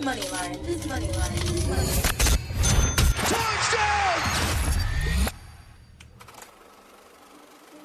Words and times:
Moneyline. 0.00 0.56
This 0.64 0.76
is 0.76 0.86
Moneyline. 0.90 1.36
Touchdown! 3.28 4.20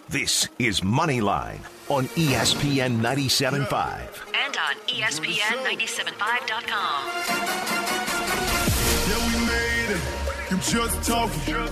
This 0.08 0.48
is 0.58 0.80
Moneyline 0.80 1.60
on 1.90 2.06
ESPN 2.16 3.02
97.5. 3.02 4.00
And 4.34 4.56
on 4.56 4.76
E 4.88 5.02
ESPN975.com. 5.02 7.04
Yeah, 9.10 9.20
we 9.28 9.36
made 9.46 9.92
it. 9.92 10.00
You 10.52 10.58
just 10.58 11.04
talking. 11.04 11.68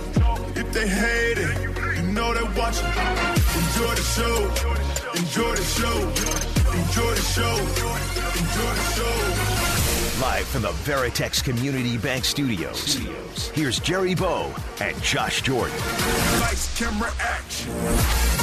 If 0.56 0.70
they 0.74 0.86
hate 0.86 1.38
it, 1.38 1.56
you 1.96 2.02
know 2.12 2.34
they 2.34 2.42
watching. 2.58 2.84
Enjoy 2.84 3.94
the 3.94 4.02
show. 4.14 4.50
Enjoy 5.16 5.54
the 5.54 5.64
show. 5.64 5.98
Enjoy 6.74 7.14
the 7.14 7.22
show. 7.22 7.56
Enjoy 8.36 8.74
the 8.74 8.82
show. 8.94 9.53
Live 10.20 10.46
from 10.46 10.62
the 10.62 10.68
Veritex 10.68 11.42
Community 11.42 11.98
Bank 11.98 12.24
Studios. 12.24 12.94
Here's 13.52 13.80
Jerry 13.80 14.14
Bow 14.14 14.54
and 14.80 14.96
Josh 15.02 15.42
Jordan. 15.42 15.76
Lights, 16.38 16.78
camera, 16.78 17.12
action. 17.18 18.33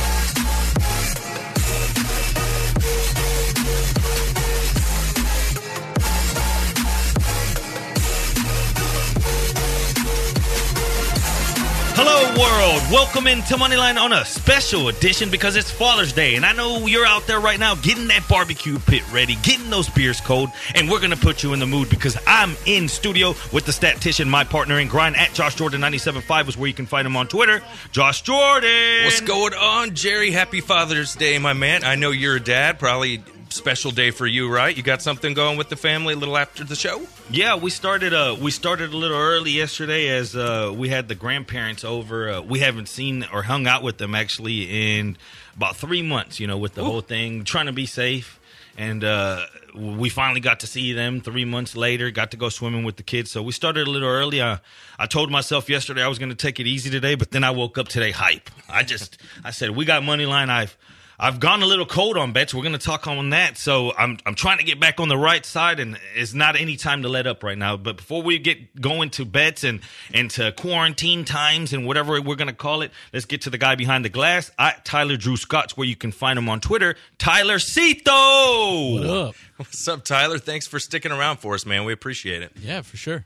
Hello, 12.03 12.23
world. 12.33 12.81
Welcome 12.91 13.27
into 13.27 13.53
Moneyline 13.57 13.95
on 13.95 14.11
a 14.11 14.25
special 14.25 14.87
edition 14.87 15.29
because 15.29 15.55
it's 15.55 15.69
Father's 15.69 16.11
Day. 16.11 16.33
And 16.33 16.43
I 16.43 16.51
know 16.51 16.87
you're 16.87 17.05
out 17.05 17.27
there 17.27 17.39
right 17.39 17.59
now 17.59 17.75
getting 17.75 18.07
that 18.07 18.27
barbecue 18.27 18.79
pit 18.79 19.03
ready, 19.13 19.35
getting 19.43 19.69
those 19.69 19.87
beers 19.87 20.19
cold, 20.19 20.49
and 20.73 20.89
we're 20.89 20.97
going 20.97 21.11
to 21.11 21.15
put 21.15 21.43
you 21.43 21.53
in 21.53 21.59
the 21.59 21.67
mood 21.67 21.91
because 21.91 22.17
I'm 22.25 22.55
in 22.65 22.87
studio 22.87 23.35
with 23.53 23.67
the 23.67 23.71
statistician, 23.71 24.31
my 24.31 24.43
partner 24.43 24.79
in 24.79 24.87
grind 24.87 25.15
at 25.15 25.35
Josh 25.35 25.53
Jordan 25.53 25.79
97.5 25.79 26.49
is 26.49 26.57
where 26.57 26.67
you 26.67 26.73
can 26.73 26.87
find 26.87 27.05
him 27.05 27.15
on 27.15 27.27
Twitter. 27.27 27.61
Josh 27.91 28.23
Jordan. 28.23 29.03
What's 29.03 29.21
going 29.21 29.53
on, 29.53 29.93
Jerry? 29.93 30.31
Happy 30.31 30.59
Father's 30.59 31.13
Day, 31.13 31.37
my 31.37 31.53
man. 31.53 31.83
I 31.83 31.93
know 31.93 32.09
you're 32.09 32.37
a 32.37 32.43
dad. 32.43 32.79
Probably 32.79 33.21
special 33.51 33.91
day 33.91 34.11
for 34.11 34.25
you, 34.25 34.51
right? 34.51 34.75
You 34.75 34.83
got 34.83 35.01
something 35.01 35.33
going 35.33 35.57
with 35.57 35.69
the 35.69 35.75
family 35.75 36.13
a 36.13 36.17
little 36.17 36.37
after 36.37 36.63
the 36.63 36.75
show? 36.75 37.05
Yeah, 37.29 37.55
we 37.55 37.69
started. 37.69 38.13
Uh, 38.13 38.35
we 38.39 38.51
started 38.51 38.93
a 38.93 38.97
little 38.97 39.17
early 39.17 39.51
yesterday 39.51 40.09
as 40.09 40.35
uh, 40.35 40.73
we 40.75 40.89
had 40.89 41.07
the 41.07 41.15
grandparents 41.15 41.83
over. 41.83 42.29
Uh, 42.29 42.41
we 42.41 42.59
haven't 42.59 42.87
seen 42.87 43.25
or 43.31 43.43
hung 43.43 43.67
out 43.67 43.83
with 43.83 43.97
them 43.97 44.15
actually 44.15 44.97
in 44.97 45.17
about 45.55 45.75
three 45.75 46.01
months. 46.01 46.39
You 46.39 46.47
know, 46.47 46.57
with 46.57 46.73
the 46.73 46.83
whole 46.83 47.01
thing, 47.01 47.43
trying 47.43 47.67
to 47.67 47.73
be 47.73 47.85
safe, 47.85 48.39
and 48.77 49.03
uh, 49.03 49.45
we 49.75 50.09
finally 50.09 50.39
got 50.39 50.61
to 50.61 50.67
see 50.67 50.93
them 50.93 51.21
three 51.21 51.45
months 51.45 51.75
later. 51.75 52.11
Got 52.11 52.31
to 52.31 52.37
go 52.37 52.49
swimming 52.49 52.83
with 52.83 52.97
the 52.97 53.03
kids. 53.03 53.31
So 53.31 53.41
we 53.41 53.51
started 53.51 53.87
a 53.87 53.89
little 53.89 54.09
early. 54.09 54.41
I, 54.41 54.59
I 54.97 55.05
told 55.05 55.31
myself 55.31 55.69
yesterday 55.69 56.03
I 56.03 56.07
was 56.07 56.19
going 56.19 56.29
to 56.29 56.35
take 56.35 56.59
it 56.59 56.67
easy 56.67 56.89
today, 56.89 57.15
but 57.15 57.31
then 57.31 57.43
I 57.43 57.51
woke 57.51 57.77
up 57.77 57.87
today 57.87 58.11
hype. 58.11 58.49
I 58.69 58.83
just 58.83 59.17
I 59.43 59.51
said 59.51 59.71
we 59.71 59.85
got 59.85 60.03
money 60.03 60.25
line. 60.25 60.49
I've 60.49 60.77
I've 61.23 61.39
gone 61.39 61.61
a 61.61 61.67
little 61.67 61.85
cold 61.85 62.17
on 62.17 62.33
bets. 62.33 62.51
We're 62.51 62.63
going 62.63 62.73
to 62.73 62.79
talk 62.79 63.05
on 63.05 63.29
that. 63.29 63.55
So 63.55 63.93
I'm 63.95 64.17
I'm 64.25 64.33
trying 64.33 64.57
to 64.57 64.63
get 64.63 64.79
back 64.79 64.99
on 64.99 65.07
the 65.07 65.17
right 65.17 65.45
side, 65.45 65.79
and 65.79 65.99
it's 66.15 66.33
not 66.33 66.55
any 66.55 66.77
time 66.77 67.03
to 67.03 67.09
let 67.09 67.27
up 67.27 67.43
right 67.43 67.57
now. 67.57 67.77
But 67.77 67.97
before 67.97 68.23
we 68.23 68.39
get 68.39 68.81
going 68.81 69.11
to 69.11 69.25
bets 69.25 69.63
and 69.63 69.81
and 70.15 70.31
to 70.31 70.51
quarantine 70.51 71.23
times 71.23 71.73
and 71.73 71.85
whatever 71.85 72.19
we're 72.19 72.35
going 72.35 72.47
to 72.47 72.53
call 72.53 72.81
it, 72.81 72.91
let's 73.13 73.25
get 73.25 73.41
to 73.41 73.51
the 73.51 73.59
guy 73.59 73.75
behind 73.75 74.03
the 74.03 74.09
glass. 74.09 74.49
I, 74.57 74.73
Tyler 74.83 75.15
Drew 75.15 75.37
Scott's 75.37 75.77
where 75.77 75.87
you 75.87 75.95
can 75.95 76.11
find 76.11 76.39
him 76.39 76.49
on 76.49 76.59
Twitter. 76.59 76.95
Tyler 77.19 77.59
Cito. 77.59 78.93
What 78.93 79.05
up? 79.05 79.35
What's 79.57 79.87
up, 79.87 80.03
Tyler? 80.03 80.39
Thanks 80.39 80.65
for 80.65 80.79
sticking 80.79 81.11
around 81.11 81.37
for 81.37 81.53
us, 81.53 81.67
man. 81.67 81.85
We 81.85 81.93
appreciate 81.93 82.41
it. 82.41 82.53
Yeah, 82.59 82.81
for 82.81 82.97
sure. 82.97 83.25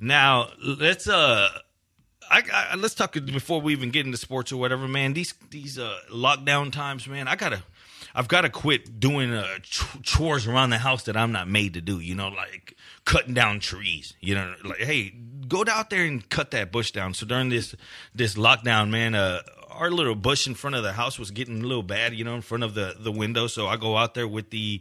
Now 0.00 0.48
let's 0.60 1.08
uh. 1.08 1.48
I, 2.30 2.42
I, 2.72 2.76
let's 2.76 2.94
talk 2.94 3.12
before 3.12 3.60
we 3.60 3.72
even 3.72 3.90
get 3.90 4.06
into 4.06 4.18
sports 4.18 4.52
or 4.52 4.56
whatever, 4.56 4.88
man. 4.88 5.12
These 5.12 5.34
these 5.50 5.78
uh, 5.78 5.98
lockdown 6.10 6.72
times, 6.72 7.06
man. 7.06 7.28
I 7.28 7.36
gotta, 7.36 7.62
I've 8.14 8.28
got 8.28 8.42
to 8.42 8.50
quit 8.50 8.98
doing 8.98 9.32
uh, 9.32 9.58
ch- 9.62 10.02
chores 10.02 10.46
around 10.46 10.70
the 10.70 10.78
house 10.78 11.04
that 11.04 11.16
I'm 11.16 11.32
not 11.32 11.48
made 11.48 11.74
to 11.74 11.80
do. 11.80 12.00
You 12.00 12.14
know, 12.14 12.28
like 12.28 12.76
cutting 13.04 13.34
down 13.34 13.60
trees. 13.60 14.14
You 14.20 14.34
know, 14.34 14.54
like 14.64 14.80
hey, 14.80 15.14
go 15.48 15.64
out 15.68 15.90
there 15.90 16.04
and 16.04 16.28
cut 16.28 16.50
that 16.52 16.72
bush 16.72 16.90
down. 16.90 17.14
So 17.14 17.26
during 17.26 17.48
this 17.48 17.74
this 18.14 18.34
lockdown, 18.34 18.90
man, 18.90 19.14
uh, 19.14 19.42
our 19.70 19.90
little 19.90 20.14
bush 20.14 20.46
in 20.46 20.54
front 20.54 20.76
of 20.76 20.82
the 20.82 20.92
house 20.92 21.18
was 21.18 21.30
getting 21.30 21.62
a 21.62 21.66
little 21.66 21.82
bad. 21.82 22.14
You 22.14 22.24
know, 22.24 22.34
in 22.34 22.42
front 22.42 22.64
of 22.64 22.74
the 22.74 22.96
the 22.98 23.12
window. 23.12 23.46
So 23.46 23.66
I 23.66 23.76
go 23.76 23.96
out 23.96 24.14
there 24.14 24.28
with 24.28 24.50
the 24.50 24.80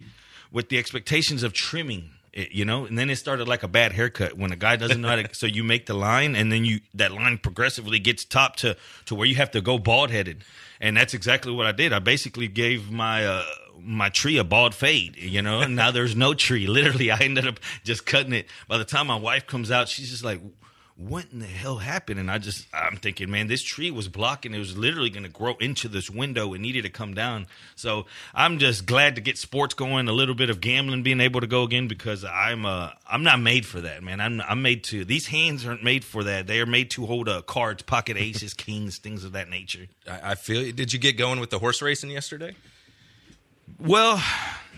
with 0.51 0.69
the 0.69 0.78
expectations 0.78 1.44
of 1.44 1.53
trimming 1.53 2.11
it, 2.35 2.51
you 2.51 2.66
know 2.66 2.85
and 2.85 2.97
then 2.97 3.09
it 3.09 3.16
started 3.16 3.47
like 3.47 3.63
a 3.63 3.68
bad 3.68 3.94
haircut 3.94 4.38
when 4.38 4.51
a 4.51 4.56
guy 4.56 4.75
doesn't 4.75 5.01
know 5.01 5.07
how 5.07 5.16
to 5.16 5.28
so 5.34 5.46
you 5.47 5.63
make 5.63 5.88
the 5.88 5.94
line 5.94 6.35
and 6.35 6.51
then 6.51 6.63
you 6.63 6.79
that 6.94 7.12
line 7.12 7.38
progressively 7.38 7.97
gets 8.00 8.23
top 8.23 8.56
to 8.57 8.78
to 9.06 9.16
where 9.16 9.28
you 9.28 9.35
have 9.35 9.51
to 9.51 9.62
go 9.62 9.79
bald 9.79 10.12
headed 10.12 10.44
and 10.79 10.96
that's 10.96 11.13
exactly 11.13 11.51
what 11.51 11.66
i 11.66 11.72
did 11.72 11.91
i 11.91 12.00
basically 12.00 12.47
gave 12.47 12.91
my 12.91 13.25
uh 13.25 13.44
my 13.85 14.09
tree 14.09 14.38
a 14.38 14.44
bald 14.44 14.73
fade, 14.73 15.16
you 15.18 15.41
know, 15.41 15.66
now 15.68 15.91
there's 15.91 16.16
no 16.16 16.34
tree. 16.34 16.68
Literally, 16.68 17.12
I 17.12 17.18
ended 17.19 17.47
up 17.47 17.59
just 17.84 18.06
cutting 18.06 18.34
it. 18.34 18.47
By 18.67 18.78
the 18.78 18.85
time 18.85 19.07
my 19.07 19.17
wife 19.17 19.46
comes 19.47 19.72
out, 19.72 19.90
she's 19.90 20.09
just 20.09 20.23
like, 20.23 20.41
what 20.97 21.25
in 21.33 21.39
the 21.39 21.45
hell 21.45 21.78
happened? 21.78 22.22
And 22.22 22.31
I 22.31 22.38
just, 22.38 22.67
I'm 22.73 22.95
thinking, 22.95 23.29
man, 23.29 23.47
this 23.47 23.61
tree 23.61 23.91
was 23.91 24.07
blocking. 24.07 24.53
It 24.53 24.59
was 24.59 24.78
literally 24.78 25.09
going 25.09 25.23
to 25.23 25.29
grow 25.29 25.56
into 25.59 25.89
this 25.89 26.09
window. 26.09 26.53
It 26.53 26.61
needed 26.61 26.83
to 26.83 26.89
come 26.89 27.13
down. 27.13 27.47
So 27.75 28.06
I'm 28.33 28.59
just 28.59 28.85
glad 28.85 29.16
to 29.16 29.22
get 29.22 29.38
sports 29.38 29.73
going, 29.73 30.07
a 30.07 30.13
little 30.13 30.35
bit 30.35 30.50
of 30.50 30.61
gambling 30.61 31.03
being 31.03 31.19
able 31.19 31.41
to 31.41 31.47
go 31.47 31.63
again 31.63 31.89
because 31.89 32.23
I'm, 32.23 32.66
uh, 32.66 32.91
I'm 33.09 33.23
not 33.23 33.41
made 33.41 33.66
for 33.66 33.81
that, 33.81 34.03
man. 34.03 34.22
I'm, 34.22 34.39
I'm 34.41 34.61
made 34.61 34.85
to. 34.85 35.03
These 35.03 35.28
hands 35.28 35.66
aren't 35.66 35.84
made 35.84 36.05
for 36.05 36.23
that. 36.23 36.47
They 36.47 36.61
are 36.61 36.66
made 36.66 36.91
to 36.91 37.05
hold 37.05 37.28
uh, 37.28 37.41
cards, 37.41 37.84
pocket 37.84 38.16
aces, 38.16 38.53
kings, 38.55 38.97
things 38.97 39.25
of 39.25 39.34
that 39.34 39.50
nature. 39.50 39.88
I, 40.09 40.31
I 40.31 40.35
feel 40.35 40.63
you. 40.63 40.72
Did 40.72 40.94
you 40.94 41.00
get 41.00 41.17
going 41.17 41.41
with 41.41 41.50
the 41.50 41.59
horse 41.59 41.81
racing 41.81 42.09
yesterday? 42.09 42.55
Well, 43.79 44.23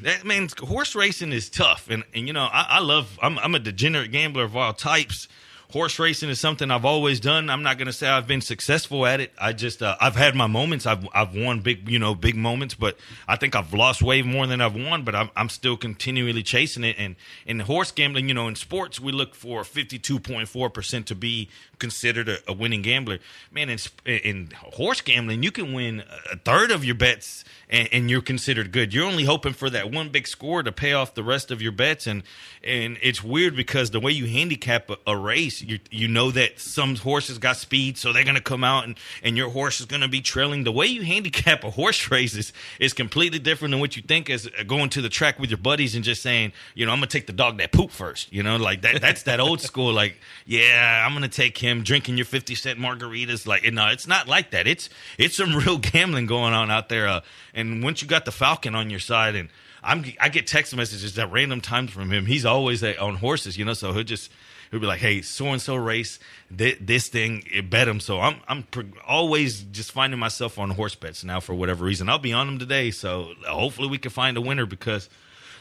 that 0.01 0.25
means 0.25 0.55
horse 0.57 0.95
racing 0.95 1.31
is 1.31 1.49
tough, 1.49 1.89
and 1.89 2.03
and 2.15 2.25
you 2.25 2.33
know 2.33 2.45
I, 2.45 2.65
I 2.69 2.79
love. 2.79 3.19
I'm 3.21 3.37
I'm 3.39 3.53
a 3.53 3.59
degenerate 3.59 4.11
gambler 4.11 4.43
of 4.43 4.55
all 4.55 4.73
types. 4.73 5.27
Horse 5.71 5.99
racing 5.99 6.29
is 6.29 6.39
something 6.39 6.71
I've 6.71 6.85
always 6.85 7.19
done. 7.19 7.49
I'm 7.49 7.61
not 7.61 7.77
going 7.77 7.87
to 7.87 7.93
say 7.93 8.07
I've 8.07 8.25
been 8.25 8.39
successful 8.39 9.05
at 9.05 9.19
it. 9.19 9.33
I 9.37 9.51
just 9.51 9.83
uh, 9.83 9.97
I've 9.99 10.15
had 10.15 10.33
my 10.33 10.47
moments. 10.47 10.85
I've 10.85 11.05
I've 11.13 11.35
won 11.35 11.59
big 11.59 11.89
you 11.89 11.99
know 11.99 12.15
big 12.15 12.35
moments, 12.35 12.73
but 12.73 12.97
I 13.27 13.35
think 13.35 13.53
I've 13.53 13.73
lost 13.73 14.01
way 14.01 14.21
more 14.21 14.47
than 14.47 14.61
I've 14.61 14.75
won. 14.75 15.03
But 15.03 15.13
I'm 15.13 15.29
I'm 15.35 15.49
still 15.49 15.75
continually 15.75 16.41
chasing 16.41 16.85
it. 16.85 16.95
And 16.97 17.17
in 17.45 17.59
horse 17.59 17.91
gambling, 17.91 18.29
you 18.29 18.33
know, 18.33 18.47
in 18.47 18.55
sports 18.55 18.99
we 19.01 19.11
look 19.11 19.35
for 19.35 19.63
52.4 19.63 20.73
percent 20.73 21.05
to 21.07 21.15
be 21.15 21.49
considered 21.79 22.29
a, 22.29 22.37
a 22.47 22.53
winning 22.53 22.81
gambler. 22.81 23.19
Man, 23.51 23.69
in 23.69 23.77
in 24.05 24.51
horse 24.55 25.01
gambling, 25.01 25.43
you 25.43 25.51
can 25.51 25.73
win 25.73 26.03
a 26.31 26.37
third 26.37 26.71
of 26.71 26.85
your 26.85 26.95
bets 26.95 27.43
and, 27.69 27.89
and 27.91 28.09
you're 28.09 28.21
considered 28.21 28.71
good. 28.71 28.93
You're 28.93 29.05
only 29.05 29.25
hoping 29.25 29.53
for 29.53 29.69
that 29.69 29.91
one 29.91 30.09
big 30.09 30.27
score 30.27 30.63
to 30.63 30.71
pay 30.71 30.93
off 30.93 31.13
the 31.13 31.23
rest 31.23 31.51
of 31.51 31.61
your 31.61 31.71
bets, 31.71 32.07
and 32.07 32.23
and 32.63 32.97
it's 33.01 33.23
weird 33.23 33.55
because 33.55 33.91
the 33.91 33.99
way 33.99 34.11
you 34.11 34.25
handicap 34.25 34.89
a, 34.89 34.97
a 35.05 35.17
race, 35.17 35.56
you 35.61 35.79
you 35.91 36.07
know 36.07 36.31
that 36.31 36.59
some 36.59 36.95
horses 36.95 37.37
got 37.37 37.57
speed, 37.57 37.97
so 37.97 38.13
they're 38.13 38.23
gonna 38.23 38.41
come 38.41 38.63
out 38.63 38.85
and 38.85 38.97
and 39.23 39.37
your 39.37 39.49
horse 39.49 39.79
is 39.79 39.85
gonna 39.85 40.07
be 40.07 40.21
trailing. 40.21 40.63
The 40.63 40.71
way 40.71 40.85
you 40.85 41.03
handicap 41.03 41.63
a 41.63 41.71
horse 41.71 42.09
race 42.11 42.35
is 42.35 42.53
is 42.79 42.93
completely 42.93 43.39
different 43.39 43.71
than 43.71 43.79
what 43.79 43.95
you 43.95 44.01
think 44.01 44.29
as 44.29 44.47
going 44.65 44.89
to 44.91 45.01
the 45.01 45.09
track 45.09 45.39
with 45.39 45.49
your 45.49 45.57
buddies 45.57 45.95
and 45.95 46.03
just 46.03 46.21
saying, 46.21 46.53
you 46.75 46.85
know, 46.85 46.91
I'm 46.91 46.97
gonna 46.97 47.07
take 47.07 47.27
the 47.27 47.33
dog 47.33 47.57
that 47.57 47.71
poop 47.71 47.91
first. 47.91 48.31
You 48.31 48.43
know, 48.43 48.57
like 48.57 48.81
that. 48.81 49.01
That's 49.01 49.23
that 49.23 49.39
old 49.39 49.61
school. 49.69 49.93
Like, 49.93 50.19
yeah, 50.45 51.05
I'm 51.05 51.13
gonna 51.13 51.27
take 51.27 51.57
him 51.57 51.83
drinking 51.83 52.17
your 52.17 52.25
50 52.25 52.55
cent 52.55 52.79
margaritas. 52.79 53.45
Like, 53.47 53.71
no, 53.71 53.87
it's 53.87 54.07
not 54.07 54.27
like 54.27 54.51
that. 54.51 54.67
It's 54.67 54.89
it's 55.17 55.37
some 55.37 55.55
real 55.65 55.77
gambling 55.77 56.25
going 56.25 56.53
on 56.53 56.71
out 56.71 56.89
there. 56.89 57.07
Uh, 57.07 57.21
and 57.53 57.83
once 57.83 58.01
you 58.01 58.07
got 58.07 58.25
the 58.25 58.31
Falcon 58.31 58.75
on 58.75 58.89
your 58.89 58.99
side, 58.99 59.35
and 59.35 59.49
I'm 59.83 60.03
I 60.19 60.29
get 60.29 60.47
text 60.47 60.75
messages 60.75 61.17
at 61.17 61.31
random 61.31 61.61
times 61.61 61.91
from 61.91 62.11
him. 62.11 62.25
He's 62.25 62.45
always 62.45 62.83
uh, 62.83 62.93
on 62.99 63.15
horses, 63.15 63.57
you 63.57 63.65
know. 63.65 63.73
So 63.73 63.93
he'll 63.93 64.03
just 64.03 64.31
he'll 64.71 64.79
be 64.79 64.85
like, 64.85 64.99
"Hey, 64.99 65.21
so 65.21 65.47
and 65.47 65.61
so 65.61 65.75
race 65.75 66.19
thi- 66.55 66.77
this 66.79 67.07
thing, 67.07 67.43
it 67.51 67.69
bet 67.69 67.87
him." 67.87 67.99
So 67.99 68.19
I'm 68.19 68.37
I'm 68.47 68.65
always 69.07 69.63
just 69.63 69.91
finding 69.91 70.19
myself 70.19 70.57
on 70.59 70.71
horse 70.71 70.95
bets 70.95 71.23
now 71.23 71.39
for 71.39 71.53
whatever 71.53 71.85
reason. 71.85 72.09
I'll 72.09 72.19
be 72.19 72.33
on 72.33 72.47
them 72.47 72.59
today, 72.59 72.91
so 72.91 73.33
hopefully 73.47 73.87
we 73.87 73.97
can 73.97 74.11
find 74.11 74.37
a 74.37 74.41
winner 74.41 74.65
because 74.65 75.09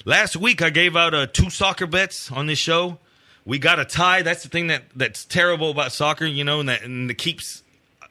last 0.05 0.37
week 0.37 0.63
I 0.63 0.71
gave 0.71 0.97
out 0.97 1.15
uh, 1.15 1.27
two 1.27 1.51
soccer 1.51 1.87
bets 1.87 2.31
on 2.31 2.47
this 2.47 2.59
show. 2.59 2.99
We 3.45 3.59
got 3.59 3.79
a 3.79 3.85
tie. 3.85 4.23
That's 4.23 4.43
the 4.43 4.49
thing 4.49 4.67
that 4.69 4.85
that's 4.95 5.25
terrible 5.25 5.71
about 5.71 5.93
soccer, 5.93 6.27
you 6.27 6.45
know, 6.45 6.61
and 6.61 6.69
that 6.69 6.83
and 6.83 7.11
it 7.11 7.19
keeps 7.19 7.63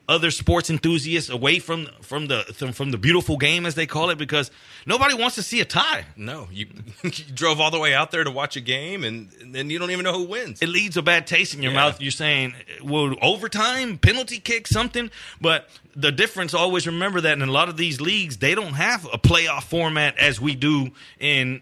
other 0.07 0.29
sports 0.31 0.69
enthusiasts 0.69 1.29
away 1.29 1.57
from 1.59 1.87
from 2.01 2.27
the 2.27 2.43
from, 2.73 2.91
the 2.91 2.97
beautiful 2.97 3.37
game 3.37 3.65
as 3.65 3.73
they 3.75 3.85
call 3.87 4.09
it 4.11 4.17
because 4.17 4.51
nobody 4.85 5.15
wants 5.15 5.35
to 5.35 5.43
see 5.43 5.61
a 5.61 5.65
tie. 5.65 6.05
No, 6.15 6.47
you, 6.51 6.67
you 7.03 7.09
drove 7.33 7.59
all 7.59 7.71
the 7.71 7.79
way 7.79 7.93
out 7.93 8.11
there 8.11 8.23
to 8.23 8.29
watch 8.31 8.55
a 8.55 8.61
game, 8.61 9.03
and, 9.03 9.29
and 9.55 9.71
you 9.71 9.79
don't 9.79 9.91
even 9.91 10.03
know 10.03 10.13
who 10.13 10.25
wins. 10.25 10.61
it 10.61 10.69
leaves 10.69 10.95
a 10.97 11.01
bad 11.01 11.25
taste 11.25 11.55
in 11.55 11.63
your 11.63 11.71
Yeah. 11.71 11.79
mouth. 11.79 12.01
You're 12.01 12.11
saying, 12.11 12.53
well, 12.83 13.15
overtime, 13.21 13.97
penalty 13.97 14.39
kick, 14.39 14.67
something. 14.67 15.09
But 15.41 15.69
the 15.95 16.11
difference, 16.11 16.53
always 16.53 16.85
remember 16.85 17.21
that 17.21 17.33
in 17.33 17.47
a 17.47 17.51
lot 17.51 17.69
of 17.69 17.77
these 17.77 18.01
leagues, 18.01 18.37
they 18.37 18.53
don't 18.53 18.73
have 18.73 19.05
a 19.05 19.17
playoff 19.17 19.63
format 19.63 20.17
as 20.17 20.41
we 20.41 20.53
do 20.53 20.91
in 21.19 21.61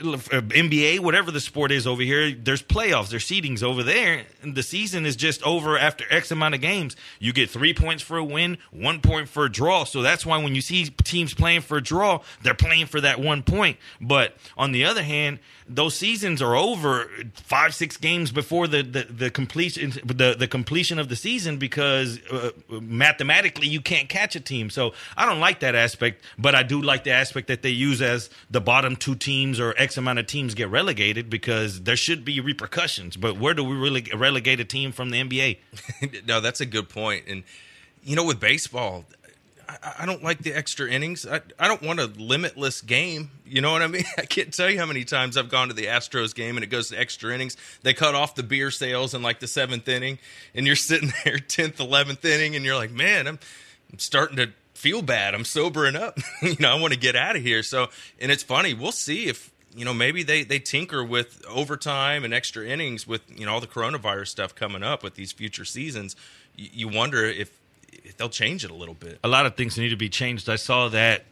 uh, 0.00 0.16
NBA, 0.16 1.00
whatever 1.00 1.32
the 1.32 1.40
sport 1.40 1.72
is 1.72 1.86
over 1.86 2.02
here. 2.02 2.32
There's 2.32 2.62
playoffs, 2.62 3.10
there's 3.10 3.26
seedings 3.26 3.62
over 3.62 3.82
there. 3.82 4.24
And 4.40 4.54
the 4.54 4.62
season 4.62 5.04
is 5.04 5.16
just 5.16 5.42
over 5.42 5.76
after 5.76 6.04
X 6.10 6.30
amount 6.30 6.54
of 6.54 6.60
games. 6.60 6.94
You 7.18 7.32
get 7.32 7.50
three 7.50 7.74
points 7.74 8.02
for 8.02 8.16
a 8.16 8.24
win, 8.24 8.58
one 8.70 9.00
point 9.00 9.28
for 9.28 9.44
a 9.46 9.50
draw. 9.50 9.82
So 9.84 10.00
that's 10.00 10.24
why 10.24 10.38
when 10.38 10.54
you 10.54 10.60
see 10.60 10.84
teams 10.84 11.34
playing 11.34 11.62
for 11.62 11.76
a 11.76 11.82
draw, 11.82 12.20
they're 12.42 12.54
playing 12.54 12.86
for 12.86 13.00
that 13.00 13.18
one 13.18 13.42
point. 13.42 13.78
But 14.00 14.36
on 14.56 14.70
the 14.70 14.84
other 14.84 15.02
hand, 15.02 15.40
those 15.74 15.94
seasons 15.94 16.42
are 16.42 16.54
over 16.54 17.10
five 17.34 17.74
six 17.74 17.96
games 17.96 18.30
before 18.30 18.66
the 18.68 18.82
the, 18.82 19.04
the 19.04 19.30
completion 19.30 19.90
the, 20.04 20.34
the 20.38 20.48
completion 20.48 20.98
of 20.98 21.08
the 21.08 21.16
season 21.16 21.56
because 21.58 22.20
uh, 22.30 22.50
mathematically 22.68 23.66
you 23.66 23.80
can't 23.80 24.08
catch 24.08 24.36
a 24.36 24.40
team. 24.40 24.70
So 24.70 24.92
i 25.16 25.26
don't 25.26 25.40
like 25.40 25.60
that 25.60 25.74
aspect 25.74 26.22
but 26.38 26.54
i 26.54 26.62
do 26.62 26.80
like 26.80 27.04
the 27.04 27.10
aspect 27.10 27.48
that 27.48 27.62
they 27.62 27.70
use 27.70 28.00
as 28.02 28.30
the 28.50 28.60
bottom 28.60 28.96
two 28.96 29.14
teams 29.14 29.58
or 29.58 29.74
x 29.76 29.96
amount 29.96 30.18
of 30.18 30.26
teams 30.26 30.54
get 30.54 30.68
relegated 30.68 31.30
because 31.30 31.82
there 31.82 31.96
should 31.96 32.24
be 32.24 32.40
repercussions. 32.40 33.16
But 33.16 33.38
where 33.38 33.54
do 33.54 33.64
we 33.64 33.76
really 33.76 34.06
relegate 34.14 34.60
a 34.60 34.64
team 34.64 34.92
from 34.92 35.10
the 35.10 35.22
nba 35.22 35.58
no, 36.26 36.40
that's 36.40 36.60
a 36.60 36.66
good. 36.66 36.86
And 36.96 37.44
you 38.04 38.16
know, 38.16 38.24
with 38.24 38.40
baseball, 38.40 39.04
I, 39.82 39.94
I 40.00 40.06
don't 40.06 40.22
like 40.22 40.38
the 40.38 40.52
extra 40.52 40.90
innings. 40.90 41.26
I, 41.26 41.40
I 41.58 41.68
don't 41.68 41.82
want 41.82 42.00
a 42.00 42.06
limitless 42.06 42.80
game. 42.80 43.30
You 43.46 43.60
know 43.60 43.72
what 43.72 43.82
I 43.82 43.86
mean? 43.86 44.04
I 44.18 44.22
can't 44.22 44.52
tell 44.52 44.70
you 44.70 44.78
how 44.78 44.86
many 44.86 45.04
times 45.04 45.36
I've 45.36 45.48
gone 45.48 45.68
to 45.68 45.74
the 45.74 45.86
Astros 45.86 46.34
game 46.34 46.56
and 46.56 46.64
it 46.64 46.68
goes 46.68 46.88
to 46.88 46.98
extra 46.98 47.34
innings. 47.34 47.56
They 47.82 47.94
cut 47.94 48.14
off 48.14 48.34
the 48.34 48.42
beer 48.42 48.70
sales 48.70 49.14
in 49.14 49.22
like 49.22 49.40
the 49.40 49.46
seventh 49.46 49.88
inning, 49.88 50.18
and 50.54 50.66
you're 50.66 50.76
sitting 50.76 51.12
there 51.24 51.38
tenth, 51.38 51.80
eleventh 51.80 52.24
inning, 52.24 52.56
and 52.56 52.64
you're 52.64 52.76
like, 52.76 52.90
man, 52.90 53.26
I'm, 53.26 53.38
I'm 53.92 53.98
starting 53.98 54.36
to 54.36 54.50
feel 54.74 55.02
bad. 55.02 55.34
I'm 55.34 55.44
sobering 55.44 55.96
up. 55.96 56.18
you 56.42 56.56
know, 56.58 56.70
I 56.70 56.80
want 56.80 56.92
to 56.92 56.98
get 56.98 57.16
out 57.16 57.36
of 57.36 57.42
here. 57.42 57.62
So, 57.62 57.88
and 58.20 58.32
it's 58.32 58.42
funny. 58.42 58.74
We'll 58.74 58.92
see 58.92 59.26
if 59.26 59.50
you 59.74 59.84
know 59.84 59.94
maybe 59.94 60.22
they 60.22 60.44
they 60.44 60.58
tinker 60.58 61.02
with 61.02 61.42
overtime 61.48 62.24
and 62.24 62.34
extra 62.34 62.66
innings 62.66 63.06
with 63.06 63.22
you 63.38 63.46
know 63.46 63.52
all 63.52 63.60
the 63.60 63.66
coronavirus 63.66 64.28
stuff 64.28 64.54
coming 64.54 64.82
up 64.82 65.02
with 65.02 65.14
these 65.14 65.32
future 65.32 65.64
seasons. 65.64 66.16
You, 66.56 66.68
you 66.72 66.88
wonder 66.88 67.24
if 67.24 67.61
they'll 68.16 68.28
change 68.28 68.64
it 68.64 68.70
a 68.70 68.74
little 68.74 68.94
bit. 68.94 69.18
a 69.24 69.28
lot 69.28 69.46
of 69.46 69.56
things 69.56 69.78
need 69.78 69.90
to 69.90 69.96
be 69.96 70.08
changed. 70.08 70.48
I 70.48 70.56
saw 70.56 70.88
that 70.88 71.24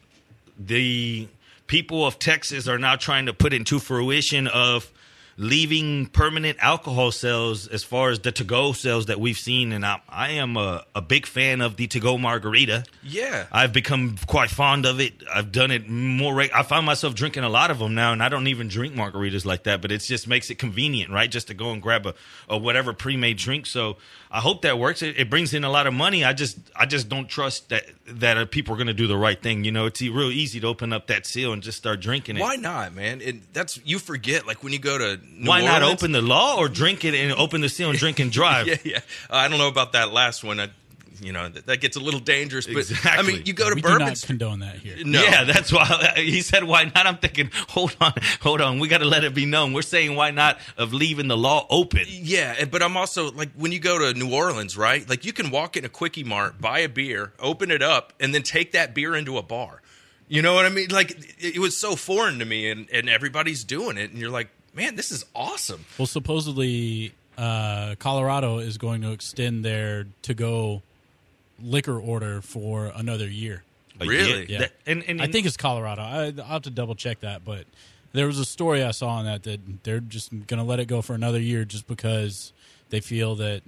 the 0.59 1.29
people 1.67 2.07
of 2.07 2.19
Texas 2.19 2.69
are 2.69 2.79
now 2.79 2.97
trying 2.97 3.27
to 3.27 3.33
put 3.33 3.53
into 3.53 3.79
fruition 3.79 4.47
of 4.49 4.91
leaving 5.37 6.07
permanent 6.07 6.59
alcohol 6.61 7.11
sales 7.11 7.67
as 7.69 7.83
far 7.83 8.11
as 8.11 8.21
the 8.21 8.33
to-go 8.33 8.73
sales 8.73 9.07
that 9.07 9.21
we've 9.21 9.39
seen 9.39 9.73
and 9.73 9.85
I, 9.85 10.01
I 10.09 10.31
am 10.33 10.57
a, 10.57 10.85
a 10.95 11.01
big 11.01 11.27
fan 11.27 11.61
of 11.61 11.77
the 11.77 11.87
to-go 11.87 12.19
margarita 12.19 12.85
Yeah. 13.03 13.47
I've 13.53 13.73
become 13.73 14.17
quite 14.27 14.51
fond 14.51 14.87
of 14.87 15.01
it. 15.01 15.15
I've 15.33 15.53
done 15.53 15.71
it 15.71 15.89
more. 15.89 16.41
I 16.41 16.63
find 16.63 16.87
myself 16.87 17.15
drinking 17.15 17.45
a 17.45 17.49
lot 17.49 17.71
of 17.71 17.79
them 17.79 17.95
now, 17.95 18.13
and 18.13 18.23
I 18.23 18.29
don't 18.29 18.47
even 18.47 18.69
drink 18.69 18.95
margaritas 18.95 19.45
like 19.45 19.65
that. 19.65 19.83
But 19.83 19.93
it 19.93 19.99
just 20.01 20.29
makes 20.29 20.51
it 20.51 20.57
convenient, 20.57 21.11
right? 21.11 21.31
Just 21.31 21.49
to 21.49 21.55
go 21.55 21.73
and 21.73 21.83
grab 21.83 22.07
a, 22.07 22.15
a 22.49 22.59
whatever 22.59 22.93
pre-made 22.93 23.37
drink. 23.39 23.67
So 23.67 23.97
I 24.31 24.41
hope 24.41 24.63
that 24.63 24.79
works. 24.79 25.03
It, 25.03 25.19
it 25.19 25.31
brings 25.31 25.55
in 25.55 25.65
a 25.65 25.71
lot 25.71 25.87
of 25.87 25.95
money. 25.95 26.25
I 26.25 26.33
just 26.33 26.59
I 26.77 26.87
just 26.87 27.09
don't 27.09 27.29
trust 27.29 27.69
that 27.71 27.85
that 28.07 28.51
people 28.51 28.75
are 28.75 28.77
going 28.77 28.87
to 28.87 28.95
do 28.95 29.07
the 29.07 29.17
right 29.17 29.41
thing. 29.41 29.65
You 29.65 29.73
know, 29.73 29.87
it's 29.87 30.01
real 30.01 30.31
easy 30.31 30.61
to 30.61 30.67
open 30.67 30.93
up 30.93 31.09
that 31.09 31.27
seal 31.27 31.53
and 31.53 31.63
just 31.63 31.79
start 31.79 32.01
drinking 32.01 32.37
it. 32.37 32.41
Why 32.41 32.57
not, 32.57 32.95
man? 32.95 33.21
And 33.23 33.43
that's 33.53 33.81
you 33.85 33.99
forget 33.99 34.47
like 34.47 34.63
when 34.63 34.73
you 34.73 34.79
go 34.79 34.99
to 34.99 35.20
New 35.37 35.49
Why 35.49 35.63
not 35.63 35.83
open 35.83 36.13
the 36.13 36.23
law 36.23 36.57
or 36.59 36.69
drink 36.69 37.05
it 37.05 37.15
and 37.15 37.33
open 37.33 37.61
the 37.61 37.69
seal 37.69 37.91
and 37.91 37.99
drink 37.99 38.19
and 38.19 38.31
drive? 38.31 38.67
yeah, 38.67 38.77
yeah. 38.85 38.99
Uh, 39.29 39.37
I 39.37 39.49
don't 39.49 39.59
know 39.59 39.69
about 39.69 39.93
that 39.93 40.13
last 40.13 40.45
one. 40.45 40.61
I, 40.61 40.69
you 41.23 41.33
know, 41.33 41.49
that, 41.49 41.67
that 41.67 41.81
gets 41.81 41.97
a 41.97 42.01
little 42.01 42.21
dangerous. 42.21 42.67
But 42.67 42.91
I 43.05 43.23
mean, 43.23 43.43
you 43.45 43.53
go 43.53 43.69
to 43.69 43.75
we 43.75 43.83
do 43.83 43.89
Bourbon 43.89 44.07
not 44.09 44.17
Street. 44.17 44.39
condone 44.39 44.61
that 44.61 44.77
here. 44.77 44.97
No. 45.05 45.23
Yeah, 45.23 45.45
that's 45.45 45.73
why 45.73 46.13
he 46.17 46.41
said 46.41 46.65
why 46.65 46.85
not. 46.85 47.07
I'm 47.07 47.19
thinking, 47.19 47.51
hold 47.69 47.97
on, 48.01 48.13
hold 48.41 48.61
on. 48.61 48.79
We 48.79 48.89
got 48.89 48.99
to 48.99 49.05
let 49.05 49.25
it 49.25 49.35
be 49.35 49.47
known. 49.47 49.73
We're 49.73 49.83
saying 49.83 50.15
why 50.15 50.31
not 50.31 50.59
of 50.77 50.93
leaving 50.93 51.29
the 51.29 51.37
law 51.37 51.67
open. 51.71 52.05
Yeah, 52.09 52.65
but 52.65 52.83
I'm 52.83 52.97
also 52.97 53.31
like 53.33 53.51
when 53.55 53.73
you 53.73 53.81
go 53.81 53.99
to 53.99 54.19
New 54.19 54.35
Orleans, 54.35 54.77
right? 54.77 55.09
Like 55.09 55.25
you 55.25 55.33
can 55.33 55.51
walk 55.51 55.77
in 55.77 55.85
a 55.85 55.89
quickie 55.89 56.25
mart, 56.25 56.61
buy 56.61 56.81
a 56.81 56.89
beer, 56.89 57.33
open 57.39 57.71
it 57.71 57.83
up, 57.83 58.13
and 58.21 58.35
then 58.35 58.43
take 58.43 58.73
that 58.73 58.95
beer 58.95 59.15
into 59.15 59.39
a 59.39 59.43
bar. 59.43 59.83
You 60.29 60.43
know 60.43 60.55
what 60.55 60.65
I 60.65 60.69
mean? 60.69 60.89
Like 60.91 61.11
it, 61.11 61.57
it 61.57 61.59
was 61.59 61.77
so 61.77 61.97
foreign 61.97 62.39
to 62.39 62.45
me, 62.45 62.71
and 62.71 62.89
and 62.91 63.09
everybody's 63.09 63.65
doing 63.65 63.99
it, 63.99 64.11
and 64.11 64.19
you're 64.19 64.31
like, 64.31 64.49
man, 64.75 64.97
this 64.97 65.11
is 65.11 65.25
awesome. 65.35 65.85
Well, 65.99 66.07
supposedly, 66.07 67.13
uh, 67.39 67.95
Colorado 67.99 68.59
is 68.59 68.79
going 68.79 69.03
to 69.03 69.13
extend 69.13 69.65
their 69.65 70.07
to-go 70.23 70.83
liquor 71.63 71.99
order 71.99 72.41
for 72.41 72.87
another 72.95 73.29
year. 73.29 73.63
Really? 74.01 74.47
Yeah. 74.51 74.59
that- 74.61 74.73
and, 74.87 75.05
and, 75.05 75.21
I 75.21 75.27
think 75.27 75.47
it's 75.47 75.57
Colorado. 75.57 76.03
I, 76.03 76.33
I'll 76.39 76.45
have 76.45 76.63
to 76.63 76.71
double 76.71 76.95
check 76.95 77.21
that, 77.21 77.45
but 77.45 77.67
there 78.13 78.27
was 78.27 78.39
a 78.39 78.45
story 78.45 78.83
I 78.83 78.93
saw 78.93 79.09
on 79.11 79.27
that 79.27 79.43
that 79.45 79.61
they're 79.85 80.01
just 80.01 80.31
going 80.31 80.59
to 80.59 80.65
let 80.65 80.81
it 80.81 80.87
go 80.87 81.03
for 81.03 81.15
another 81.15 81.39
year 81.39 81.65
just 81.65 81.87
because 81.87 82.53
they 82.89 83.01
feel 83.01 83.35
that 83.37 83.63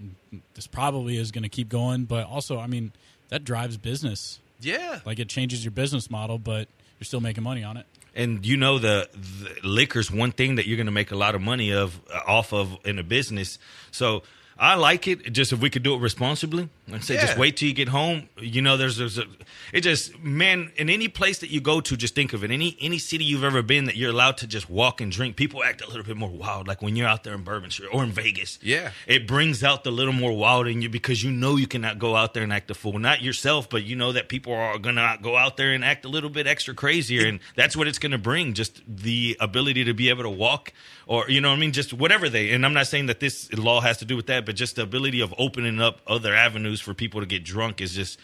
this 0.55 0.67
probably 0.67 1.17
is 1.17 1.31
going 1.31 1.43
to 1.45 1.49
keep 1.49 1.69
going. 1.69 2.05
But 2.05 2.27
also, 2.27 2.59
I 2.59 2.67
mean, 2.67 2.93
that 3.29 3.45
drives 3.45 3.77
business. 3.77 4.41
Yeah, 4.61 5.01
Like 5.05 5.19
it 5.19 5.29
changes 5.29 5.65
your 5.65 5.73
business 5.73 6.09
model, 6.11 6.39
but 6.39 6.69
you're 6.99 7.05
still 7.05 7.21
making 7.21 7.43
money 7.43 7.65
on 7.65 7.77
it. 7.77 7.85
And 8.15 8.45
you 8.45 8.57
know 8.57 8.79
the, 8.79 9.09
the 9.15 9.67
liquor's 9.67 10.11
one 10.11 10.33
thing 10.33 10.57
that 10.57 10.67
you're 10.67 10.77
going 10.77 10.87
to 10.87 10.93
make 10.93 11.11
a 11.11 11.17
lot 11.17 11.35
of 11.35 11.41
money 11.41 11.73
of 11.73 12.01
uh, 12.13 12.21
off 12.27 12.53
of 12.53 12.79
in 12.85 12.99
a 12.99 13.03
business. 13.03 13.59
So 13.91 14.23
I 14.59 14.75
like 14.75 15.09
it. 15.09 15.33
Just 15.33 15.53
if 15.53 15.61
we 15.61 15.71
could 15.71 15.83
do 15.83 15.95
it 15.95 16.01
responsibly, 16.01 16.69
I 16.93 16.99
say, 16.99 17.17
just 17.17 17.39
wait 17.39 17.57
till 17.57 17.69
you 17.69 17.75
get 17.75 17.89
home. 17.89 18.29
You 18.39 18.61
know, 18.61 18.77
there's, 18.77 18.97
there's 18.97 19.17
a, 19.17 19.25
it 19.73 19.83
just 19.83 20.19
man 20.19 20.73
in 20.77 20.91
any 20.91 21.07
place 21.07 21.39
that 21.39 21.49
you 21.49 21.61
go 21.61 21.81
to, 21.81 21.97
just 21.97 22.15
think 22.15 22.33
of 22.33 22.43
it. 22.43 22.51
Any 22.51 22.77
any 22.81 22.99
city 22.99 23.25
you've 23.25 23.45
ever 23.45 23.63
been 23.63 23.85
that 23.85 23.97
you're 23.97 24.11
allowed 24.11 24.37
to 24.39 24.49
just 24.49 24.69
walk 24.69 25.01
and 25.01 25.11
drink. 25.13 25.37
People 25.37 25.63
act 25.63 25.81
a 25.81 25.87
little 25.87 26.03
bit 26.03 26.17
more 26.17 26.29
wild, 26.29 26.67
like 26.67 26.83
when 26.83 26.97
you're 26.97 27.07
out 27.07 27.23
there 27.23 27.35
in 27.35 27.45
Bourbon 27.45 27.71
Street 27.71 27.89
or 27.93 28.03
in 28.03 28.11
Vegas. 28.11 28.59
Yeah. 28.63 28.91
it 29.07 29.29
brings 29.29 29.63
out 29.63 29.85
the 29.85 29.93
little 29.93 30.13
more 30.13 30.37
wild 30.37 30.67
in 30.67 30.83
you 30.83 30.89
because 30.89 31.23
you 31.23 31.31
know 31.31 31.55
you 31.57 31.69
cannot 31.69 32.01
go 32.01 32.17
out 32.17 32.35
there 32.35 32.43
and 32.43 32.53
act 32.53 32.71
a 32.71 32.75
fool. 32.75 32.99
Not 32.99 33.23
yourself, 33.23 33.71
but 33.71 33.85
you 33.85 33.95
know 33.95 34.11
that 34.13 34.29
people 34.29 34.53
are 34.53 34.79
gonna 34.79 35.19
go 35.23 35.37
out 35.37 35.57
there 35.57 35.73
and 35.73 35.85
act 35.85 36.05
a 36.05 36.09
little 36.09 36.31
bit 36.31 36.49
extra 36.49 36.75
crazier, 36.75 37.27
and 37.27 37.39
that's 37.55 37.77
what 37.77 37.87
it's 37.87 38.01
gonna 38.01 38.19
bring. 38.19 38.55
Just 38.55 38.83
the 38.89 39.37
ability 39.39 39.85
to 39.85 39.95
be 39.95 40.09
able 40.09 40.25
to 40.25 40.31
walk, 40.31 40.73
or 41.07 41.31
you 41.31 41.41
know 41.41 41.51
what 41.51 41.57
I 41.57 41.61
mean, 41.61 41.73
just 41.73 41.93
whatever 41.93 42.29
they. 42.29 42.51
And 42.51 42.67
I'm 42.67 42.75
not 42.75 42.89
saying 42.89 43.07
that 43.07 43.21
this 43.21 43.53
law 43.53 43.81
has 43.81 43.99
to 43.99 44.05
do 44.05 44.17
with 44.17 44.27
that, 44.27 44.45
but 44.45 44.57
just 44.57 44.77
the 44.77 44.83
ability 44.83 45.21
of 45.21 45.33
opening 45.39 45.81
up 45.81 46.01
other 46.09 46.35
avenues 46.35 46.72
for 46.81 46.95
people 46.95 47.21
to 47.21 47.27
get 47.27 47.45
drunk 47.45 47.81
is 47.81 47.95
just. 47.95 48.19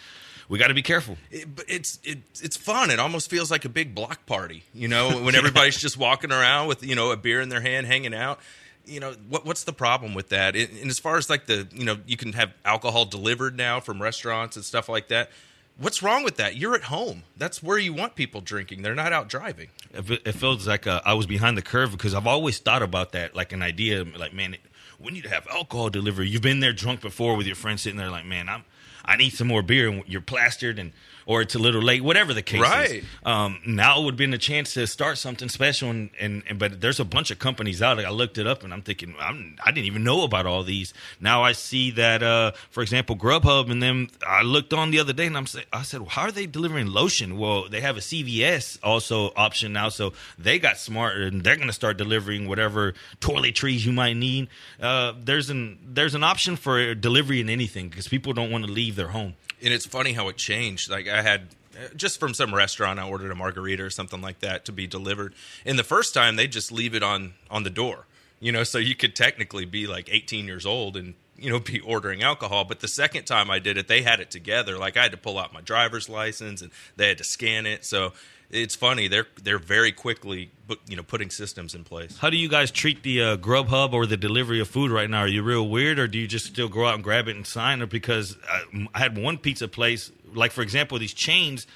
We 0.51 0.59
got 0.59 0.69
to 0.69 0.75
be 0.75 0.81
careful. 0.81 1.19
It- 1.31 1.55
but 1.55 1.67
it's 1.69 1.99
it, 2.05 2.21
it's 2.41 2.57
fun. 2.57 2.89
It 2.91 2.99
almost 2.99 3.29
feels 3.29 3.51
like 3.51 3.67
a 3.67 3.69
big 3.69 3.95
block 3.95 4.25
party, 4.25 4.63
you 4.73 4.89
know, 4.89 5.23
when 5.23 5.35
everybody's 5.35 5.77
just 5.81 5.99
walking 5.99 6.33
around 6.33 6.69
with 6.69 6.83
you 6.83 6.95
know 6.95 7.11
a 7.11 7.19
beer 7.19 7.43
in 7.43 7.51
their 7.51 7.61
hand, 7.61 7.87
hanging 7.87 8.15
out. 8.15 8.41
You 8.87 9.01
know 9.01 9.13
what 9.29 9.45
what's 9.45 9.65
the 9.65 9.75
problem 9.75 10.15
with 10.15 10.31
that? 10.31 10.57
And 10.57 10.71
and 10.81 10.89
as 10.89 10.99
far 10.99 11.19
as 11.19 11.29
like 11.29 11.45
the 11.45 11.69
you 11.75 11.85
know 11.85 11.99
you 12.07 12.17
can 12.17 12.33
have 12.33 12.55
alcohol 12.65 13.05
delivered 13.05 13.59
now 13.59 13.79
from 13.81 14.01
restaurants 14.01 14.57
and 14.57 14.65
stuff 14.65 14.89
like 14.89 15.09
that. 15.09 15.29
What's 15.77 16.03
wrong 16.03 16.25
with 16.25 16.39
that? 16.39 16.57
You're 16.57 16.75
at 16.75 16.85
home. 16.85 17.25
That's 17.37 17.63
where 17.63 17.77
you 17.79 17.93
want 17.93 18.15
people 18.17 18.41
drinking. 18.41 18.81
They're 18.83 18.95
not 18.95 19.13
out 19.13 19.29
driving. 19.29 19.69
It 19.93 20.23
it 20.25 20.33
feels 20.33 20.67
like 20.67 20.87
uh, 20.87 21.03
I 21.05 21.13
was 21.13 21.27
behind 21.27 21.59
the 21.59 21.63
curve 21.63 21.91
because 21.93 22.15
I've 22.15 22.27
always 22.27 22.59
thought 22.59 22.83
about 22.83 23.13
that, 23.13 23.37
like 23.37 23.53
an 23.53 23.61
idea, 23.63 24.03
like 24.17 24.33
man, 24.33 24.55
it, 24.55 24.61
we 24.99 25.13
need 25.13 25.23
to 25.25 25.31
have 25.31 25.47
alcohol 25.49 25.91
delivery. 25.91 26.29
You've 26.29 26.43
been 26.43 26.61
there 26.61 26.73
drunk 26.73 27.01
before 27.01 27.37
with 27.37 27.47
your 27.47 27.57
friends 27.57 27.83
sitting 27.83 27.99
there, 27.99 28.11
like 28.11 28.25
man, 28.25 28.49
I'm, 28.49 28.65
I 29.05 29.17
need 29.17 29.31
some 29.31 29.47
more 29.47 29.63
beer, 29.63 29.89
and 29.89 30.03
you're 30.07 30.21
plastered, 30.21 30.79
and 30.79 30.93
or 31.29 31.43
it's 31.43 31.55
a 31.55 31.59
little 31.59 31.83
late, 31.83 32.03
whatever 32.03 32.33
the 32.33 32.41
case 32.43 32.63
Right. 32.63 32.91
is. 32.91 33.05
Um, 33.23 33.61
now 33.67 34.01
would 34.01 34.15
have 34.15 34.19
been 34.19 34.33
a 34.33 34.39
chance 34.39 34.73
to 34.75 34.87
start 34.87 35.19
something 35.19 35.51
special, 35.51 35.91
and, 35.91 36.09
and, 36.19 36.43
and 36.49 36.59
but 36.59 36.81
there's 36.81 36.99
a 37.01 37.05
bunch 37.05 37.31
of 37.31 37.39
companies 37.39 37.83
out. 37.83 38.01
I 38.01 38.09
looked 38.09 38.39
it 38.39 38.47
up, 38.47 38.65
and 38.65 38.73
I'm 38.73 38.81
thinking 38.81 39.15
I'm, 39.21 39.57
I 39.63 39.71
didn't 39.71 39.87
even 39.89 40.03
know 40.05 40.25
about 40.25 40.47
all 40.47 40.63
these. 40.65 40.95
Now 41.21 41.43
I 41.45 41.53
see 41.53 41.91
that, 41.93 42.23
uh, 42.23 42.53
for 42.71 42.83
example, 42.83 43.15
Grubhub, 43.15 43.71
and 43.71 43.83
then 43.83 44.09
I 44.27 44.41
looked 44.43 44.73
on 44.73 44.91
the 44.91 45.01
other 45.01 45.13
day, 45.13 45.27
and 45.27 45.37
I'm 45.37 45.47
say, 45.47 45.65
I 45.71 45.83
said, 45.83 46.01
well, 46.01 46.09
how 46.09 46.23
are 46.23 46.33
they 46.33 46.47
delivering 46.47 46.87
lotion? 46.87 47.37
Well, 47.39 47.69
they 47.69 47.83
have 47.83 47.99
a 47.99 48.01
CVS 48.01 48.79
also 48.83 49.31
option 49.37 49.75
now, 49.75 49.91
so 49.91 50.15
they 50.39 50.59
got 50.59 50.79
smart, 50.79 51.19
and 51.19 51.45
they're 51.45 51.57
going 51.57 51.69
to 51.69 51.75
start 51.75 51.99
delivering 51.99 52.49
whatever 52.49 52.95
toiletries 53.21 53.85
you 53.85 53.93
might 53.93 54.15
need. 54.17 54.49
Uh, 54.81 55.13
there's 55.23 55.51
an 55.51 55.79
there's 55.87 56.15
an 56.15 56.25
option 56.25 56.57
for 56.57 56.95
delivery 56.95 57.41
in 57.43 57.51
anything 57.51 57.91
because 57.91 58.09
people 58.09 58.33
don't 58.33 58.51
want 58.51 58.65
to 58.65 58.73
leave 58.73 58.97
their 58.97 59.09
home. 59.09 59.35
And 59.63 59.73
it's 59.73 59.87
funny 59.87 60.13
how 60.13 60.29
it 60.29 60.37
changed. 60.37 60.91
Like 60.91 61.09
I 61.09 61.23
had 61.23 61.49
uh, 61.75 61.89
just 61.97 62.19
from 62.19 62.35
some 62.35 62.55
restaurant, 62.55 62.99
I 62.99 63.09
ordered 63.09 63.31
a 63.31 63.35
margarita 63.35 63.83
or 63.83 63.91
something 63.91 64.21
like 64.21 64.41
that 64.41 64.65
to 64.67 64.73
be 64.73 64.87
delivered. 64.87 65.35
And 65.65 65.79
the 65.79 65.85
first 65.85 66.15
time, 66.15 66.37
they 66.37 66.47
just 66.47 66.73
leave 66.73 66.95
it 66.95 67.03
on 67.03 67.35
on 67.51 67.63
the 67.63 67.71
door, 67.71 68.07
you 68.41 68.53
know, 68.53 68.65
so 68.65 68.79
you 68.79 68.95
could 68.95 69.15
technically 69.15 69.65
be 69.65 69.87
like 69.87 70.09
18 70.11 70.47
years 70.47 70.67
old 70.67 70.97
and 70.97 71.15
you 71.37 71.51
know 71.51 71.61
be 71.61 71.81
ordering 71.81 72.23
alcohol. 72.23 72.65
But 72.65 72.81
the 72.81 72.89
second 72.89 73.25
time 73.25 73.51
I 73.51 73.59
did 73.59 73.77
it, 73.77 73.89
they 73.89 74.03
had 74.03 74.21
it 74.21 74.31
together. 74.31 74.79
Like 74.79 74.97
I 74.97 75.03
had 75.03 75.13
to 75.13 75.19
pull 75.19 75.39
out 75.39 75.53
my 75.53 75.61
driver's 75.61 76.09
license 76.09 76.63
and 76.63 76.71
they 76.97 77.09
had 77.09 77.19
to 77.19 77.25
scan 77.25 77.67
it. 77.67 77.85
So 77.85 78.13
it's 78.51 78.75
funny. 78.75 79.09
They're 79.09 79.27
they're 79.43 79.59
very 79.59 79.93
quickly, 79.93 80.51
you 80.89 80.97
know, 80.97 81.03
putting 81.03 81.31
systems 81.31 81.75
in 81.75 81.85
place. 81.85 82.17
How 82.19 82.31
do 82.31 82.37
you 82.37 82.49
guys 82.49 82.71
treat 82.71 83.03
the 83.03 83.23
uh, 83.23 83.37
Grubhub 83.37 83.93
or 83.93 84.07
the 84.07 84.17
delivery 84.17 84.61
of 84.61 84.69
food 84.69 84.91
right 84.91 85.09
now? 85.09 85.21
Are 85.21 85.29
you 85.29 85.43
real 85.43 85.69
weird, 85.69 85.99
or 85.99 86.09
do 86.09 86.19
you 86.19 86.27
just 86.27 86.47
still 86.47 86.69
go 86.69 86.87
out 86.87 86.95
and 86.95 87.05
grab 87.05 87.29
it 87.29 87.37
and 87.37 87.47
sign? 87.47 87.83
Or 87.83 87.87
because 87.87 88.37
I, 88.49 88.87
I 88.95 88.99
had 88.99 89.19
one 89.19 89.39
pizza 89.39 89.69
place, 89.69 90.11
like 90.33 90.53
for 90.53 90.63
example, 90.63 90.99
these 90.99 91.15
chains, 91.15 91.67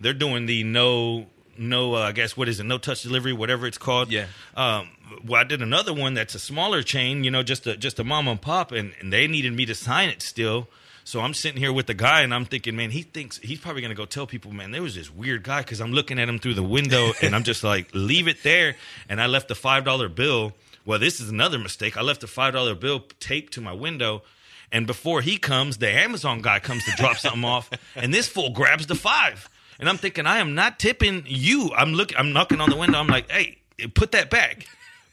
they're 0.00 0.14
doing 0.14 0.46
the 0.46 0.64
no, 0.64 1.26
no, 1.58 1.94
uh, 1.94 2.00
I 2.00 2.12
guess 2.12 2.36
what 2.36 2.48
is 2.48 2.60
it, 2.60 2.64
no 2.64 2.78
touch 2.78 3.02
delivery, 3.02 3.32
whatever 3.32 3.66
it's 3.66 3.78
called. 3.78 4.10
Yeah. 4.10 4.26
Um, 4.56 4.88
well, 5.26 5.40
I 5.40 5.44
did 5.44 5.60
another 5.60 5.92
one 5.92 6.14
that's 6.14 6.34
a 6.34 6.38
smaller 6.38 6.82
chain, 6.82 7.24
you 7.24 7.30
know, 7.30 7.42
just 7.42 7.66
a 7.66 7.76
just 7.76 7.98
a 7.98 8.04
mom 8.04 8.26
and 8.26 8.40
pop, 8.40 8.72
and, 8.72 8.94
and 9.00 9.12
they 9.12 9.26
needed 9.26 9.52
me 9.52 9.66
to 9.66 9.74
sign 9.74 10.08
it 10.08 10.22
still. 10.22 10.68
So 11.04 11.20
I'm 11.20 11.34
sitting 11.34 11.58
here 11.58 11.72
with 11.72 11.86
the 11.86 11.94
guy, 11.94 12.22
and 12.22 12.32
I'm 12.32 12.44
thinking, 12.44 12.76
man, 12.76 12.90
he 12.90 13.02
thinks 13.02 13.38
he's 13.38 13.58
probably 13.58 13.82
gonna 13.82 13.94
go 13.94 14.04
tell 14.04 14.26
people, 14.26 14.52
man, 14.52 14.70
there 14.70 14.82
was 14.82 14.94
this 14.94 15.10
weird 15.10 15.42
guy 15.42 15.60
because 15.60 15.80
I'm 15.80 15.92
looking 15.92 16.18
at 16.18 16.28
him 16.28 16.38
through 16.38 16.54
the 16.54 16.62
window, 16.62 17.12
and 17.22 17.34
I'm 17.34 17.42
just 17.42 17.64
like, 17.64 17.88
leave 17.92 18.28
it 18.28 18.42
there. 18.42 18.76
And 19.08 19.20
I 19.20 19.26
left 19.26 19.50
a 19.50 19.54
five 19.54 19.84
dollar 19.84 20.08
bill. 20.08 20.52
Well, 20.84 20.98
this 20.98 21.20
is 21.20 21.28
another 21.28 21.58
mistake. 21.58 21.96
I 21.96 22.02
left 22.02 22.22
a 22.22 22.26
five 22.26 22.54
dollar 22.54 22.74
bill 22.74 23.04
taped 23.20 23.54
to 23.54 23.60
my 23.60 23.72
window. 23.72 24.22
And 24.70 24.86
before 24.86 25.20
he 25.20 25.36
comes, 25.36 25.76
the 25.76 25.90
Amazon 25.90 26.40
guy 26.40 26.58
comes 26.58 26.84
to 26.86 26.92
drop 26.92 27.16
something 27.18 27.44
off, 27.44 27.70
and 27.96 28.12
this 28.14 28.28
fool 28.28 28.50
grabs 28.50 28.86
the 28.86 28.94
five. 28.94 29.48
And 29.78 29.88
I'm 29.88 29.96
thinking, 29.96 30.26
I 30.26 30.38
am 30.38 30.54
not 30.54 30.78
tipping 30.78 31.24
you. 31.26 31.72
I'm 31.76 31.92
looking, 31.94 32.16
I'm 32.16 32.32
knocking 32.32 32.60
on 32.60 32.70
the 32.70 32.76
window. 32.76 32.98
I'm 32.98 33.08
like, 33.08 33.30
hey, 33.30 33.58
put 33.94 34.12
that 34.12 34.30
back 34.30 34.66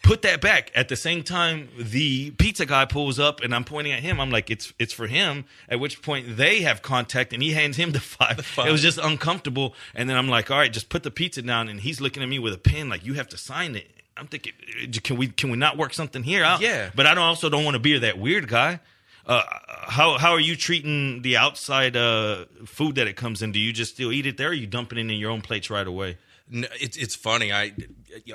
put 0.04 0.22
that 0.24 0.42
back. 0.42 0.72
At 0.76 0.90
the 0.90 0.96
same 0.96 1.24
time, 1.24 1.70
the 1.78 2.32
pizza 2.32 2.66
guy 2.66 2.86
pulls 2.86 3.20
up, 3.20 3.42
and 3.42 3.54
I'm 3.54 3.64
pointing 3.64 3.94
at 3.94 4.00
him. 4.00 4.20
I'm 4.20 4.32
like, 4.32 4.50
it's 4.50 4.74
it's 4.80 4.94
for 4.94 5.08
him. 5.08 5.46
At 5.68 5.80
which 5.80 6.02
point 6.02 6.38
they 6.38 6.62
have 6.62 6.82
contact, 6.82 7.34
and 7.34 7.42
he 7.42 7.54
hands 7.54 7.78
him 7.78 7.92
the 7.94 8.00
five. 8.00 8.40
It 8.40 8.72
was 8.72 8.82
just 8.82 8.98
uncomfortable. 8.98 9.74
And 9.94 10.10
then 10.10 10.18
I'm 10.18 10.28
like, 10.28 10.50
all 10.52 10.58
right, 10.58 10.72
just 10.72 10.90
put 10.90 11.04
the 11.04 11.12
pizza 11.12 11.42
down. 11.42 11.70
And 11.70 11.80
he's 11.82 12.02
looking 12.02 12.24
at 12.24 12.30
me 12.30 12.40
with 12.40 12.54
a 12.54 12.58
pen, 12.58 12.90
like 12.90 13.06
you 13.06 13.16
have 13.16 13.30
to 13.30 13.38
sign 13.38 13.76
it. 13.76 13.88
I'm 14.18 14.28
thinking, 14.28 14.54
uh, 14.84 15.00
can 15.04 15.18
we 15.18 15.28
can 15.28 15.50
we 15.50 15.58
not 15.58 15.78
work 15.78 15.94
something 15.94 16.24
here 16.24 16.44
out? 16.44 16.62
Yeah. 16.62 16.90
But 16.96 17.06
I 17.06 17.14
don't 17.14 17.24
also 17.24 17.50
don't 17.50 17.64
want 17.64 17.76
to 17.76 17.80
be 17.80 17.98
that 17.98 18.20
weird 18.20 18.48
guy. 18.48 18.80
Uh, 19.26 19.44
how 19.88 20.18
how 20.18 20.32
are 20.32 20.40
you 20.40 20.56
treating 20.56 21.22
the 21.22 21.38
outside 21.38 21.96
uh, 21.96 22.46
food 22.66 22.96
that 22.96 23.08
it 23.08 23.16
comes 23.16 23.42
in? 23.42 23.52
Do 23.52 23.60
you 23.60 23.72
just 23.72 23.94
still 23.94 24.12
eat 24.12 24.26
it 24.26 24.38
there, 24.38 24.50
or 24.50 24.54
you 24.54 24.68
dumping 24.68 24.98
it 24.98 25.02
in 25.02 25.10
your 25.12 25.32
own 25.32 25.42
plates 25.42 25.70
right 25.70 25.86
away? 25.86 26.18
No, 26.52 26.68
it's 26.80 26.98
it's 26.98 27.16
funny. 27.16 27.54
I 27.54 27.74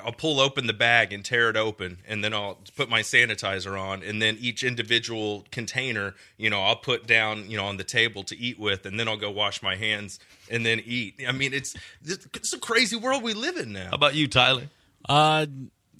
I'll 0.03 0.13
pull 0.13 0.39
open 0.39 0.67
the 0.67 0.73
bag 0.73 1.11
and 1.11 1.23
tear 1.23 1.49
it 1.49 1.57
open, 1.57 1.97
and 2.07 2.23
then 2.23 2.33
I'll 2.33 2.59
put 2.77 2.89
my 2.89 3.01
sanitizer 3.01 3.79
on, 3.79 4.03
and 4.03 4.21
then 4.21 4.37
each 4.39 4.63
individual 4.63 5.45
container, 5.51 6.15
you 6.37 6.49
know, 6.49 6.61
I'll 6.61 6.77
put 6.77 7.07
down, 7.07 7.49
you 7.49 7.57
know, 7.57 7.65
on 7.65 7.75
the 7.75 7.83
table 7.83 8.23
to 8.23 8.37
eat 8.37 8.57
with, 8.57 8.85
and 8.85 8.97
then 8.97 9.09
I'll 9.09 9.17
go 9.17 9.31
wash 9.31 9.61
my 9.61 9.75
hands 9.75 10.19
and 10.49 10.65
then 10.65 10.81
eat. 10.85 11.21
I 11.27 11.33
mean, 11.33 11.53
it's 11.53 11.75
it's 12.05 12.53
a 12.53 12.59
crazy 12.59 12.95
world 12.95 13.21
we 13.21 13.33
live 13.33 13.57
in 13.57 13.73
now. 13.73 13.89
How 13.89 13.95
about 13.95 14.15
you, 14.15 14.27
Tyler? 14.29 14.69
Uh, 15.07 15.45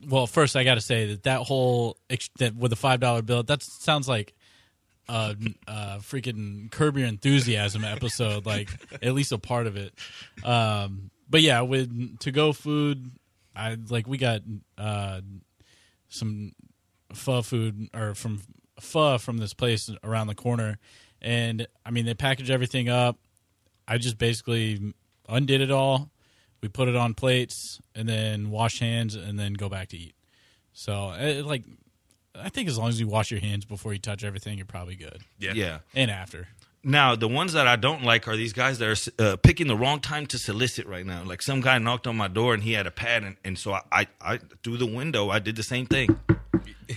well, 0.07 0.27
first 0.27 0.55
I 0.55 0.63
got 0.63 0.75
to 0.75 0.81
say 0.81 1.07
that 1.07 1.23
that 1.23 1.41
whole 1.41 1.97
that 2.39 2.55
with 2.55 2.71
a 2.71 2.77
five 2.77 3.01
dollar 3.01 3.21
bill 3.23 3.43
that 3.43 3.61
sounds 3.61 4.07
like 4.07 4.33
a, 5.07 5.35
a 5.67 5.97
freaking 5.99 6.71
Curb 6.71 6.97
Your 6.97 7.07
Enthusiasm 7.07 7.83
episode, 7.83 8.45
like 8.45 8.69
at 9.01 9.13
least 9.13 9.31
a 9.31 9.37
part 9.37 9.67
of 9.67 9.75
it. 9.75 9.93
Um, 10.43 11.11
but 11.29 11.41
yeah, 11.41 11.61
with 11.61 12.19
to 12.19 12.31
go 12.31 12.53
food, 12.53 13.11
I 13.55 13.77
like 13.89 14.07
we 14.07 14.17
got 14.17 14.41
uh 14.77 15.21
some 16.09 16.53
pho 17.13 17.41
food 17.41 17.89
or 17.93 18.15
from 18.15 18.41
pho 18.79 19.17
from 19.17 19.37
this 19.37 19.53
place 19.53 19.89
around 20.03 20.27
the 20.27 20.35
corner, 20.35 20.77
and 21.21 21.67
I 21.85 21.91
mean 21.91 22.05
they 22.05 22.13
package 22.13 22.49
everything 22.49 22.89
up. 22.89 23.17
I 23.87 23.97
just 23.97 24.17
basically 24.17 24.93
undid 25.29 25.61
it 25.61 25.71
all. 25.71 26.09
We 26.61 26.69
put 26.69 26.87
it 26.87 26.95
on 26.95 27.13
plates 27.13 27.79
and 27.93 28.09
then 28.09 28.49
wash 28.49 28.79
hands 28.79 29.15
and 29.15 29.37
then 29.37 29.53
go 29.53 29.69
back 29.69 29.89
to 29.89 29.97
eat. 29.97 30.15
So, 30.73 31.11
it, 31.11 31.45
like, 31.45 31.63
I 32.33 32.49
think 32.49 32.67
as 32.67 32.77
long 32.77 32.89
as 32.89 32.99
you 32.99 33.07
wash 33.07 33.31
your 33.31 33.39
hands 33.39 33.65
before 33.65 33.93
you 33.93 33.99
touch 33.99 34.23
everything, 34.23 34.57
you're 34.57 34.65
probably 34.65 34.95
good. 34.95 35.21
yeah. 35.53 35.77
And 35.93 36.09
after. 36.09 36.47
Now, 36.87 37.15
the 37.15 37.27
ones 37.27 37.53
that 37.53 37.65
I 37.65 37.77
don't 37.77 38.03
like 38.03 38.27
are 38.27 38.37
these 38.37 38.53
guys 38.53 38.77
that 38.77 39.11
are 39.19 39.23
uh, 39.23 39.35
picking 39.37 39.65
the 39.65 39.75
wrong 39.75 39.99
time 39.99 40.27
to 40.27 40.37
solicit 40.37 40.85
right 40.85 41.03
now. 41.03 41.23
Like 41.23 41.41
some 41.41 41.59
guy 41.59 41.79
knocked 41.79 42.05
on 42.05 42.15
my 42.15 42.27
door 42.27 42.53
and 42.53 42.61
he 42.61 42.73
had 42.73 42.85
a 42.85 42.91
pad, 42.91 43.23
and, 43.23 43.37
and 43.43 43.57
so 43.57 43.73
I, 43.73 43.81
I, 43.91 44.07
I, 44.21 44.39
through 44.63 44.77
the 44.77 44.85
window, 44.85 45.31
I 45.31 45.39
did 45.39 45.55
the 45.55 45.63
same 45.63 45.87
thing. 45.87 46.19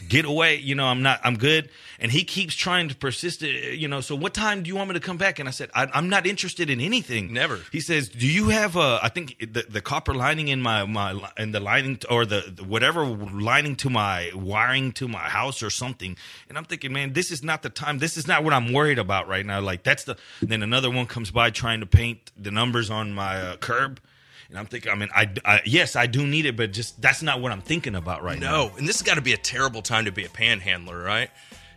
Get 0.09 0.25
away, 0.25 0.57
you 0.57 0.75
know. 0.75 0.87
I'm 0.87 1.03
not. 1.03 1.21
I'm 1.25 1.37
good. 1.39 1.71
And 1.99 2.13
he 2.13 2.23
keeps 2.25 2.55
trying 2.55 2.89
to 2.89 2.95
persist. 2.95 3.43
uh, 3.43 3.47
You 3.47 3.89
know. 3.89 4.01
So 4.01 4.15
what 4.15 4.35
time 4.35 4.63
do 4.63 4.69
you 4.69 4.77
want 4.77 4.89
me 4.89 4.95
to 4.95 5.01
come 5.01 5.17
back? 5.17 5.39
And 5.39 5.49
I 5.49 5.53
said, 5.53 5.71
I, 5.75 5.87
I'm 5.95 6.09
not 6.09 6.27
interested 6.27 6.69
in 6.69 6.81
anything. 6.81 7.33
Never. 7.33 7.61
He 7.73 7.81
says, 7.81 8.09
Do 8.09 8.27
you 8.27 8.49
have 8.51 8.77
a? 8.77 9.01
I 9.03 9.09
think 9.09 9.37
the, 9.41 9.65
the 9.69 9.81
copper 9.81 10.15
lining 10.15 10.49
in 10.49 10.61
my 10.61 10.85
my 10.85 11.19
in 11.39 11.53
the 11.53 11.61
lining 11.61 11.99
or 12.11 12.27
the, 12.27 12.53
the 12.55 12.65
whatever 12.65 13.05
lining 13.07 13.77
to 13.77 13.91
my 13.91 14.31
wiring 14.35 14.93
to 14.93 15.09
my 15.09 15.29
house 15.29 15.63
or 15.63 15.71
something. 15.71 16.17
And 16.49 16.59
I'm 16.59 16.65
thinking, 16.65 16.93
man, 16.93 17.13
this 17.15 17.31
is 17.31 17.43
not 17.43 17.63
the 17.63 17.71
time. 17.71 17.99
This 17.99 18.17
is 18.17 18.27
not 18.27 18.45
what 18.45 18.53
I'm 18.53 18.73
worried 18.73 18.99
about 18.99 19.27
right 19.29 19.45
now. 19.47 19.61
Like 19.61 19.85
that's 19.85 20.05
the. 20.05 20.17
Then 20.43 20.63
another 20.63 20.91
one 20.91 21.07
comes 21.07 21.31
by 21.31 21.51
trying 21.51 21.81
to 21.81 21.87
paint 21.87 22.31
the 22.37 22.51
numbers 22.51 22.91
on 22.91 23.13
my 23.13 23.37
uh, 23.41 23.57
curb. 23.57 24.01
And 24.49 24.59
I'm 24.59 24.67
thinking, 24.67 24.91
I 24.91 24.95
mean, 24.95 25.11
I, 25.15 25.29
I 25.45 25.61
yes, 25.67 25.95
I 25.95 26.07
do 26.07 26.27
need 26.27 26.47
it, 26.47 26.57
but 26.57 26.73
just 26.73 27.01
that's 27.03 27.23
not 27.23 27.41
what 27.43 27.53
I'm 27.53 27.61
thinking 27.61 27.95
about 27.95 28.23
right 28.23 28.39
now. 28.39 28.51
No, 28.69 28.73
and 28.79 28.89
this 28.89 28.97
has 28.99 29.03
got 29.07 29.17
to 29.17 29.21
be 29.21 29.35
a 29.35 29.37
terrible 29.39 29.83
time 29.83 30.07
to 30.07 30.13
be 30.13 30.25
a 30.25 30.29
panhandler, 30.31 31.03
right? 31.03 31.31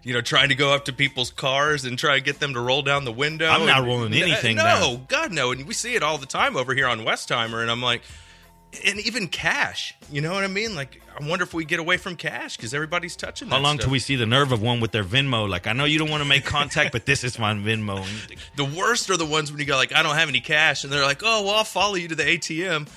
You 0.04 0.14
know, 0.14 0.22
trying 0.22 0.50
to 0.50 0.56
go 0.56 0.74
up 0.74 0.86
to 0.86 0.94
people's 0.94 1.30
cars 1.32 1.84
and 1.86 2.00
try 2.00 2.16
to 2.16 2.22
get 2.22 2.40
them 2.40 2.54
to 2.54 2.60
roll 2.62 2.82
down 2.82 3.04
the 3.06 3.12
window. 3.12 3.48
I'm 3.50 3.66
not 3.66 3.80
And- 3.80 3.88
rolling 3.88 4.14
anything 4.24 4.56
No, 4.56 4.64
down. 4.64 5.06
God 5.08 5.32
no. 5.34 5.52
And 5.52 5.68
we 5.68 5.74
see 5.74 5.96
it 5.96 6.02
all 6.02 6.18
the 6.18 6.26
time 6.26 6.56
over 6.56 6.74
here 6.74 6.88
on 6.88 7.02
Westheimer, 7.02 7.62
and 7.62 7.70
I'm 7.70 7.82
like, 7.84 8.02
and 8.86 9.00
even 9.06 9.28
cash. 9.28 9.96
You 10.12 10.22
know 10.22 10.32
what 10.34 10.44
I 10.44 10.48
mean? 10.48 10.76
Like, 10.76 11.02
I 11.20 11.28
wonder 11.28 11.44
if 11.44 11.54
we 11.54 11.66
get 11.66 11.80
away 11.80 11.98
from 11.98 12.16
cash 12.16 12.56
because 12.56 12.74
everybody's 12.74 13.16
touching. 13.16 13.50
How 13.50 13.60
long 13.60 13.76
stuff. 13.76 13.86
till 13.86 13.92
we 13.92 14.00
see 14.00 14.16
the 14.16 14.26
nerve 14.26 14.52
of 14.52 14.62
one 14.62 14.80
with 14.80 14.92
their 14.92 15.04
Venmo? 15.04 15.48
Like, 15.48 15.68
I 15.68 15.74
know 15.74 15.86
you 15.86 16.00
don't 16.00 16.10
want 16.10 16.22
to 16.24 16.30
make 16.30 16.46
contact, 16.46 16.92
but 16.92 17.06
this 17.06 17.24
is 17.24 17.38
my 17.38 17.54
Venmo. 17.54 17.98
And 17.98 18.08
you 18.08 18.18
think, 18.18 18.40
The 18.56 18.66
worst 18.66 19.10
are 19.10 19.18
the 19.18 19.26
ones 19.26 19.52
when 19.52 19.60
you 19.60 19.66
go 19.66 19.76
like, 19.76 19.94
I 19.94 20.04
don't 20.04 20.16
have 20.16 20.30
any 20.30 20.42
cash, 20.42 20.84
and 20.84 20.92
they're 20.94 21.04
like, 21.04 21.22
Oh, 21.24 21.44
well, 21.44 21.56
I'll 21.56 21.64
follow 21.64 21.96
you 21.96 22.08
to 22.08 22.16
the 22.16 22.24
ATM. 22.24 22.88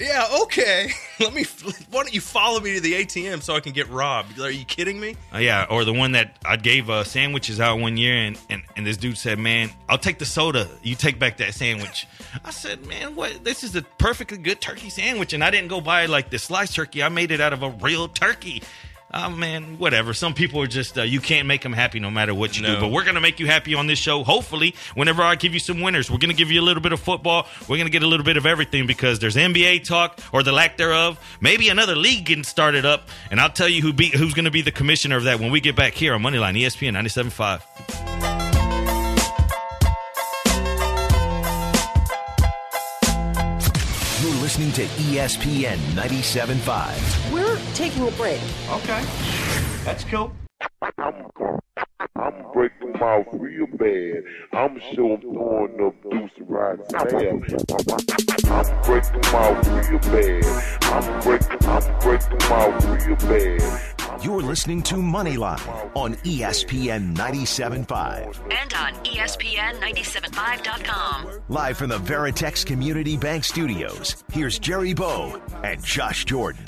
Yeah, 0.00 0.26
okay. 0.44 0.90
Let 1.20 1.34
me. 1.34 1.44
Why 1.90 2.02
don't 2.02 2.14
you 2.14 2.22
follow 2.22 2.58
me 2.60 2.74
to 2.74 2.80
the 2.80 2.94
ATM 2.94 3.42
so 3.42 3.54
I 3.54 3.60
can 3.60 3.72
get 3.72 3.88
robbed? 3.90 4.40
Are 4.40 4.50
you 4.50 4.64
kidding 4.64 4.98
me? 4.98 5.16
Uh, 5.32 5.38
yeah, 5.38 5.66
or 5.68 5.84
the 5.84 5.92
one 5.92 6.12
that 6.12 6.38
I 6.44 6.56
gave 6.56 6.88
uh, 6.88 7.04
sandwiches 7.04 7.60
out 7.60 7.78
one 7.78 7.98
year, 7.98 8.14
and, 8.14 8.38
and, 8.48 8.62
and 8.76 8.86
this 8.86 8.96
dude 8.96 9.18
said, 9.18 9.38
"Man, 9.38 9.70
I'll 9.88 9.98
take 9.98 10.18
the 10.18 10.24
soda. 10.24 10.68
You 10.82 10.94
take 10.94 11.18
back 11.18 11.36
that 11.36 11.52
sandwich." 11.52 12.06
I 12.44 12.50
said, 12.50 12.86
"Man, 12.86 13.14
what? 13.14 13.44
This 13.44 13.62
is 13.62 13.76
a 13.76 13.82
perfectly 13.82 14.38
good 14.38 14.60
turkey 14.60 14.88
sandwich, 14.88 15.34
and 15.34 15.44
I 15.44 15.50
didn't 15.50 15.68
go 15.68 15.82
buy 15.82 16.06
like 16.06 16.30
the 16.30 16.38
sliced 16.38 16.74
turkey. 16.74 17.02
I 17.02 17.10
made 17.10 17.30
it 17.30 17.40
out 17.40 17.52
of 17.52 17.62
a 17.62 17.70
real 17.70 18.08
turkey." 18.08 18.62
Oh 19.12 19.28
man, 19.28 19.78
whatever. 19.78 20.14
Some 20.14 20.34
people 20.34 20.62
are 20.62 20.68
just 20.68 20.96
uh, 20.96 21.02
you 21.02 21.20
can't 21.20 21.48
make 21.48 21.62
them 21.62 21.72
happy 21.72 21.98
no 21.98 22.10
matter 22.10 22.32
what 22.32 22.56
you 22.56 22.64
do. 22.64 22.78
But 22.78 22.88
we're 22.88 23.04
gonna 23.04 23.20
make 23.20 23.40
you 23.40 23.46
happy 23.46 23.74
on 23.74 23.88
this 23.88 23.98
show. 23.98 24.22
Hopefully, 24.22 24.76
whenever 24.94 25.22
I 25.22 25.34
give 25.34 25.52
you 25.52 25.58
some 25.58 25.80
winners, 25.80 26.10
we're 26.10 26.18
gonna 26.18 26.32
give 26.32 26.50
you 26.50 26.60
a 26.60 26.62
little 26.62 26.82
bit 26.82 26.92
of 26.92 27.00
football. 27.00 27.46
We're 27.68 27.78
gonna 27.78 27.90
get 27.90 28.04
a 28.04 28.06
little 28.06 28.24
bit 28.24 28.36
of 28.36 28.46
everything 28.46 28.86
because 28.86 29.18
there's 29.18 29.34
NBA 29.34 29.84
talk 29.84 30.20
or 30.32 30.44
the 30.44 30.52
lack 30.52 30.76
thereof. 30.76 31.18
Maybe 31.40 31.68
another 31.70 31.96
league 31.96 32.24
getting 32.26 32.44
started 32.44 32.84
up, 32.86 33.08
and 33.32 33.40
I'll 33.40 33.50
tell 33.50 33.68
you 33.68 33.82
who 33.82 33.92
be 33.92 34.10
who's 34.10 34.34
gonna 34.34 34.50
be 34.52 34.62
the 34.62 34.72
commissioner 34.72 35.16
of 35.16 35.24
that 35.24 35.40
when 35.40 35.50
we 35.50 35.60
get 35.60 35.74
back 35.74 35.94
here 35.94 36.14
on 36.14 36.22
Moneyline 36.22 36.56
ESPN 36.56 36.94
97.5. 36.94 38.19
listening 44.50 44.72
to 44.72 44.82
ESPN 45.04 45.76
97.5. 45.94 47.32
We're 47.32 47.56
taking 47.72 48.08
a 48.08 48.10
break. 48.12 48.40
Okay. 48.68 49.04
That's 49.84 50.02
cool. 50.02 50.32
I'm, 50.98 51.14
I'm 52.16 52.52
breaking 52.52 52.92
them 52.94 53.00
out 53.00 53.26
real 53.32 53.68
bad. 53.68 54.24
I'm 54.52 54.80
sure 54.92 55.14
I'm 55.14 55.20
throwing 55.20 55.86
up 55.86 55.94
deuce 56.10 56.32
right 56.48 56.78
now. 56.90 56.98
I'm 58.50 58.82
breaking 58.82 59.20
them 59.20 59.34
out 59.36 59.66
real 59.68 60.00
bad. 60.00 60.44
I'm 60.82 61.20
breaking, 61.22 61.68
I'm 61.68 61.98
breaking 62.00 62.38
them 62.38 62.52
out 62.52 62.84
real 63.06 63.16
bad. 63.16 63.99
You're 64.22 64.42
listening 64.42 64.82
to 64.82 64.96
Moneyline 64.96 65.90
on 65.96 66.12
ESPN 66.16 67.16
97.5. 67.16 68.52
and 68.52 68.74
on 68.74 68.92
E 69.06 69.16
ESPN975.com. 69.16 71.40
Live 71.48 71.78
from 71.78 71.88
the 71.88 71.96
Veritex 71.96 72.66
Community 72.66 73.16
Bank 73.16 73.44
Studios, 73.44 74.22
here's 74.30 74.58
Jerry 74.58 74.92
Bow 74.92 75.40
and 75.64 75.82
Josh 75.82 76.26
Jordan. 76.26 76.62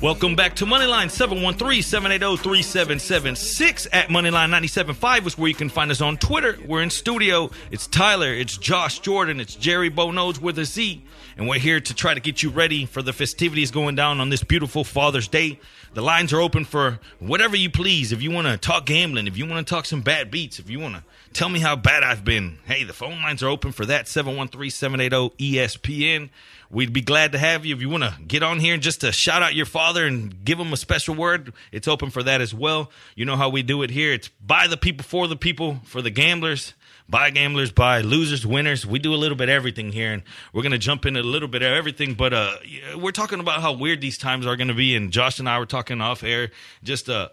Welcome 0.00 0.34
back 0.34 0.56
to 0.56 0.64
Moneyline 0.64 1.10
713-780-3776 1.54 3.88
at 3.92 4.08
Moneyline 4.08 4.48
97.5 4.50 5.26
is 5.26 5.36
where 5.36 5.48
you 5.48 5.54
can 5.54 5.68
find 5.68 5.90
us 5.90 6.00
on 6.00 6.16
Twitter. 6.16 6.56
We're 6.66 6.80
in 6.82 6.88
studio. 6.88 7.50
It's 7.70 7.86
Tyler, 7.86 8.32
it's 8.32 8.56
Josh 8.56 9.00
Jordan, 9.00 9.40
it's 9.40 9.54
Jerry 9.54 9.90
Bonos 9.90 10.40
with 10.40 10.58
a 10.58 10.64
Z. 10.64 11.04
And 11.36 11.48
we're 11.48 11.58
here 11.58 11.80
to 11.80 11.94
try 11.94 12.12
to 12.12 12.20
get 12.20 12.42
you 12.42 12.50
ready 12.50 12.84
for 12.84 13.00
the 13.00 13.12
festivities 13.12 13.70
going 13.70 13.94
down 13.94 14.20
on 14.20 14.28
this 14.28 14.44
beautiful 14.44 14.84
Father's 14.84 15.28
Day. 15.28 15.58
The 15.94 16.02
lines 16.02 16.32
are 16.32 16.40
open 16.40 16.64
for 16.64 16.98
whatever 17.20 17.56
you 17.56 17.70
please. 17.70 18.12
If 18.12 18.22
you 18.22 18.30
want 18.30 18.48
to 18.48 18.58
talk 18.58 18.86
gambling, 18.86 19.26
if 19.26 19.38
you 19.38 19.46
want 19.46 19.66
to 19.66 19.74
talk 19.74 19.86
some 19.86 20.02
bad 20.02 20.30
beats, 20.30 20.58
if 20.58 20.68
you 20.68 20.78
want 20.78 20.96
to 20.96 21.02
tell 21.32 21.48
me 21.48 21.60
how 21.60 21.76
bad 21.76 22.02
I've 22.02 22.24
been, 22.24 22.58
hey, 22.66 22.84
the 22.84 22.92
phone 22.92 23.22
lines 23.22 23.42
are 23.42 23.48
open 23.48 23.72
for 23.72 23.86
that 23.86 24.06
713-780-ESPN. 24.06 26.28
we'd 26.70 26.92
be 26.92 27.00
glad 27.00 27.32
to 27.32 27.38
have 27.38 27.64
you. 27.64 27.74
If 27.74 27.80
you 27.80 27.88
want 27.88 28.04
to 28.04 28.14
get 28.26 28.42
on 28.42 28.60
here 28.60 28.74
and 28.74 28.82
just 28.82 29.00
to 29.00 29.12
shout 29.12 29.42
out 29.42 29.54
your 29.54 29.66
father 29.66 30.06
and 30.06 30.44
give 30.44 30.58
him 30.58 30.72
a 30.72 30.76
special 30.76 31.14
word, 31.14 31.52
it's 31.70 31.88
open 31.88 32.10
for 32.10 32.22
that 32.22 32.40
as 32.40 32.52
well. 32.52 32.90
You 33.14 33.24
know 33.24 33.36
how 33.36 33.48
we 33.48 33.62
do 33.62 33.82
it 33.82 33.90
here. 33.90 34.12
It's 34.12 34.28
by 34.28 34.66
the 34.66 34.76
people, 34.76 35.04
for 35.04 35.28
the 35.28 35.36
people, 35.36 35.78
for 35.84 36.02
the 36.02 36.10
gamblers 36.10 36.74
by 37.12 37.28
gamblers, 37.28 37.70
buy 37.70 38.00
losers, 38.00 38.46
winners. 38.46 38.86
We 38.86 38.98
do 38.98 39.14
a 39.14 39.16
little 39.16 39.36
bit 39.36 39.50
of 39.50 39.52
everything 39.52 39.92
here, 39.92 40.14
and 40.14 40.22
we're 40.54 40.62
going 40.62 40.72
to 40.72 40.78
jump 40.78 41.04
into 41.04 41.20
a 41.20 41.22
little 41.22 41.46
bit 41.46 41.60
of 41.60 41.70
everything. 41.70 42.14
But 42.14 42.32
uh, 42.32 42.56
we're 42.96 43.12
talking 43.12 43.38
about 43.38 43.60
how 43.60 43.74
weird 43.74 44.00
these 44.00 44.16
times 44.16 44.46
are 44.46 44.56
going 44.56 44.68
to 44.68 44.74
be, 44.74 44.96
and 44.96 45.12
Josh 45.12 45.38
and 45.38 45.46
I 45.46 45.58
were 45.58 45.66
talking 45.66 46.00
off 46.00 46.24
air, 46.24 46.50
just 46.82 47.10
uh, 47.10 47.28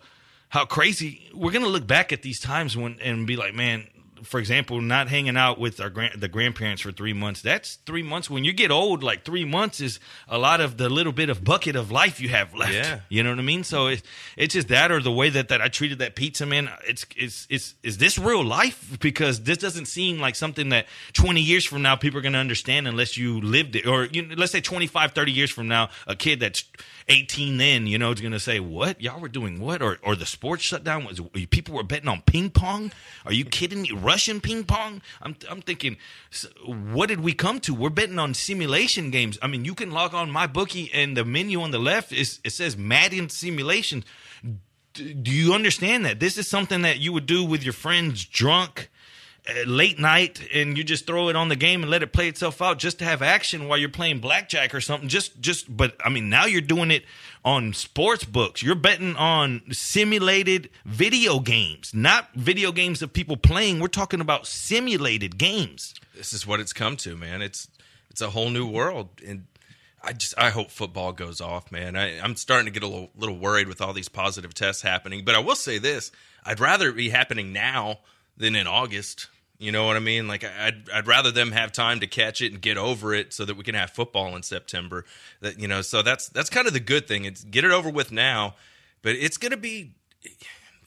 how 0.50 0.66
crazy. 0.66 1.30
We're 1.34 1.54
going 1.54 1.64
to 1.64 1.72
look 1.72 1.88
back 1.88 2.12
at 2.12 2.22
these 2.22 2.42
times 2.42 2.76
when 2.76 3.00
and 3.02 3.26
be 3.26 3.38
like, 3.38 3.56
man. 3.56 3.88
For 4.24 4.40
example, 4.40 4.82
not 4.82 5.08
hanging 5.08 5.38
out 5.38 5.60
with 5.60 5.80
our 5.80 5.90
grand, 5.90 6.20
the 6.22 6.28
grandparents 6.28 6.82
for 6.82 6.92
three 6.92 7.14
months. 7.14 7.42
That's 7.42 7.76
three 7.86 8.04
months. 8.04 8.30
When 8.30 8.44
you 8.44 8.54
get 8.54 8.72
old, 8.72 9.04
like 9.04 9.26
three 9.26 9.46
months 9.46 9.80
is 9.80 10.00
a 10.28 10.38
lot 10.38 10.62
of 10.62 10.78
the 10.78 10.90
little 10.90 11.14
bit 11.14 11.30
of 11.30 11.44
bucket 11.44 11.76
of 11.76 11.92
life 11.92 12.20
you 12.20 12.30
have 12.30 12.54
left. 12.54 12.74
Yeah. 12.74 13.00
You 13.10 13.24
know 13.24 13.32
what 13.32 13.40
I 13.40 13.44
mean? 13.44 13.64
So 13.64 13.88
it's 13.88 14.04
it's 14.38 14.54
just 14.54 14.70
that, 14.70 14.92
or 14.92 15.02
the 15.02 15.12
way 15.12 15.30
that, 15.30 15.50
that 15.50 15.62
I 15.62 15.68
treated 15.68 16.00
that 16.00 16.16
pizza 16.16 16.46
man. 16.46 16.70
It's 16.88 17.06
it's 17.16 17.48
it's 17.50 17.76
is 17.84 17.98
this 17.98 18.18
real 18.18 18.44
life? 18.44 18.98
Because 19.00 19.42
this 19.44 19.58
doesn't 19.58 19.86
seem 19.86 20.20
like 20.20 20.36
something 20.36 20.70
that 20.70 20.88
20 21.14 21.42
years 21.42 21.66
from 21.66 21.82
now 21.82 21.96
people 21.96 22.20
are 22.20 22.24
going 22.24 22.34
to 22.34 22.40
understand 22.40 22.88
unless 22.88 23.18
you 23.18 23.42
lived 23.42 23.76
it, 23.76 23.86
or 23.86 24.06
you 24.06 24.26
know, 24.26 24.36
let's 24.38 24.52
say 24.52 24.62
25, 24.62 25.12
30 25.12 25.32
years 25.32 25.52
from 25.52 25.68
now, 25.68 25.90
a 26.08 26.16
kid 26.16 26.40
that's 26.40 26.64
18 27.10 27.58
then, 27.58 27.88
you 27.88 27.98
know, 27.98 28.12
is 28.12 28.22
going 28.22 28.34
to 28.34 28.40
say, 28.40 28.60
"What 28.60 29.02
y'all 29.02 29.20
were 29.20 29.28
doing? 29.28 29.60
What?" 29.60 29.82
Or 29.82 29.98
or 30.04 30.16
the 30.16 30.26
sports 30.26 30.64
shutdown 30.64 31.06
was 31.06 31.20
people 31.50 31.76
were 31.76 31.84
betting 31.84 32.08
on 32.08 32.22
ping 32.22 32.50
pong. 32.52 32.92
Are 33.26 33.34
you 33.34 33.46
kidding 33.46 33.82
me? 33.82 33.92
Russian 34.10 34.42
ping 34.42 34.64
pong? 34.64 35.02
I'm 35.22 35.36
I'm 35.50 35.62
thinking, 35.62 35.98
what 36.66 37.08
did 37.10 37.22
we 37.22 37.34
come 37.34 37.60
to? 37.62 37.74
We're 37.74 37.98
betting 38.02 38.20
on 38.20 38.34
simulation 38.34 39.12
games. 39.12 39.38
I 39.42 39.48
mean, 39.48 39.66
you 39.66 39.76
can 39.76 39.92
log 39.92 40.14
on 40.14 40.32
my 40.32 40.48
bookie 40.48 40.90
and 40.94 41.16
the 41.16 41.26
menu 41.26 41.62
on 41.62 41.72
the 41.72 41.84
left 41.92 42.12
is 42.12 42.40
it 42.44 42.52
says 42.52 42.76
Madden 42.76 43.30
simulation. 43.30 44.04
D- 44.94 45.14
do 45.14 45.32
you 45.32 45.54
understand 45.54 46.06
that 46.06 46.20
this 46.20 46.38
is 46.38 46.48
something 46.48 46.82
that 46.82 46.98
you 47.00 47.14
would 47.14 47.28
do 47.28 47.44
with 47.44 47.64
your 47.64 47.74
friends 47.74 48.26
drunk? 48.26 48.90
uh, 49.50 49.64
late 49.66 49.98
night 49.98 50.48
and 50.54 50.78
you 50.78 50.84
just 50.84 51.08
throw 51.08 51.30
it 51.30 51.36
on 51.36 51.48
the 51.48 51.56
game 51.56 51.82
and 51.82 51.90
let 51.90 52.04
it 52.04 52.12
play 52.12 52.28
itself 52.28 52.62
out 52.62 52.78
just 52.78 53.00
to 53.00 53.06
have 53.06 53.22
action 53.22 53.68
while 53.68 53.78
you're 53.78 53.90
playing 53.90 54.20
blackjack 54.20 54.76
or 54.76 54.82
something 54.82 55.08
just 55.08 55.40
just 55.40 55.76
but 55.76 55.96
i 56.04 56.10
mean 56.10 56.30
now 56.30 56.46
you're 56.46 56.62
doing 56.76 56.92
it 56.92 57.04
on 57.46 57.74
sports 57.74 58.26
books 58.26 58.62
you're 58.62 58.76
betting 58.76 59.16
on 59.16 59.62
simulated 59.72 60.70
video 60.86 61.40
games 61.40 61.94
not 61.94 62.34
video 62.34 62.72
games 62.72 63.02
of 63.02 63.14
people 63.14 63.38
playing 63.38 63.80
we're 63.80 63.88
talking 63.88 64.22
about 64.22 64.46
simulated 64.46 65.38
games 65.38 65.94
this 66.20 66.34
is 66.34 66.46
what 66.46 66.60
it's 66.60 66.74
come 66.74 66.98
to, 66.98 67.16
man. 67.16 67.42
It's 67.42 67.70
it's 68.12 68.22
a 68.22 68.30
whole 68.30 68.50
new 68.50 68.68
world, 68.68 69.08
and 69.26 69.46
I 70.04 70.12
just 70.12 70.38
I 70.38 70.50
hope 70.50 70.70
football 70.70 71.14
goes 71.14 71.40
off, 71.40 71.72
man. 71.72 71.96
I, 71.96 72.20
I'm 72.20 72.36
starting 72.36 72.66
to 72.66 72.72
get 72.72 72.84
a 72.84 72.88
little, 72.88 73.10
little 73.16 73.38
worried 73.38 73.70
with 73.70 73.82
all 73.82 73.94
these 73.94 74.10
positive 74.10 74.54
tests 74.54 74.82
happening. 74.82 75.24
But 75.24 75.36
I 75.36 75.40
will 75.40 75.56
say 75.56 75.78
this: 75.78 76.12
I'd 76.46 76.60
rather 76.60 76.90
it 76.90 76.98
be 76.98 77.10
happening 77.10 77.54
now 77.54 78.00
than 78.38 78.54
in 78.54 78.68
August. 78.68 79.28
You 79.60 79.74
know 79.74 79.86
what 79.86 79.98
I 79.98 80.00
mean? 80.00 80.30
Like 80.30 80.46
I'd 80.46 80.90
I'd 80.90 81.06
rather 81.06 81.32
them 81.32 81.52
have 81.52 81.74
time 81.74 82.00
to 82.00 82.08
catch 82.08 82.42
it 82.42 82.54
and 82.54 82.62
get 82.62 82.78
over 82.78 83.14
it, 83.14 83.34
so 83.34 83.44
that 83.44 83.58
we 83.58 83.64
can 83.66 83.76
have 83.76 83.90
football 83.90 84.36
in 84.38 84.42
September. 84.42 85.04
That 85.42 85.60
you 85.60 85.68
know, 85.68 85.82
so 85.82 86.02
that's 86.02 86.30
that's 86.30 86.50
kind 86.50 86.66
of 86.66 86.72
the 86.72 86.80
good 86.80 87.10
thing. 87.10 87.26
It's 87.26 87.44
get 87.44 87.66
it 87.66 87.72
over 87.72 87.90
with 87.90 88.10
now, 88.10 88.56
but 89.02 89.16
it's 89.16 89.38
going 89.38 89.52
to 89.52 89.58
be. 89.58 89.96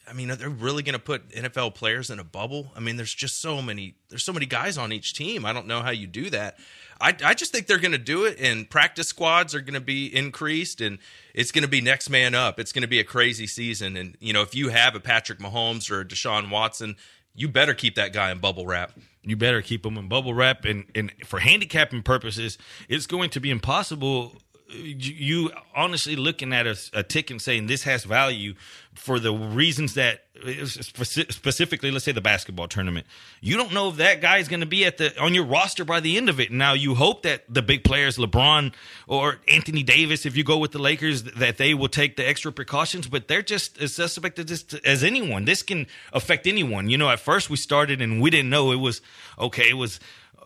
I 0.05 0.11
mean, 0.11 0.27
they're 0.27 0.35
they 0.35 0.47
really 0.47 0.83
going 0.83 0.93
to 0.93 0.99
put 0.99 1.29
NFL 1.29 1.75
players 1.75 2.09
in 2.09 2.19
a 2.19 2.25
bubble? 2.25 2.71
I 2.75 2.81
mean, 2.81 2.97
there's 2.97 3.13
just 3.13 3.39
so 3.39 3.61
many. 3.61 3.93
There's 4.09 4.23
so 4.23 4.33
many 4.33 4.47
guys 4.47 4.77
on 4.77 4.91
each 4.91 5.13
team. 5.13 5.45
I 5.45 5.53
don't 5.53 5.67
know 5.67 5.81
how 5.81 5.91
you 5.91 6.07
do 6.07 6.31
that. 6.31 6.57
I, 6.99 7.15
I 7.23 7.33
just 7.33 7.51
think 7.51 7.67
they're 7.67 7.79
going 7.79 7.91
to 7.91 7.97
do 7.97 8.25
it, 8.25 8.37
and 8.39 8.69
practice 8.69 9.07
squads 9.07 9.53
are 9.53 9.61
going 9.61 9.73
to 9.75 9.81
be 9.81 10.13
increased, 10.13 10.81
and 10.81 10.97
it's 11.33 11.51
going 11.51 11.63
to 11.63 11.69
be 11.69 11.79
next 11.79 12.09
man 12.09 12.33
up. 12.33 12.59
It's 12.59 12.71
going 12.71 12.81
to 12.81 12.87
be 12.87 12.99
a 12.99 13.03
crazy 13.03 13.45
season, 13.45 13.97
and 13.97 14.17
you 14.19 14.33
know, 14.33 14.41
if 14.41 14.55
you 14.55 14.69
have 14.69 14.95
a 14.95 14.99
Patrick 14.99 15.39
Mahomes 15.39 15.91
or 15.91 16.01
a 16.01 16.05
Deshaun 16.05 16.49
Watson, 16.49 16.95
you 17.35 17.47
better 17.47 17.73
keep 17.73 17.95
that 17.95 18.13
guy 18.13 18.31
in 18.31 18.39
bubble 18.39 18.65
wrap. 18.65 18.91
you 19.23 19.35
better 19.35 19.61
keep 19.61 19.83
them 19.83 19.97
in 19.97 20.07
bubble 20.07 20.33
wrap 20.33 20.65
and, 20.65 20.85
and 20.95 21.11
for 21.25 21.39
handicapping 21.39 22.03
purposes 22.03 22.57
it's 22.89 23.07
going 23.07 23.29
to 23.29 23.39
be 23.39 23.49
impossible 23.49 24.35
you 24.69 25.51
honestly 25.75 26.15
looking 26.15 26.53
at 26.53 26.65
a, 26.67 26.77
a 26.93 27.03
tick 27.03 27.29
and 27.29 27.41
saying 27.41 27.67
this 27.67 27.83
has 27.83 28.03
value 28.03 28.55
for 28.93 29.19
the 29.19 29.33
reasons 29.33 29.95
that 29.95 30.23
specifically 30.69 31.89
let's 31.91 32.05
say 32.05 32.11
the 32.11 32.21
basketball 32.21 32.67
tournament. 32.67 33.05
You 33.41 33.57
don't 33.57 33.73
know 33.73 33.89
if 33.89 33.97
that 33.97 34.21
guy 34.21 34.37
is 34.37 34.47
going 34.47 34.59
to 34.59 34.65
be 34.65 34.85
at 34.85 34.97
the 34.97 35.19
on 35.21 35.33
your 35.33 35.45
roster 35.45 35.85
by 35.85 35.99
the 35.99 36.17
end 36.17 36.29
of 36.29 36.39
it. 36.39 36.51
Now 36.51 36.73
you 36.73 36.95
hope 36.95 37.23
that 37.23 37.43
the 37.47 37.61
big 37.61 37.83
players 37.83 38.17
lebron 38.17 38.73
or 39.07 39.39
anthony 39.47 39.83
davis 39.83 40.25
if 40.25 40.35
you 40.35 40.43
go 40.43 40.57
with 40.57 40.71
the 40.71 40.79
lakers 40.79 41.23
that 41.23 41.57
they 41.57 41.73
will 41.73 41.89
take 41.89 42.17
the 42.17 42.27
extra 42.27 42.51
precautions 42.51 43.07
but 43.07 43.27
they're 43.27 43.41
just 43.41 43.79
as 43.81 43.93
suspect 43.93 44.39
as, 44.39 44.65
as 44.85 45.03
anyone. 45.03 45.45
This 45.45 45.63
can 45.63 45.87
affect 46.11 46.47
anyone. 46.47 46.89
You 46.89 46.97
know 46.97 47.09
at 47.09 47.19
first 47.19 47.49
we 47.49 47.57
started 47.57 48.01
and 48.01 48.21
we 48.21 48.29
didn't 48.29 48.49
know. 48.49 48.71
It 48.71 48.77
was 48.77 49.01
okay 49.39 49.69
it 49.69 49.77
was 49.77 49.99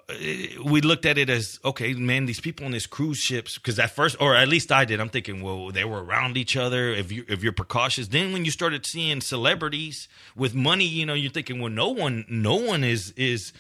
Uh, 0.10 0.16
we 0.64 0.80
looked 0.80 1.06
at 1.06 1.18
it 1.18 1.30
as 1.30 1.60
okay, 1.66 1.94
man. 1.94 2.28
These 2.28 2.40
people 2.40 2.66
on 2.66 2.72
these 2.72 2.88
cruise 2.88 3.18
ships, 3.18 3.58
because 3.58 3.78
at 3.78 3.92
first, 3.92 4.16
or 4.22 4.36
at 4.36 4.48
least 4.48 4.72
I 4.72 4.86
did, 4.86 5.02
I'm 5.02 5.10
thinking, 5.10 5.42
well, 5.42 5.70
they 5.70 5.84
were 5.84 6.02
around 6.02 6.38
each 6.38 6.56
other. 6.56 6.92
If 6.92 7.12
you 7.12 7.26
if 7.28 7.44
you're 7.44 7.52
precautious, 7.52 8.08
then 8.08 8.32
when 8.32 8.46
you 8.46 8.52
started 8.52 8.86
seeing 8.86 9.20
celebrities 9.20 10.08
with 10.34 10.56
money, 10.56 10.86
you 10.86 11.06
know, 11.06 11.14
you're 11.14 11.32
thinking, 11.32 11.60
well, 11.60 11.72
no 11.72 11.90
one, 11.90 12.26
no 12.30 12.56
one 12.56 12.86
is 12.86 13.12
is 13.18 13.52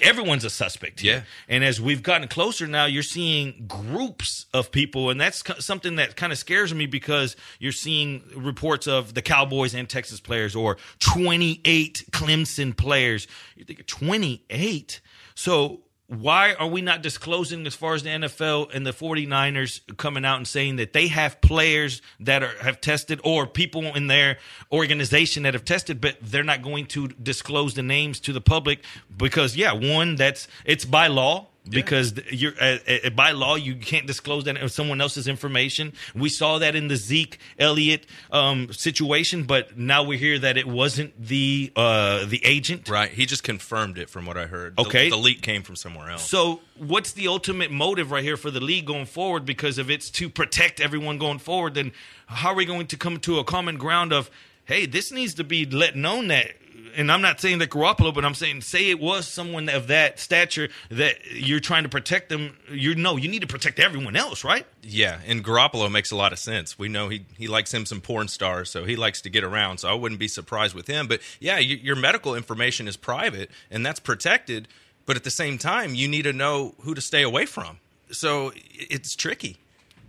everyone's 0.00 0.44
a 0.44 0.50
suspect. 0.50 1.00
Here. 1.00 1.14
Yeah. 1.14 1.22
And 1.48 1.64
as 1.64 1.80
we've 1.80 2.04
gotten 2.04 2.28
closer 2.28 2.68
now, 2.68 2.84
you're 2.84 3.02
seeing 3.02 3.64
groups 3.66 4.46
of 4.54 4.70
people, 4.70 5.10
and 5.10 5.20
that's 5.20 5.42
something 5.58 5.96
that 5.96 6.14
kind 6.14 6.32
of 6.32 6.38
scares 6.38 6.72
me 6.72 6.86
because 6.86 7.34
you're 7.58 7.72
seeing 7.72 8.22
reports 8.36 8.86
of 8.86 9.14
the 9.14 9.22
Cowboys 9.22 9.74
and 9.74 9.88
Texas 9.88 10.20
players, 10.20 10.54
or 10.54 10.76
28 11.00 12.04
Clemson 12.12 12.76
players. 12.76 13.26
You 13.56 13.64
think 13.64 13.84
28? 13.84 15.00
So 15.34 15.80
why 16.08 16.54
are 16.54 16.66
we 16.66 16.80
not 16.80 17.02
disclosing 17.02 17.66
as 17.66 17.74
far 17.74 17.94
as 17.94 18.02
the 18.02 18.08
NFL 18.08 18.74
and 18.74 18.86
the 18.86 18.92
49ers 18.92 19.80
coming 19.98 20.24
out 20.24 20.38
and 20.38 20.48
saying 20.48 20.76
that 20.76 20.94
they 20.94 21.08
have 21.08 21.38
players 21.42 22.00
that 22.20 22.42
are 22.42 22.56
have 22.62 22.80
tested 22.80 23.20
or 23.24 23.46
people 23.46 23.82
in 23.94 24.06
their 24.06 24.38
organization 24.72 25.42
that 25.42 25.52
have 25.52 25.66
tested 25.66 26.00
but 26.00 26.16
they're 26.22 26.42
not 26.42 26.62
going 26.62 26.86
to 26.86 27.08
disclose 27.08 27.74
the 27.74 27.82
names 27.82 28.20
to 28.20 28.32
the 28.32 28.40
public 28.40 28.82
because 29.14 29.54
yeah 29.54 29.72
one 29.72 30.16
that's 30.16 30.48
it's 30.64 30.86
by 30.86 31.08
law 31.08 31.46
because 31.70 32.14
you're 32.30 32.52
uh, 32.60 32.78
uh, 33.04 33.10
by 33.10 33.30
law 33.32 33.54
you 33.54 33.76
can't 33.76 34.06
disclose 34.06 34.44
that 34.44 34.56
of 34.56 34.72
someone 34.72 35.00
else's 35.00 35.28
information. 35.28 35.92
We 36.14 36.28
saw 36.28 36.58
that 36.58 36.74
in 36.74 36.88
the 36.88 36.96
Zeke 36.96 37.38
Elliott 37.58 38.06
um, 38.30 38.72
situation, 38.72 39.44
but 39.44 39.78
now 39.78 40.02
we 40.02 40.18
hear 40.18 40.38
that 40.38 40.56
it 40.56 40.66
wasn't 40.66 41.20
the 41.20 41.72
uh, 41.76 42.24
the 42.26 42.44
agent. 42.44 42.88
Right. 42.88 43.10
He 43.10 43.26
just 43.26 43.42
confirmed 43.42 43.98
it 43.98 44.10
from 44.10 44.26
what 44.26 44.36
I 44.36 44.46
heard. 44.46 44.76
The- 44.76 44.82
Okay. 44.88 45.10
The, 45.10 45.16
leak 45.16 45.42
came 45.42 45.62
from 45.62 45.76
somewhere 45.76 46.10
else. 46.10 46.28
So, 46.28 46.60
what's 46.76 47.12
the 47.12 47.28
ultimate 47.28 47.70
motive 47.70 48.10
right 48.10 48.24
here 48.24 48.36
for 48.36 48.50
the 48.50 48.60
league 48.60 48.86
going 48.86 49.06
forward? 49.06 49.44
Because 49.44 49.78
if 49.78 49.90
it's 49.90 50.08
to 50.10 50.28
protect 50.30 50.80
everyone 50.80 51.18
going 51.18 51.38
forward, 51.38 51.74
then 51.74 51.92
how 52.26 52.50
are 52.50 52.54
we 52.54 52.64
going 52.64 52.86
to 52.86 52.96
come 52.96 53.18
to 53.20 53.38
a 53.38 53.44
common 53.44 53.76
ground 53.76 54.12
of, 54.12 54.30
hey, 54.64 54.86
this 54.86 55.12
needs 55.12 55.34
to 55.34 55.44
be 55.44 55.66
let 55.66 55.94
known 55.96 56.28
that. 56.28 56.52
And 56.96 57.12
I'm 57.12 57.22
not 57.22 57.40
saying 57.40 57.58
that 57.58 57.70
Garoppolo, 57.70 58.12
but 58.12 58.24
I'm 58.24 58.34
saying 58.34 58.62
say 58.62 58.90
it 58.90 58.98
was 59.00 59.26
someone 59.26 59.68
of 59.68 59.86
that 59.88 60.18
stature 60.18 60.68
that 60.90 61.16
you're 61.32 61.60
trying 61.60 61.84
to 61.84 61.88
protect 61.88 62.28
them. 62.28 62.56
You 62.70 62.94
know, 62.94 63.16
you 63.16 63.28
need 63.28 63.42
to 63.42 63.46
protect 63.46 63.78
everyone 63.78 64.16
else, 64.16 64.44
right? 64.44 64.66
Yeah, 64.82 65.20
and 65.26 65.44
Garoppolo 65.44 65.90
makes 65.90 66.10
a 66.10 66.16
lot 66.16 66.32
of 66.32 66.38
sense. 66.38 66.78
We 66.78 66.88
know 66.88 67.08
he 67.08 67.24
he 67.36 67.46
likes 67.46 67.72
him 67.72 67.86
some 67.86 68.00
porn 68.00 68.28
stars, 68.28 68.70
so 68.70 68.84
he 68.84 68.96
likes 68.96 69.20
to 69.22 69.30
get 69.30 69.44
around. 69.44 69.78
So 69.78 69.88
I 69.88 69.94
wouldn't 69.94 70.18
be 70.18 70.28
surprised 70.28 70.74
with 70.74 70.86
him. 70.86 71.06
But 71.06 71.20
yeah, 71.40 71.58
you, 71.58 71.76
your 71.76 71.96
medical 71.96 72.34
information 72.34 72.88
is 72.88 72.96
private 72.96 73.50
and 73.70 73.84
that's 73.84 74.00
protected. 74.00 74.68
But 75.06 75.16
at 75.16 75.24
the 75.24 75.30
same 75.30 75.56
time, 75.56 75.94
you 75.94 76.06
need 76.06 76.22
to 76.22 76.32
know 76.32 76.74
who 76.80 76.94
to 76.94 77.00
stay 77.00 77.22
away 77.22 77.46
from. 77.46 77.78
So 78.10 78.52
it's 78.54 79.16
tricky. 79.16 79.58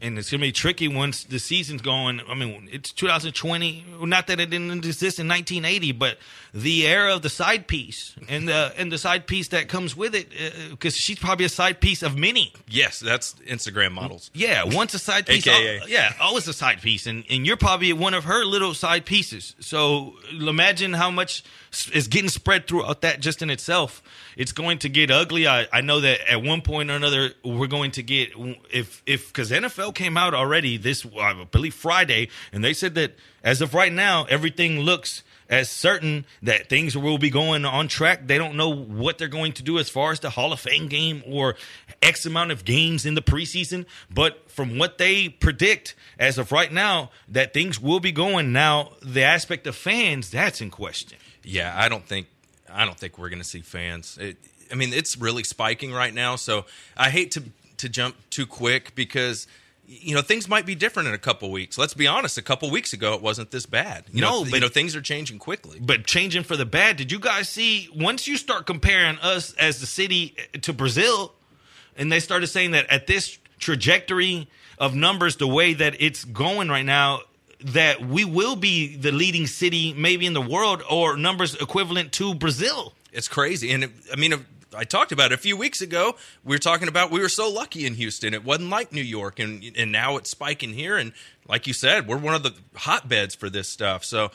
And 0.02 0.18
it's 0.18 0.30
gonna 0.32 0.42
be 0.42 0.52
tricky 0.52 0.88
once 0.88 1.24
the 1.24 1.40
season's 1.40 1.82
going. 1.82 2.22
I 2.28 2.34
mean, 2.36 2.70
it's 2.72 2.92
2020. 2.92 3.86
Not 4.02 4.28
that 4.28 4.40
it 4.40 4.50
didn't 4.50 4.72
exist 4.86 5.20
in 5.20 5.28
1980, 5.28 5.92
but 5.94 6.18
the 6.54 6.88
era 6.88 7.16
of 7.16 7.22
the 7.22 7.30
side 7.30 7.68
piece 7.68 8.16
and 8.28 8.48
the 8.48 8.74
and 8.78 8.92
the 8.92 8.98
side 8.98 9.28
piece 9.28 9.50
that 9.50 9.68
comes 9.68 9.96
with 9.96 10.16
it, 10.16 10.28
uh, 10.34 10.70
because 10.72 10.96
she's 10.96 11.20
probably 11.20 11.46
a 11.46 11.50
side 11.50 11.80
piece 11.82 12.02
of 12.02 12.18
many. 12.18 12.54
Yes, 12.68 13.00
that's 13.00 13.34
Instagram 13.48 13.92
models. 13.92 14.32
Yeah, 14.34 14.64
once 14.66 14.94
a 14.94 15.00
side 15.00 15.26
piece. 15.28 15.46
AKA. 15.46 15.80
al- 15.82 15.90
yeah, 15.90 16.14
always 16.22 16.48
a 16.48 16.54
side 16.54 16.82
piece, 16.82 17.06
and 17.06 17.24
and 17.30 17.46
you're 17.46 17.58
probably 17.58 17.94
one 17.94 18.14
of 18.14 18.24
her 18.26 18.46
little 18.46 18.74
side 18.74 19.06
pieces. 19.06 19.56
So 19.60 20.16
imagine 20.32 20.94
how 20.94 21.12
much 21.12 21.44
is 21.94 22.08
getting 22.08 22.30
spread 22.30 22.68
throughout 22.68 23.02
that 23.02 23.20
just 23.20 23.42
in 23.42 23.50
itself. 23.50 24.02
It's 24.36 24.52
going 24.52 24.80
to 24.80 24.90
get 24.90 25.12
ugly. 25.12 25.48
I, 25.48 25.68
I 25.72 25.82
know 25.82 26.00
that 26.02 26.30
at 26.30 26.42
one 26.42 26.62
point 26.62 26.90
or 26.90 26.96
another 26.96 27.32
we're 27.44 27.68
going 27.68 27.92
to 27.92 28.04
get 28.04 28.32
if 28.72 29.04
if 29.06 29.28
because 29.28 29.52
NFL 29.52 29.96
came 29.96 30.18
out 30.18 30.34
already 30.34 30.78
this 30.78 31.06
I 31.20 31.46
believe 31.52 31.74
Friday, 31.74 32.30
and 32.52 32.64
they 32.64 32.74
said 32.74 32.96
that 32.96 33.16
as 33.44 33.62
of 33.62 33.74
right 33.74 33.94
now 33.94 34.26
everything 34.26 34.80
looks 34.80 35.24
as 35.50 35.68
certain 35.68 36.26
that 36.44 36.70
things 36.70 36.96
will 36.96 37.18
be 37.18 37.30
going 37.30 37.66
on 37.66 37.88
track. 37.88 38.28
They 38.28 38.38
don't 38.38 38.56
know 38.56 38.70
what 38.70 39.18
they're 39.18 39.28
going 39.28 39.54
to 39.54 39.64
do 39.64 39.80
as 39.80 39.90
far 39.90 40.12
as 40.12 40.20
the 40.20 40.30
Hall 40.30 40.54
of 40.54 40.60
Fame 40.60 40.88
game 40.88 41.24
or 41.26 41.56
X 42.04 42.26
amount 42.26 42.52
of 42.52 42.64
games 42.64 43.06
in 43.06 43.16
the 43.16 43.22
preseason. 43.22 43.86
But 44.12 44.50
from 44.52 44.78
what 44.78 45.00
they 45.00 45.28
predict 45.28 45.96
as 46.20 46.38
of 46.38 46.52
right 46.52 46.72
now, 46.72 47.10
that 47.28 47.54
things 47.54 47.80
will 47.80 48.00
be 48.00 48.12
going. 48.12 48.54
Now, 48.54 48.92
the 49.02 49.24
aspect 49.24 49.66
of 49.66 49.76
fans, 49.76 50.30
that's 50.30 50.62
in 50.62 50.70
question. 50.70 51.18
Yeah, 51.44 51.74
I 51.76 51.90
don't 51.90 52.06
think 52.06 52.28
I 52.72 52.86
don't 52.86 52.98
think 52.98 53.18
we're 53.18 53.30
going 53.30 53.42
to 53.42 53.48
see 53.48 53.62
fans. 53.62 54.18
It, 54.20 54.38
I 54.72 54.76
mean, 54.76 54.94
it's 54.94 55.18
really 55.18 55.44
spiking 55.44 55.92
right 55.92 56.14
now, 56.14 56.36
so 56.36 56.66
I 56.98 57.10
hate 57.10 57.32
to 57.32 57.44
to 57.78 57.90
jump 57.90 58.16
too 58.30 58.46
quick 58.46 58.94
because 58.96 59.48
you 59.88 60.14
know 60.14 60.22
things 60.22 60.48
might 60.48 60.66
be 60.68 60.76
different 60.76 61.08
in 61.08 61.16
a 61.16 61.18
couple 61.20 61.50
weeks. 61.52 61.78
Let's 61.78 61.94
be 61.96 62.06
honest, 62.08 62.38
a 62.38 62.42
couple 62.44 62.70
weeks 62.70 62.94
ago 62.94 63.14
it 63.14 63.22
wasn't 63.22 63.50
this 63.52 63.66
bad. 63.66 64.04
You 64.12 64.22
No, 64.22 64.30
know, 64.30 64.44
but- 64.44 64.54
you 64.54 64.60
know 64.60 64.68
things 64.68 64.96
are 64.96 65.02
changing 65.02 65.40
quickly. 65.40 65.80
but 65.82 66.06
changing 66.06 66.44
for 66.44 66.56
the 66.58 66.66
bad. 66.66 66.98
Did 66.98 67.12
you 67.12 67.20
guys 67.20 67.50
see 67.50 67.90
once 67.96 68.28
you 68.28 68.38
start 68.38 68.66
comparing 68.68 69.18
us 69.20 69.54
as 69.54 69.80
the 69.80 69.88
city 69.88 70.36
eh, 70.54 70.60
to 70.60 70.74
Brazil, 70.74 71.34
and 71.98 72.12
they 72.12 72.20
started 72.20 72.48
saying 72.48 72.72
that 72.72 72.86
at 72.92 73.08
this 73.08 73.40
trajectory 73.58 74.48
of 74.78 74.94
numbers, 74.96 75.38
the 75.38 75.48
way 75.48 75.74
that 75.74 75.96
it's 76.00 76.24
going 76.26 76.70
right 76.70 76.86
now, 76.86 77.22
that 77.62 78.02
we 78.02 78.26
will 78.26 78.56
be 78.56 78.96
the 78.96 79.12
leading 79.12 79.48
city 79.48 79.94
maybe 79.94 80.26
in 80.26 80.34
the 80.34 80.42
world 80.42 80.82
or 80.90 81.18
numbers 81.18 81.56
equivalent 81.56 82.12
to 82.14 82.34
Brazil. 82.34 82.94
It's 83.12 83.28
crazy, 83.28 83.72
and 83.72 83.86
it, 83.86 83.92
I 84.12 84.16
mean, 84.16 84.46
I 84.76 84.84
talked 84.84 85.12
about 85.12 85.32
it 85.32 85.36
a 85.36 85.42
few 85.42 85.58
weeks 85.58 85.82
ago. 85.82 86.16
We 86.44 86.56
were 86.56 86.60
talking 86.60 86.88
about 86.88 87.12
we 87.12 87.20
were 87.20 87.30
so 87.30 87.50
lucky 87.50 87.86
in 87.86 87.96
Houston; 87.96 88.34
it 88.34 88.44
wasn't 88.44 88.70
like 88.70 88.92
New 88.92 89.02
York, 89.02 89.40
and 89.40 89.64
and 89.78 89.92
now 89.92 90.18
it's 90.18 90.30
spiking 90.30 90.74
here. 90.74 90.98
And 90.98 91.14
like 91.48 91.68
you 91.68 91.74
said, 91.74 92.08
we're 92.08 92.18
one 92.18 92.36
of 92.36 92.44
the 92.44 92.54
hotbeds 92.76 93.36
for 93.36 93.50
this 93.50 93.68
stuff. 93.70 94.06
So 94.06 94.32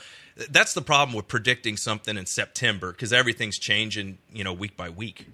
that's 0.51 0.75
the 0.75 0.83
problem 0.83 1.15
with 1.15 1.29
predicting 1.29 1.77
something 1.77 2.17
in 2.17 2.27
September 2.27 2.91
because 2.91 3.13
everything's 3.13 3.59
changing, 3.59 4.19
you 4.33 4.43
know, 4.43 4.53
week 4.53 4.77
by 4.77 4.91
week. 4.91 5.27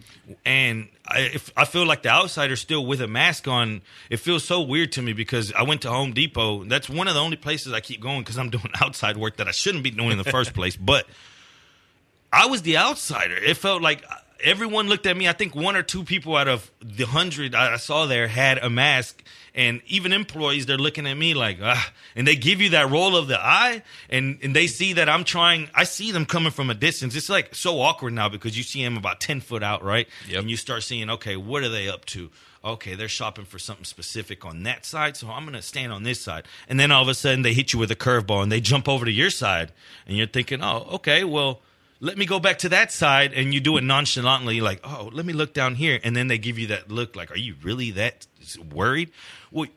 and 0.44 0.88
I, 1.06 1.20
if, 1.20 1.50
I 1.56 1.64
feel 1.64 1.86
like 1.86 2.02
the 2.02 2.10
outsider 2.10 2.54
still 2.56 2.84
with 2.84 3.00
a 3.00 3.08
mask 3.08 3.48
on. 3.48 3.80
It 4.10 4.18
feels 4.18 4.44
so 4.44 4.60
weird 4.60 4.92
to 4.92 5.02
me 5.02 5.14
because 5.14 5.52
I 5.54 5.62
went 5.62 5.82
to 5.82 5.90
Home 5.90 6.12
Depot. 6.12 6.64
That's 6.64 6.90
one 6.90 7.08
of 7.08 7.14
the 7.14 7.20
only 7.20 7.38
places 7.38 7.72
I 7.72 7.80
keep 7.80 8.00
going 8.00 8.20
because 8.20 8.36
I'm 8.36 8.50
doing 8.50 8.70
outside 8.80 9.16
work 9.16 9.38
that 9.38 9.48
I 9.48 9.52
shouldn't 9.52 9.84
be 9.84 9.90
doing 9.90 10.12
in 10.12 10.18
the 10.18 10.24
first 10.24 10.52
place. 10.54 10.76
But 10.76 11.06
I 12.32 12.46
was 12.46 12.62
the 12.62 12.76
outsider. 12.76 13.36
It 13.36 13.56
felt 13.56 13.80
like 13.80 14.04
everyone 14.42 14.88
looked 14.88 15.06
at 15.06 15.16
me. 15.16 15.28
I 15.28 15.32
think 15.32 15.54
one 15.54 15.76
or 15.76 15.82
two 15.82 16.04
people 16.04 16.36
out 16.36 16.48
of 16.48 16.70
the 16.80 17.04
hundred 17.04 17.54
I 17.54 17.76
saw 17.76 18.06
there 18.06 18.28
had 18.28 18.58
a 18.58 18.70
mask, 18.70 19.22
and 19.54 19.80
even 19.86 20.12
employees 20.12 20.66
they're 20.66 20.78
looking 20.78 21.06
at 21.06 21.14
me 21.14 21.34
like, 21.34 21.58
ah, 21.62 21.92
and 22.14 22.26
they 22.26 22.36
give 22.36 22.60
you 22.60 22.70
that 22.70 22.90
roll 22.90 23.16
of 23.16 23.28
the 23.28 23.38
eye, 23.38 23.82
and 24.08 24.38
and 24.42 24.54
they 24.54 24.66
see 24.66 24.94
that 24.94 25.08
I'm 25.08 25.24
trying. 25.24 25.68
I 25.74 25.84
see 25.84 26.12
them 26.12 26.26
coming 26.26 26.52
from 26.52 26.70
a 26.70 26.74
distance. 26.74 27.14
It's 27.16 27.28
like 27.28 27.54
so 27.54 27.80
awkward 27.80 28.12
now 28.12 28.28
because 28.28 28.56
you 28.56 28.62
see 28.62 28.82
them 28.84 28.96
about 28.96 29.20
ten 29.20 29.40
foot 29.40 29.62
out, 29.62 29.82
right? 29.84 30.08
Yep. 30.28 30.40
And 30.40 30.50
you 30.50 30.56
start 30.56 30.82
seeing, 30.82 31.10
okay, 31.10 31.36
what 31.36 31.62
are 31.62 31.68
they 31.68 31.88
up 31.88 32.04
to? 32.06 32.30
Okay, 32.62 32.94
they're 32.94 33.08
shopping 33.08 33.46
for 33.46 33.58
something 33.58 33.86
specific 33.86 34.44
on 34.44 34.64
that 34.64 34.84
side, 34.84 35.16
so 35.16 35.28
I'm 35.30 35.44
going 35.44 35.54
to 35.54 35.62
stand 35.62 35.92
on 35.94 36.02
this 36.02 36.20
side. 36.20 36.44
And 36.68 36.78
then 36.78 36.90
all 36.90 37.00
of 37.00 37.08
a 37.08 37.14
sudden, 37.14 37.40
they 37.40 37.54
hit 37.54 37.72
you 37.72 37.78
with 37.78 37.90
a 37.90 37.96
curveball 37.96 38.42
and 38.42 38.52
they 38.52 38.60
jump 38.60 38.86
over 38.86 39.06
to 39.06 39.10
your 39.10 39.30
side, 39.30 39.72
and 40.06 40.14
you're 40.14 40.26
thinking, 40.26 40.62
oh, 40.62 40.86
okay, 40.92 41.24
well, 41.24 41.62
let 42.00 42.16
me 42.16 42.26
go 42.26 42.40
back 42.40 42.58
to 42.58 42.68
that 42.70 42.90
side 42.90 43.32
and 43.32 43.52
you 43.54 43.60
do 43.60 43.76
it 43.76 43.84
nonchalantly 43.84 44.60
like 44.60 44.80
oh 44.84 45.10
let 45.12 45.24
me 45.26 45.32
look 45.32 45.52
down 45.52 45.74
here 45.74 46.00
and 46.02 46.16
then 46.16 46.28
they 46.28 46.38
give 46.38 46.58
you 46.58 46.68
that 46.68 46.90
look 46.90 47.14
like 47.16 47.30
are 47.30 47.38
you 47.38 47.54
really 47.62 47.90
that 47.90 48.26
worried 48.72 49.10
well 49.50 49.68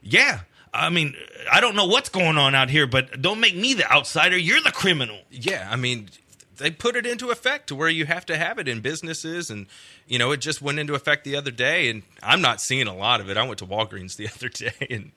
yeah 0.00 0.40
i 0.72 0.88
mean 0.88 1.14
i 1.52 1.60
don't 1.60 1.74
know 1.76 1.86
what's 1.86 2.08
going 2.08 2.38
on 2.38 2.54
out 2.54 2.70
here 2.70 2.86
but 2.86 3.20
don't 3.20 3.40
make 3.40 3.56
me 3.56 3.74
the 3.74 3.90
outsider 3.92 4.36
you're 4.36 4.60
the 4.62 4.72
criminal 4.72 5.18
Yeah, 5.30 5.66
I 5.70 5.76
mean, 5.76 6.08
they 6.58 6.70
put 6.70 6.94
it 6.94 7.06
into 7.06 7.30
effect 7.30 7.68
to 7.68 7.74
where 7.74 7.88
you 7.88 8.04
have 8.06 8.26
to 8.26 8.36
have 8.36 8.58
it 8.58 8.68
in 8.68 8.80
businesses, 8.80 9.50
and 9.50 9.66
you 10.06 10.18
know, 10.18 10.30
it 10.30 10.40
just 10.40 10.60
went 10.60 10.78
into 10.78 10.94
effect 10.94 11.24
the 11.24 11.36
other 11.36 11.50
day. 11.50 11.88
And 11.88 12.02
I'm 12.22 12.42
not 12.42 12.60
seeing 12.60 12.86
a 12.86 12.94
lot 12.94 13.20
of 13.20 13.30
it. 13.30 13.36
I 13.36 13.42
went 13.46 13.58
to 13.60 13.66
Walgreens 13.66 14.16
the 14.16 14.28
other 14.34 14.48
day, 14.50 14.86
and 14.90 15.10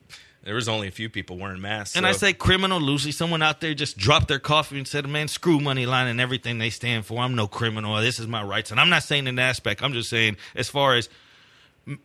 there 0.46 0.54
was 0.54 0.68
only 0.68 0.88
a 0.88 0.92
few 0.92 1.10
people 1.10 1.36
wearing 1.36 1.60
masks. 1.60 1.96
and 1.96 2.06
i 2.06 2.12
so- 2.12 2.18
say 2.18 2.32
criminal 2.32 2.80
loosely 2.80 3.12
someone 3.12 3.42
out 3.42 3.60
there 3.60 3.74
just 3.74 3.98
dropped 3.98 4.28
their 4.28 4.38
coffee 4.38 4.78
and 4.78 4.88
said 4.88 5.06
man 5.06 5.28
screw 5.28 5.60
money 5.60 5.84
line 5.84 6.06
and 6.06 6.20
everything 6.20 6.56
they 6.58 6.70
stand 6.70 7.04
for 7.04 7.18
i'm 7.20 7.34
no 7.34 7.46
criminal 7.46 7.96
this 7.96 8.18
is 8.18 8.26
my 8.26 8.42
rights 8.42 8.70
and 8.70 8.80
i'm 8.80 8.88
not 8.88 9.02
saying 9.02 9.26
in 9.26 9.34
that 9.34 9.50
aspect 9.50 9.82
i'm 9.82 9.92
just 9.92 10.08
saying 10.08 10.36
as 10.54 10.68
far 10.68 10.94
as 10.94 11.10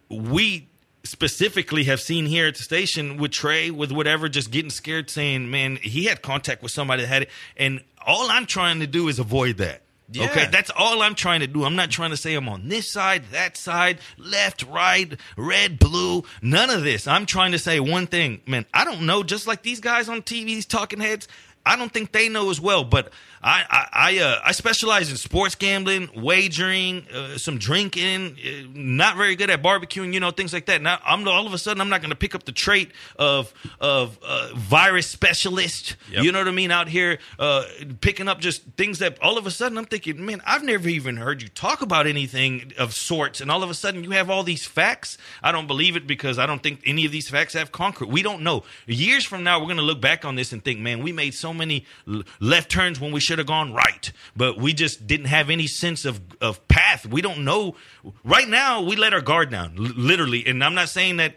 we 0.09 0.67
specifically 1.03 1.85
have 1.85 1.99
seen 1.99 2.25
here 2.25 2.47
at 2.47 2.55
the 2.55 2.63
station 2.63 3.17
with 3.17 3.31
Trey, 3.31 3.71
with 3.71 3.91
whatever, 3.91 4.29
just 4.29 4.51
getting 4.51 4.69
scared, 4.69 5.09
saying, 5.09 5.49
"Man, 5.49 5.77
he 5.77 6.05
had 6.05 6.21
contact 6.21 6.61
with 6.61 6.71
somebody 6.71 7.01
that 7.03 7.07
had 7.07 7.21
it," 7.23 7.29
and 7.57 7.81
all 8.05 8.29
I'm 8.29 8.45
trying 8.45 8.79
to 8.81 8.87
do 8.87 9.07
is 9.07 9.19
avoid 9.19 9.57
that. 9.57 9.81
Yeah. 10.13 10.25
Okay, 10.25 10.47
that's 10.51 10.71
all 10.75 11.01
I'm 11.01 11.15
trying 11.15 11.39
to 11.39 11.47
do. 11.47 11.63
I'm 11.63 11.75
not 11.75 11.89
trying 11.89 12.09
to 12.11 12.17
say 12.17 12.33
I'm 12.33 12.49
on 12.49 12.67
this 12.67 12.89
side, 12.89 13.23
that 13.31 13.55
side, 13.55 13.99
left, 14.17 14.63
right, 14.63 15.17
red, 15.37 15.79
blue, 15.79 16.23
none 16.41 16.69
of 16.69 16.83
this. 16.83 17.07
I'm 17.07 17.25
trying 17.25 17.53
to 17.53 17.59
say 17.59 17.79
one 17.79 18.07
thing, 18.07 18.41
man. 18.45 18.65
I 18.73 18.83
don't 18.83 19.05
know. 19.05 19.23
Just 19.23 19.47
like 19.47 19.63
these 19.63 19.79
guys 19.79 20.09
on 20.09 20.21
TV, 20.21 20.45
these 20.45 20.65
talking 20.65 20.99
heads, 20.99 21.27
I 21.65 21.75
don't 21.75 21.91
think 21.91 22.11
they 22.11 22.29
know 22.29 22.49
as 22.49 22.59
well. 22.59 22.83
But 22.83 23.11
I, 23.43 23.63
I, 23.69 23.87
I, 23.93 24.19
uh, 24.19 24.39
I 24.45 24.51
specialize 24.51 25.09
in 25.09 25.17
sports 25.17 25.55
gambling, 25.55 26.09
wagering, 26.15 27.07
uh, 27.13 27.37
some 27.37 27.57
drinking. 27.57 28.37
Uh, 28.37 28.67
not 28.73 29.17
very 29.17 29.35
good 29.35 29.49
at 29.49 29.61
barbecuing, 29.63 30.13
you 30.13 30.19
know, 30.19 30.31
things 30.31 30.53
like 30.53 30.67
that. 30.67 30.81
Now, 30.81 30.99
I'm 31.05 31.27
all 31.27 31.47
of 31.47 31.53
a 31.53 31.57
sudden 31.57 31.81
I'm 31.81 31.89
not 31.89 32.01
going 32.01 32.11
to 32.11 32.15
pick 32.15 32.35
up 32.35 32.43
the 32.43 32.51
trait 32.51 32.91
of 33.17 33.53
of 33.79 34.19
uh, 34.23 34.49
virus 34.55 35.07
specialist. 35.07 35.95
Yep. 36.11 36.23
You 36.23 36.31
know 36.31 36.39
what 36.39 36.47
I 36.47 36.51
mean? 36.51 36.71
Out 36.71 36.87
here, 36.87 37.19
uh, 37.39 37.65
picking 38.01 38.27
up 38.27 38.39
just 38.39 38.63
things 38.77 38.99
that 38.99 39.21
all 39.21 39.37
of 39.37 39.45
a 39.45 39.51
sudden 39.51 39.77
I'm 39.77 39.85
thinking, 39.85 40.25
man, 40.25 40.41
I've 40.45 40.63
never 40.63 40.89
even 40.89 41.17
heard 41.17 41.41
you 41.41 41.47
talk 41.49 41.81
about 41.81 42.07
anything 42.07 42.73
of 42.77 42.93
sorts, 42.93 43.41
and 43.41 43.51
all 43.51 43.63
of 43.63 43.69
a 43.69 43.73
sudden 43.73 44.03
you 44.03 44.11
have 44.11 44.29
all 44.29 44.43
these 44.43 44.65
facts. 44.65 45.17
I 45.41 45.51
don't 45.51 45.67
believe 45.67 45.95
it 45.95 46.07
because 46.07 46.37
I 46.39 46.45
don't 46.45 46.61
think 46.61 46.81
any 46.85 47.05
of 47.05 47.11
these 47.11 47.29
facts 47.29 47.53
have 47.53 47.71
concrete. 47.71 48.09
We 48.09 48.21
don't 48.21 48.41
know. 48.41 48.63
Years 48.85 49.25
from 49.25 49.43
now, 49.43 49.59
we're 49.59 49.65
going 49.65 49.77
to 49.77 49.83
look 49.83 50.01
back 50.01 50.25
on 50.25 50.35
this 50.35 50.51
and 50.51 50.63
think, 50.63 50.79
man, 50.79 51.01
we 51.03 51.11
made 51.11 51.33
so 51.33 51.50
many 51.53 51.85
left 52.39 52.71
turns 52.71 52.99
when 52.99 53.11
we 53.11 53.19
should 53.19 53.37
have 53.37 53.47
gone 53.47 53.73
right, 53.73 54.11
but 54.35 54.57
we 54.57 54.73
just 54.73 55.07
didn't 55.07 55.27
have 55.27 55.49
any 55.49 55.67
sense 55.67 56.05
of 56.05 56.21
of 56.39 56.67
path. 56.67 57.05
We 57.05 57.21
don't 57.21 57.43
know. 57.43 57.75
Right 58.23 58.47
now, 58.47 58.81
we 58.81 58.95
let 58.95 59.13
our 59.13 59.21
guard 59.21 59.51
down, 59.51 59.75
literally, 59.75 60.45
and 60.45 60.63
I'm 60.63 60.75
not 60.75 60.89
saying 60.89 61.17
that 61.17 61.35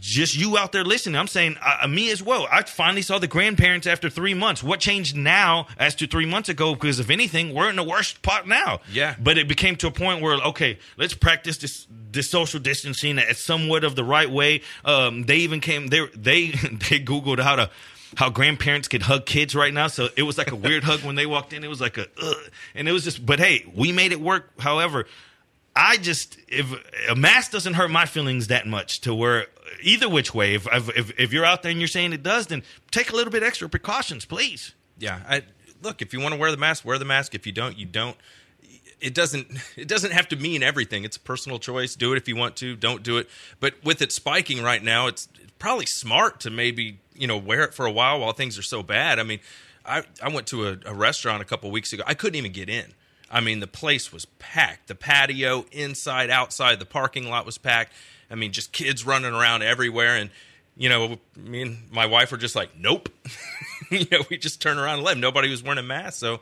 just 0.00 0.36
you 0.36 0.56
out 0.56 0.72
there 0.72 0.84
listening. 0.84 1.16
I'm 1.16 1.26
saying 1.26 1.56
uh, 1.62 1.86
me 1.86 2.10
as 2.10 2.22
well. 2.22 2.46
I 2.50 2.62
finally 2.62 3.02
saw 3.02 3.18
the 3.18 3.26
grandparents 3.26 3.86
after 3.86 4.08
three 4.08 4.34
months. 4.34 4.62
What 4.62 4.80
changed 4.80 5.16
now 5.16 5.66
as 5.78 5.94
to 5.96 6.06
three 6.06 6.24
months 6.24 6.48
ago? 6.48 6.74
Because 6.74 7.00
if 7.00 7.10
anything, 7.10 7.52
we're 7.54 7.68
in 7.68 7.76
the 7.76 7.82
worst 7.82 8.16
spot 8.16 8.48
now. 8.48 8.80
Yeah. 8.90 9.14
But 9.20 9.36
it 9.36 9.46
became 9.46 9.76
to 9.76 9.88
a 9.88 9.90
point 9.90 10.22
where 10.22 10.34
okay, 10.34 10.78
let's 10.96 11.14
practice 11.14 11.58
this 11.58 11.86
this 12.10 12.30
social 12.30 12.60
distancing 12.60 13.18
at 13.18 13.36
somewhat 13.36 13.84
of 13.84 13.94
the 13.94 14.04
right 14.04 14.30
way. 14.30 14.62
Um, 14.84 15.24
they 15.24 15.38
even 15.38 15.60
came 15.60 15.88
they 15.88 16.06
they 16.14 16.46
they 16.50 17.00
googled 17.00 17.40
how 17.40 17.56
to. 17.56 17.70
How 18.16 18.30
grandparents 18.30 18.88
could 18.88 19.02
hug 19.02 19.26
kids 19.26 19.54
right 19.54 19.72
now, 19.72 19.86
so 19.88 20.08
it 20.16 20.22
was 20.22 20.38
like 20.38 20.50
a 20.50 20.56
weird 20.56 20.84
hug 20.84 21.00
when 21.02 21.14
they 21.14 21.26
walked 21.26 21.52
in. 21.52 21.62
It 21.62 21.68
was 21.68 21.80
like 21.80 21.98
a, 21.98 22.06
Ugh. 22.22 22.36
and 22.74 22.88
it 22.88 22.92
was 22.92 23.04
just. 23.04 23.24
But 23.24 23.38
hey, 23.38 23.64
we 23.74 23.92
made 23.92 24.12
it 24.12 24.20
work. 24.20 24.58
However, 24.60 25.06
I 25.76 25.96
just 25.98 26.38
if 26.48 26.72
a 27.08 27.14
mask 27.14 27.52
doesn't 27.52 27.74
hurt 27.74 27.90
my 27.90 28.06
feelings 28.06 28.46
that 28.48 28.66
much 28.66 29.00
to 29.02 29.14
where 29.14 29.46
either 29.82 30.08
which 30.08 30.34
way, 30.34 30.54
if 30.54 30.66
if 30.96 31.18
if 31.20 31.32
you're 31.32 31.44
out 31.44 31.62
there 31.62 31.70
and 31.70 31.80
you're 31.80 31.88
saying 31.88 32.12
it 32.12 32.22
does, 32.22 32.46
then 32.46 32.62
take 32.90 33.12
a 33.12 33.16
little 33.16 33.30
bit 33.32 33.42
extra 33.42 33.68
precautions, 33.68 34.24
please. 34.24 34.74
yeah 34.98 35.20
I, 35.28 35.42
look 35.82 36.02
if 36.02 36.12
you 36.12 36.20
want 36.20 36.34
to 36.34 36.40
wear 36.40 36.50
the 36.50 36.56
mask 36.56 36.84
wear 36.84 36.98
the 36.98 37.04
mask 37.04 37.34
if 37.36 37.46
you 37.46 37.52
don't 37.52 37.78
you 37.78 37.86
don't 37.86 38.16
it 39.00 39.14
doesn't 39.14 39.46
it 39.76 39.86
doesn't 39.86 40.10
have 40.10 40.26
to 40.28 40.36
mean 40.36 40.62
everything 40.64 41.04
it's 41.04 41.16
a 41.16 41.20
personal 41.20 41.60
choice 41.60 41.94
do 41.94 42.12
it 42.12 42.16
if 42.16 42.26
you 42.26 42.34
want 42.34 42.56
to 42.56 42.74
don't 42.74 43.04
do 43.04 43.16
it 43.18 43.28
but 43.60 43.74
with 43.84 44.02
it 44.02 44.10
spiking 44.10 44.60
right 44.60 44.82
now 44.82 45.06
it's 45.06 45.28
probably 45.60 45.86
smart 45.86 46.40
to 46.40 46.50
maybe 46.50 46.98
you 47.18 47.26
know 47.26 47.36
wear 47.36 47.62
it 47.62 47.74
for 47.74 47.86
a 47.86 47.92
while 47.92 48.20
while 48.20 48.32
things 48.32 48.58
are 48.58 48.62
so 48.62 48.82
bad 48.82 49.18
i 49.18 49.22
mean 49.22 49.40
i 49.84 50.02
i 50.22 50.28
went 50.28 50.46
to 50.46 50.68
a, 50.68 50.78
a 50.86 50.94
restaurant 50.94 51.42
a 51.42 51.44
couple 51.44 51.70
weeks 51.70 51.92
ago 51.92 52.02
i 52.06 52.14
couldn't 52.14 52.36
even 52.36 52.52
get 52.52 52.68
in 52.68 52.94
i 53.30 53.40
mean 53.40 53.60
the 53.60 53.66
place 53.66 54.12
was 54.12 54.24
packed 54.38 54.88
the 54.88 54.94
patio 54.94 55.64
inside 55.72 56.30
outside 56.30 56.78
the 56.78 56.86
parking 56.86 57.28
lot 57.28 57.44
was 57.44 57.58
packed 57.58 57.92
i 58.30 58.34
mean 58.34 58.52
just 58.52 58.72
kids 58.72 59.04
running 59.04 59.32
around 59.32 59.62
everywhere 59.62 60.16
and 60.16 60.30
you 60.76 60.88
know 60.88 61.18
me 61.36 61.62
and 61.62 61.90
my 61.90 62.06
wife 62.06 62.30
were 62.30 62.38
just 62.38 62.54
like 62.54 62.70
nope 62.78 63.08
you 63.90 64.06
know, 64.10 64.20
we 64.30 64.38
just 64.38 64.60
turn 64.60 64.78
around 64.78 64.96
and 64.96 65.04
left. 65.04 65.18
Nobody 65.18 65.50
was 65.50 65.62
wearing 65.62 65.78
a 65.78 65.82
mask. 65.82 66.18
So, 66.18 66.40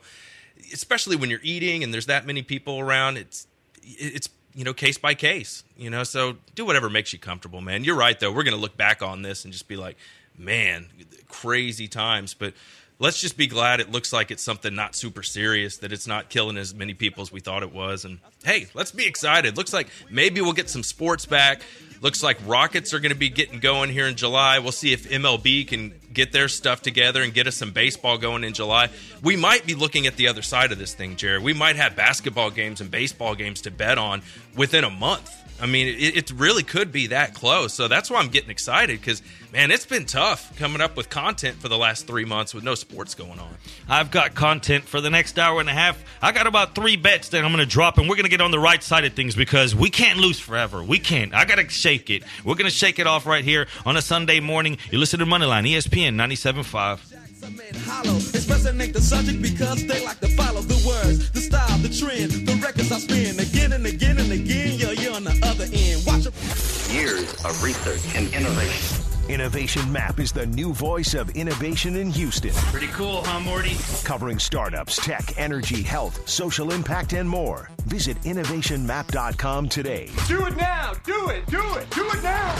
especially 0.73 1.15
when 1.15 1.29
you're 1.29 1.39
eating 1.43 1.83
and 1.83 1.93
there's 1.93 2.07
that 2.07 2.25
many 2.25 2.41
people 2.41 2.79
around, 2.79 3.17
it's 3.17 3.47
it's 3.83 4.29
you 4.53 4.63
know 4.63 4.73
case 4.73 4.97
by 4.97 5.13
case. 5.13 5.63
You 5.77 5.89
know, 5.89 6.03
so 6.03 6.37
do 6.55 6.65
whatever 6.65 6.89
makes 6.89 7.13
you 7.13 7.19
comfortable, 7.19 7.61
man. 7.61 7.83
You're 7.83 7.95
right 7.95 8.19
though. 8.19 8.31
We're 8.31 8.43
gonna 8.43 8.57
look 8.57 8.77
back 8.77 9.01
on 9.01 9.21
this 9.21 9.43
and 9.43 9.53
just 9.53 9.67
be 9.67 9.77
like, 9.77 9.97
man, 10.37 10.87
crazy 11.27 11.87
times. 11.87 12.33
But 12.33 12.53
let's 12.99 13.19
just 13.19 13.37
be 13.37 13.47
glad 13.47 13.79
it 13.79 13.91
looks 13.91 14.11
like 14.11 14.31
it's 14.31 14.43
something 14.43 14.73
not 14.73 14.95
super 14.95 15.23
serious. 15.23 15.77
That 15.77 15.91
it's 15.91 16.07
not 16.07 16.29
killing 16.29 16.57
as 16.57 16.73
many 16.73 16.93
people 16.93 17.21
as 17.21 17.31
we 17.31 17.39
thought 17.39 17.63
it 17.63 17.73
was. 17.73 18.05
And 18.05 18.19
hey, 18.43 18.67
let's 18.73 18.91
be 18.91 19.05
excited. 19.05 19.57
Looks 19.57 19.73
like 19.73 19.87
maybe 20.09 20.41
we'll 20.41 20.53
get 20.53 20.69
some 20.69 20.83
sports 20.83 21.25
back. 21.25 21.61
Looks 21.99 22.21
like 22.21 22.37
Rockets 22.45 22.93
are 22.93 22.99
going 22.99 23.11
to 23.11 23.17
be 23.17 23.29
getting 23.29 23.59
going 23.59 23.89
here 23.89 24.05
in 24.05 24.15
July. 24.15 24.59
We'll 24.59 24.71
see 24.71 24.93
if 24.93 25.09
MLB 25.09 25.67
can 25.67 25.93
get 26.13 26.31
their 26.31 26.47
stuff 26.47 26.81
together 26.81 27.23
and 27.23 27.33
get 27.33 27.47
us 27.47 27.55
some 27.55 27.71
baseball 27.71 28.19
going 28.19 28.43
in 28.43 28.53
July. 28.53 28.89
We 29.23 29.35
might 29.35 29.65
be 29.65 29.73
looking 29.73 30.05
at 30.05 30.15
the 30.15 30.27
other 30.27 30.43
side 30.43 30.71
of 30.71 30.77
this 30.77 30.93
thing, 30.93 31.15
Jared. 31.15 31.41
We 31.41 31.53
might 31.53 31.75
have 31.75 31.95
basketball 31.95 32.51
games 32.51 32.81
and 32.81 32.91
baseball 32.91 33.33
games 33.33 33.61
to 33.61 33.71
bet 33.71 33.97
on 33.97 34.21
within 34.55 34.83
a 34.83 34.89
month. 34.91 35.31
I 35.59 35.65
mean, 35.65 35.87
it, 35.87 36.17
it 36.17 36.31
really 36.31 36.63
could 36.63 36.91
be 36.91 37.07
that 37.07 37.33
close. 37.33 37.73
So 37.73 37.87
that's 37.87 38.09
why 38.09 38.19
I'm 38.19 38.29
getting 38.29 38.49
excited 38.49 38.99
because, 38.99 39.21
man, 39.51 39.71
it's 39.71 39.85
been 39.85 40.05
tough 40.05 40.57
coming 40.57 40.81
up 40.81 40.95
with 40.95 41.09
content 41.09 41.57
for 41.57 41.67
the 41.67 41.77
last 41.77 42.05
three 42.05 42.25
months 42.25 42.53
with 42.53 42.63
no 42.63 42.75
sports 42.75 43.15
going 43.15 43.39
on. 43.39 43.57
I've 43.89 44.11
got 44.11 44.35
content 44.35 44.83
for 44.83 45.01
the 45.01 45.09
next 45.09 45.39
hour 45.39 45.59
and 45.59 45.69
a 45.69 45.73
half. 45.73 46.03
I 46.21 46.31
got 46.31 46.47
about 46.47 46.75
three 46.75 46.95
bets 46.95 47.29
that 47.29 47.43
I'm 47.43 47.51
going 47.51 47.63
to 47.63 47.71
drop, 47.71 47.97
and 47.97 48.07
we're 48.07 48.15
going 48.15 48.25
to 48.25 48.29
get 48.29 48.41
on 48.41 48.51
the 48.51 48.59
right 48.59 48.83
side 48.83 49.05
of 49.05 49.13
things 49.13 49.35
because 49.35 49.75
we 49.75 49.89
can't 49.89 50.19
lose 50.19 50.39
forever. 50.39 50.83
We 50.83 50.99
can't. 50.99 51.33
I 51.33 51.45
got 51.45 51.55
to 51.55 51.67
shake 51.69 52.09
it. 52.09 52.23
We're 52.43 52.55
going 52.55 52.69
to 52.69 52.75
shake 52.75 52.99
it 52.99 53.07
off 53.07 53.25
right 53.25 53.43
here 53.43 53.67
on 53.85 53.97
a 53.97 54.01
Sunday 54.01 54.39
morning. 54.39 54.77
You 54.91 54.99
listen 54.99 55.19
to 55.19 55.25
Moneyline, 55.25 55.67
ESPN 55.69 56.15
97.5. 56.15 57.26
hollow. 57.41 58.17
Expressing 58.17 58.79
ain't 58.81 58.93
the 58.93 59.01
subject 59.01 59.41
because 59.41 59.85
they 59.85 60.03
like 60.05 60.19
to 60.19 60.27
follow 60.29 60.61
the 60.61 60.81
words, 60.87 61.29
the 61.31 61.41
style, 61.41 61.77
the 61.79 61.89
trend, 61.89 62.31
the 62.31 62.55
records 62.63 62.91
I 62.91 62.99
spin 62.99 63.39
again 63.39 63.73
and 63.73 63.85
again 63.85 64.17
and 64.17 64.31
again. 64.31 64.77
Yo, 64.79 64.91
you're 64.91 65.13
on 65.15 65.23
the 65.23 65.39
other 65.43 65.65
end. 65.71 66.05
Watch 66.05 66.25
a 66.25 66.93
Years 66.93 67.33
of 67.45 67.61
research 67.63 68.15
and 68.15 68.33
innovation. 68.33 69.03
Innovation 69.29 69.91
Map 69.91 70.19
is 70.21 70.31
the 70.31 70.45
new 70.45 70.73
voice 70.73 71.13
of 71.13 71.29
innovation 71.31 71.97
in 71.97 72.09
Houston, 72.11 72.53
Pretty 72.71 72.87
cool, 72.87 73.23
huh, 73.25 73.41
Morty? 73.41 73.75
covering 74.05 74.39
startups, 74.39 74.95
tech, 75.03 75.33
energy, 75.37 75.83
health, 75.83 76.27
social 76.29 76.71
impact, 76.71 77.11
and 77.11 77.29
more. 77.29 77.69
Visit 77.87 78.15
innovationmap.com 78.23 79.67
today. 79.67 80.09
Do 80.29 80.45
it 80.45 80.55
now! 80.55 80.93
Do 81.03 81.29
it! 81.29 81.45
Do 81.47 81.61
it! 81.75 81.89
Do 81.89 82.07
it 82.09 82.23
now! 82.23 82.55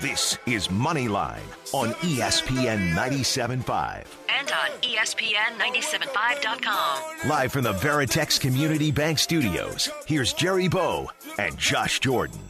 This 0.00 0.36
is 0.46 0.68
Moneyline 0.68 1.40
on 1.72 1.90
ESPN 2.02 2.92
97.5. 2.92 4.04
and 4.28 4.50
on 4.50 4.70
E 4.82 4.96
ESPN 4.96 5.58
975.com. 5.58 7.28
Live 7.28 7.52
from 7.52 7.64
the 7.64 7.72
Veritex 7.72 8.38
Community 8.40 8.90
Bank 8.90 9.18
Studios, 9.18 9.88
here's 10.06 10.32
Jerry 10.32 10.68
Bow 10.68 11.10
and 11.38 11.56
Josh 11.56 12.00
Jordan. 12.00 12.40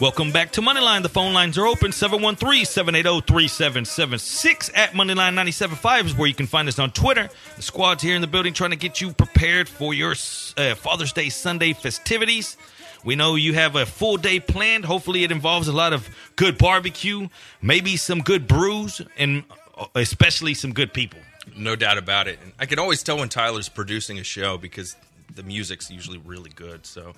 Welcome 0.00 0.30
back 0.32 0.52
to 0.52 0.62
Moneyline. 0.62 1.02
The 1.02 1.10
phone 1.10 1.34
lines 1.34 1.58
are 1.58 1.66
open 1.66 1.92
713 1.92 2.64
780 2.64 3.26
3776 3.26 4.70
at 4.74 4.92
Moneyline 4.92 5.34
975 5.34 6.06
is 6.06 6.14
where 6.16 6.28
you 6.28 6.34
can 6.34 6.46
find 6.46 6.66
us 6.68 6.78
on 6.78 6.90
Twitter. 6.92 7.28
The 7.56 7.62
squad's 7.62 8.02
here 8.02 8.14
in 8.14 8.22
the 8.22 8.26
building 8.26 8.54
trying 8.54 8.70
to 8.70 8.76
get 8.76 9.00
you 9.00 9.12
prepared 9.12 9.68
for 9.68 9.92
your 9.92 10.12
uh, 10.12 10.74
Father's 10.74 11.12
Day 11.12 11.28
Sunday 11.28 11.74
festivities. 11.74 12.56
We 13.04 13.16
know 13.16 13.34
you 13.34 13.54
have 13.54 13.76
a 13.76 13.86
full 13.86 14.16
day 14.16 14.40
planned. 14.40 14.84
Hopefully, 14.84 15.24
it 15.24 15.32
involves 15.32 15.68
a 15.68 15.72
lot 15.72 15.92
of 15.92 16.08
good 16.36 16.58
barbecue, 16.58 17.28
maybe 17.62 17.96
some 17.96 18.20
good 18.20 18.46
brews, 18.46 19.00
and 19.16 19.44
uh, 19.76 19.86
especially 19.94 20.54
some 20.54 20.72
good 20.72 20.92
people. 20.92 21.18
No 21.56 21.76
doubt 21.76 21.98
about 21.98 22.28
it. 22.28 22.38
And 22.42 22.52
I 22.58 22.66
can 22.66 22.78
always 22.78 23.02
tell 23.02 23.18
when 23.18 23.28
Tyler's 23.28 23.68
producing 23.68 24.18
a 24.18 24.24
show 24.24 24.58
because 24.58 24.96
the 25.34 25.42
music's 25.42 25.90
usually 25.90 26.18
really 26.18 26.50
good. 26.50 26.86
So 26.86 27.14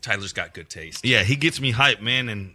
Tyler's 0.00 0.32
got 0.32 0.54
good 0.54 0.70
taste. 0.70 1.04
Yeah, 1.04 1.22
he 1.22 1.36
gets 1.36 1.60
me 1.60 1.72
hyped, 1.72 2.00
man. 2.00 2.28
And 2.28 2.54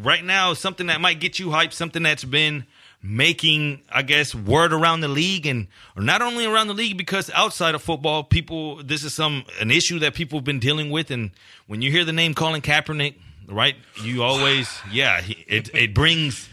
right 0.00 0.24
now, 0.24 0.54
something 0.54 0.88
that 0.88 1.00
might 1.00 1.20
get 1.20 1.38
you 1.38 1.48
hyped, 1.48 1.72
something 1.72 2.02
that's 2.02 2.24
been 2.24 2.66
making, 3.02 3.80
I 3.90 4.02
guess, 4.02 4.34
word 4.34 4.72
around 4.72 5.00
the 5.00 5.08
league, 5.08 5.46
and 5.46 5.68
or 5.96 6.02
not 6.02 6.22
only 6.22 6.44
around 6.44 6.68
the 6.68 6.74
league 6.74 6.96
because 6.96 7.30
outside 7.30 7.74
of 7.74 7.82
football, 7.82 8.24
people, 8.24 8.82
this 8.82 9.04
is 9.04 9.14
some 9.14 9.44
an 9.60 9.70
issue 9.70 9.98
that 10.00 10.14
people 10.14 10.38
have 10.38 10.44
been 10.44 10.60
dealing 10.60 10.90
with. 10.90 11.10
And 11.10 11.30
when 11.66 11.82
you 11.82 11.90
hear 11.90 12.04
the 12.04 12.12
name 12.12 12.34
Colin 12.34 12.60
Kaepernick, 12.60 13.14
right, 13.48 13.76
you 14.02 14.22
always, 14.22 14.68
yeah, 14.92 15.22
it 15.46 15.74
it 15.74 15.94
brings. 15.94 16.48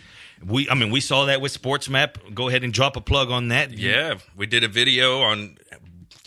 We, 0.46 0.70
I 0.70 0.76
mean, 0.76 0.92
we 0.92 1.02
saw 1.02 1.26
that 1.26 1.42
with 1.42 1.52
Sports 1.52 1.90
Map. 1.90 2.20
Go 2.34 2.48
ahead 2.48 2.64
and 2.64 2.72
drop 2.72 2.96
a 2.96 3.02
plug 3.02 3.32
on 3.32 3.48
that. 3.48 3.72
Yeah, 3.72 4.16
we 4.36 4.46
did 4.46 4.64
a 4.64 4.68
video 4.68 5.22
on 5.22 5.58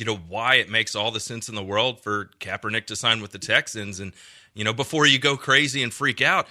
you 0.00 0.06
know 0.06 0.16
why 0.16 0.56
it 0.56 0.70
makes 0.70 0.96
all 0.96 1.11
the 1.11 1.20
sense 1.20 1.48
in 1.48 1.54
the 1.54 1.62
world 1.62 2.00
for 2.00 2.30
Kaepernick 2.40 2.87
to 2.87 2.96
sign 2.96 3.20
with 3.20 3.33
the 3.33 3.38
Texans, 3.38 4.00
and 4.00 4.12
you 4.54 4.64
know 4.64 4.72
before 4.72 5.06
you 5.06 5.18
go 5.18 5.37
crazy 5.37 5.83
and 5.83 5.92
freak 5.92 6.20
out, 6.20 6.46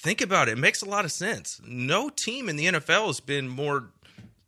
think 0.00 0.20
about 0.20 0.48
it. 0.48 0.52
It 0.52 0.58
makes 0.58 0.82
a 0.82 0.88
lot 0.88 1.04
of 1.04 1.12
sense. 1.12 1.60
No 1.64 2.08
team 2.08 2.48
in 2.48 2.56
the 2.56 2.66
NFL 2.66 3.06
has 3.08 3.20
been 3.20 3.48
more 3.48 3.90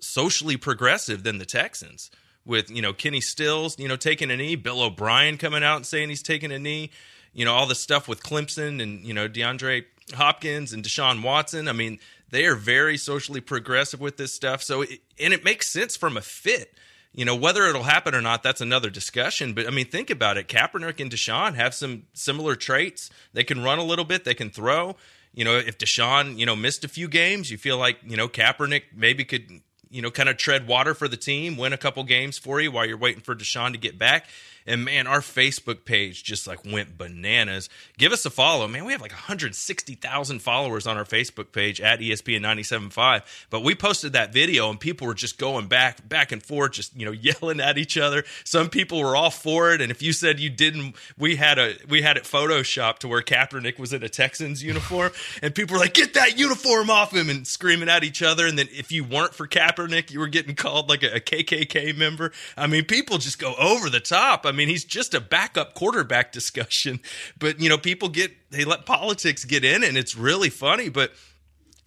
socially 0.00 0.56
progressive 0.56 1.22
than 1.22 1.38
the 1.38 1.46
Texans. 1.46 2.10
With 2.44 2.70
you 2.70 2.82
know 2.82 2.92
Kenny 2.92 3.20
Stills, 3.20 3.78
you 3.78 3.86
know 3.86 3.94
taking 3.94 4.30
a 4.30 4.36
knee, 4.36 4.56
Bill 4.56 4.82
O'Brien 4.82 5.38
coming 5.38 5.62
out 5.62 5.76
and 5.76 5.86
saying 5.86 6.08
he's 6.08 6.24
taking 6.24 6.50
a 6.50 6.58
knee, 6.58 6.90
you 7.32 7.44
know 7.44 7.54
all 7.54 7.66
the 7.66 7.76
stuff 7.76 8.08
with 8.08 8.20
Clemson 8.20 8.82
and 8.82 9.06
you 9.06 9.14
know 9.14 9.28
DeAndre 9.28 9.84
Hopkins 10.14 10.72
and 10.72 10.82
Deshaun 10.82 11.22
Watson. 11.22 11.68
I 11.68 11.72
mean 11.72 12.00
they 12.30 12.46
are 12.46 12.56
very 12.56 12.96
socially 12.96 13.40
progressive 13.40 14.00
with 14.00 14.16
this 14.16 14.32
stuff. 14.32 14.60
So 14.60 14.82
it, 14.82 14.98
and 15.20 15.32
it 15.32 15.44
makes 15.44 15.70
sense 15.70 15.96
from 15.96 16.16
a 16.16 16.20
fit. 16.20 16.74
You 17.14 17.24
know 17.24 17.36
whether 17.36 17.66
it'll 17.66 17.82
happen 17.82 18.14
or 18.14 18.22
not, 18.22 18.42
that's 18.42 18.60
another 18.60 18.88
discussion. 18.88 19.52
But 19.52 19.66
I 19.66 19.70
mean, 19.70 19.86
think 19.86 20.08
about 20.10 20.38
it. 20.38 20.48
Kaepernick 20.48 21.00
and 21.00 21.10
Deshaun 21.10 21.54
have 21.54 21.74
some 21.74 22.04
similar 22.14 22.56
traits. 22.56 23.10
They 23.32 23.44
can 23.44 23.62
run 23.62 23.78
a 23.78 23.84
little 23.84 24.04
bit. 24.04 24.24
They 24.24 24.34
can 24.34 24.50
throw. 24.50 24.96
You 25.34 25.44
know, 25.44 25.56
if 25.56 25.78
Deshaun, 25.78 26.38
you 26.38 26.46
know, 26.46 26.56
missed 26.56 26.84
a 26.84 26.88
few 26.88 27.08
games, 27.08 27.50
you 27.50 27.58
feel 27.58 27.76
like 27.76 27.98
you 28.06 28.16
know 28.16 28.28
Kaepernick 28.28 28.84
maybe 28.94 29.24
could 29.24 29.62
you 29.92 30.00
know, 30.00 30.10
kind 30.10 30.28
of 30.30 30.38
tread 30.38 30.66
water 30.66 30.94
for 30.94 31.06
the 31.06 31.18
team, 31.18 31.58
win 31.58 31.74
a 31.74 31.76
couple 31.76 32.02
games 32.02 32.38
for 32.38 32.60
you 32.60 32.72
while 32.72 32.86
you're 32.86 32.96
waiting 32.96 33.20
for 33.20 33.36
Deshaun 33.36 33.72
to 33.72 33.78
get 33.78 33.98
back. 33.98 34.26
And 34.66 34.84
man, 34.84 35.06
our 35.06 35.20
Facebook 35.20 35.84
page 35.84 36.22
just 36.24 36.46
like 36.46 36.64
went 36.64 36.96
bananas. 36.98 37.68
Give 37.98 38.12
us 38.12 38.24
a 38.24 38.30
follow, 38.30 38.68
man. 38.68 38.84
We 38.84 38.92
have 38.92 39.02
like 39.02 39.12
160,000 39.12 40.38
followers 40.40 40.86
on 40.86 40.96
our 40.96 41.04
Facebook 41.04 41.52
page 41.52 41.80
at 41.80 42.00
ESPN 42.00 42.40
97.5. 42.40 43.22
But 43.50 43.62
we 43.62 43.74
posted 43.74 44.12
that 44.12 44.32
video 44.32 44.70
and 44.70 44.78
people 44.78 45.06
were 45.06 45.14
just 45.14 45.38
going 45.38 45.66
back, 45.66 46.08
back 46.08 46.32
and 46.32 46.42
forth, 46.42 46.72
just 46.72 46.96
you 46.96 47.06
know, 47.06 47.12
yelling 47.22 47.60
at 47.60 47.78
each 47.78 47.96
other. 47.96 48.24
Some 48.44 48.68
people 48.68 49.00
were 49.00 49.16
all 49.16 49.30
for 49.30 49.72
it, 49.72 49.80
and 49.80 49.90
if 49.90 50.02
you 50.02 50.12
said 50.12 50.40
you 50.40 50.50
didn't, 50.50 50.96
we 51.18 51.36
had 51.36 51.58
a 51.58 51.74
we 51.88 52.02
had 52.02 52.16
it 52.16 52.24
photoshopped 52.24 52.98
to 52.98 53.08
where 53.08 53.22
Kaepernick 53.22 53.78
was 53.78 53.92
in 53.92 54.02
a 54.02 54.08
Texans 54.08 54.62
uniform, 54.64 55.12
and 55.42 55.54
people 55.54 55.74
were 55.74 55.80
like, 55.80 55.94
"Get 55.94 56.14
that 56.14 56.38
uniform 56.38 56.90
off 56.90 57.12
him!" 57.12 57.30
and 57.30 57.46
screaming 57.46 57.88
at 57.88 58.04
each 58.04 58.22
other. 58.22 58.46
And 58.46 58.58
then 58.58 58.68
if 58.72 58.92
you 58.92 59.04
weren't 59.04 59.34
for 59.34 59.46
Kaepernick, 59.46 60.10
you 60.10 60.20
were 60.20 60.28
getting 60.28 60.54
called 60.54 60.88
like 60.88 61.02
a, 61.02 61.16
a 61.16 61.20
KKK 61.20 61.96
member. 61.96 62.32
I 62.56 62.66
mean, 62.66 62.84
people 62.84 63.18
just 63.18 63.38
go 63.38 63.54
over 63.54 63.90
the 63.90 64.00
top. 64.00 64.46
I 64.46 64.51
mean, 64.52 64.68
he's 64.68 64.84
just 64.84 65.14
a 65.14 65.20
backup 65.20 65.74
quarterback 65.74 66.32
discussion, 66.32 67.00
but 67.38 67.60
you 67.60 67.68
know, 67.68 67.78
people 67.78 68.08
get 68.08 68.32
they 68.50 68.64
let 68.64 68.86
politics 68.86 69.44
get 69.44 69.64
in, 69.64 69.82
and 69.82 69.96
it's 69.96 70.16
really 70.16 70.50
funny. 70.50 70.88
But 70.88 71.12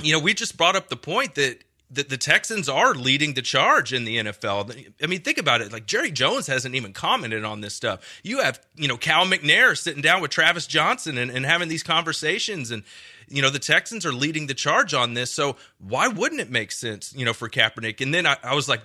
you 0.01 0.11
know, 0.11 0.19
we 0.19 0.33
just 0.33 0.57
brought 0.57 0.75
up 0.75 0.89
the 0.89 0.97
point 0.97 1.35
that 1.35 1.63
that 1.91 2.09
the 2.09 2.17
Texans 2.17 2.67
are 2.67 2.95
leading 2.95 3.35
the 3.35 3.41
charge 3.41 3.93
in 3.93 4.05
the 4.05 4.17
NFL. 4.17 4.93
I 5.01 5.07
mean, 5.07 5.21
think 5.21 5.37
about 5.37 5.61
it. 5.61 5.71
Like 5.71 5.85
Jerry 5.85 6.11
Jones 6.11 6.47
hasn't 6.47 6.73
even 6.75 6.93
commented 6.93 7.43
on 7.45 7.61
this 7.61 7.75
stuff. 7.75 8.19
You 8.23 8.41
have, 8.41 8.59
you 8.75 8.87
know, 8.87 8.97
Cal 8.97 9.25
McNair 9.25 9.77
sitting 9.77 10.01
down 10.01 10.19
with 10.21 10.31
Travis 10.31 10.65
Johnson 10.65 11.17
and, 11.17 11.29
and 11.29 11.45
having 11.45 11.69
these 11.69 11.83
conversations 11.83 12.71
and 12.71 12.83
you 13.27 13.41
know, 13.41 13.49
the 13.49 13.59
Texans 13.59 14.05
are 14.05 14.13
leading 14.13 14.47
the 14.47 14.53
charge 14.53 14.93
on 14.93 15.13
this. 15.13 15.31
So 15.31 15.55
why 15.79 16.07
wouldn't 16.07 16.41
it 16.41 16.51
make 16.51 16.71
sense, 16.71 17.13
you 17.15 17.25
know, 17.25 17.33
for 17.33 17.49
Kaepernick? 17.49 18.01
And 18.01 18.13
then 18.13 18.25
I, 18.25 18.37
I 18.43 18.53
was 18.53 18.69
like, 18.69 18.81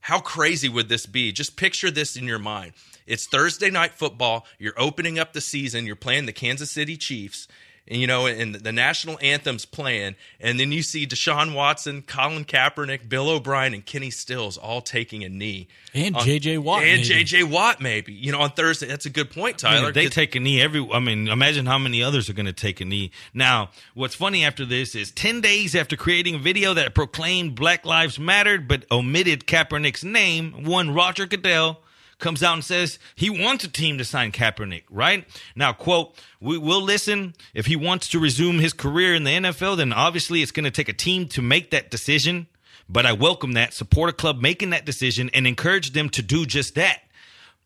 how 0.00 0.20
crazy 0.20 0.68
would 0.68 0.88
this 0.88 1.06
be? 1.06 1.32
Just 1.32 1.56
picture 1.56 1.90
this 1.90 2.16
in 2.16 2.24
your 2.24 2.38
mind. 2.38 2.72
It's 3.10 3.26
Thursday 3.26 3.70
night 3.70 3.94
football. 3.94 4.46
You're 4.58 4.78
opening 4.78 5.18
up 5.18 5.32
the 5.32 5.40
season. 5.40 5.84
You're 5.86 5.96
playing 5.96 6.26
the 6.26 6.32
Kansas 6.32 6.70
City 6.70 6.96
Chiefs 6.96 7.48
and 7.90 8.00
you 8.00 8.06
know, 8.06 8.26
and 8.26 8.54
the 8.54 8.72
national 8.72 9.18
anthem's 9.20 9.64
playing, 9.64 10.14
and 10.38 10.60
then 10.60 10.70
you 10.70 10.82
see 10.82 11.06
Deshaun 11.06 11.54
Watson, 11.54 12.02
Colin 12.02 12.44
Kaepernick, 12.44 13.08
Bill 13.08 13.28
O'Brien, 13.28 13.74
and 13.74 13.84
Kenny 13.84 14.10
Stills 14.10 14.56
all 14.56 14.80
taking 14.80 15.24
a 15.24 15.28
knee, 15.28 15.66
And 15.92 16.14
on- 16.16 16.24
J.J. 16.24 16.58
Watt, 16.58 16.84
and. 16.84 17.02
J.J. 17.02 17.42
Watt, 17.44 17.80
maybe 17.80 18.12
you 18.12 18.30
know, 18.30 18.40
on 18.40 18.50
Thursday. 18.52 18.86
That's 18.86 19.06
a 19.06 19.10
good 19.10 19.30
point, 19.30 19.64
I 19.64 19.72
mean, 19.74 19.92
Tyler. 19.92 19.92
if 20.06 20.12
take 20.12 20.36
a 20.36 20.40
knee 20.40 20.60
every. 20.60 20.86
I 20.92 21.00
mean, 21.00 21.26
imagine 21.28 21.66
how 21.66 21.78
many 21.78 22.02
others 22.02 22.30
are 22.30 22.34
going 22.34 22.46
to 22.46 22.52
take 22.52 22.80
a 22.80 22.84
knee. 22.84 23.10
Now, 23.34 23.70
what's 23.94 24.14
funny 24.14 24.44
after 24.44 24.64
this 24.64 24.94
is 24.94 25.10
ten 25.10 25.40
days 25.40 25.74
after 25.74 25.96
creating 25.96 26.36
a 26.36 26.38
video 26.38 26.74
that 26.74 26.94
proclaimed 26.94 27.56
Black 27.56 27.84
Lives 27.84 28.18
Mattered 28.20 28.68
but 28.68 28.84
omitted 28.92 29.46
Kaepernick's 29.46 30.04
name, 30.04 30.64
one 30.64 30.94
Roger 30.94 31.26
Goodell 31.26 31.80
comes 32.20 32.42
out 32.42 32.54
and 32.54 32.64
says 32.64 32.98
he 33.14 33.30
wants 33.30 33.64
a 33.64 33.68
team 33.68 33.98
to 33.98 34.04
sign 34.04 34.32
Kaepernick. 34.32 34.84
Right 34.90 35.26
now, 35.56 35.72
quote: 35.72 36.16
"We 36.40 36.58
will 36.58 36.82
listen 36.82 37.34
if 37.54 37.66
he 37.66 37.76
wants 37.76 38.08
to 38.10 38.18
resume 38.18 38.58
his 38.58 38.72
career 38.72 39.14
in 39.14 39.24
the 39.24 39.30
NFL. 39.30 39.76
Then 39.76 39.92
obviously 39.92 40.42
it's 40.42 40.52
going 40.52 40.64
to 40.64 40.70
take 40.70 40.88
a 40.88 40.94
team 40.94 41.26
to 41.28 41.42
make 41.42 41.70
that 41.70 41.90
decision." 41.90 42.46
But 42.88 43.06
I 43.06 43.12
welcome 43.12 43.52
that, 43.52 43.72
support 43.72 44.10
a 44.10 44.12
club 44.12 44.40
making 44.40 44.70
that 44.70 44.84
decision, 44.84 45.30
and 45.32 45.46
encourage 45.46 45.92
them 45.92 46.08
to 46.10 46.22
do 46.22 46.44
just 46.44 46.74
that 46.74 47.02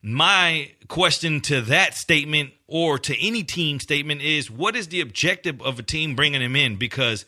my 0.06 0.70
question 0.86 1.40
to 1.40 1.62
that 1.62 1.94
statement 1.94 2.52
or 2.66 2.98
to 2.98 3.26
any 3.26 3.42
team 3.42 3.80
statement 3.80 4.20
is 4.20 4.50
what 4.50 4.76
is 4.76 4.88
the 4.88 5.00
objective 5.00 5.62
of 5.62 5.78
a 5.78 5.82
team 5.82 6.14
bringing 6.14 6.42
him 6.42 6.54
in 6.54 6.76
because 6.76 7.24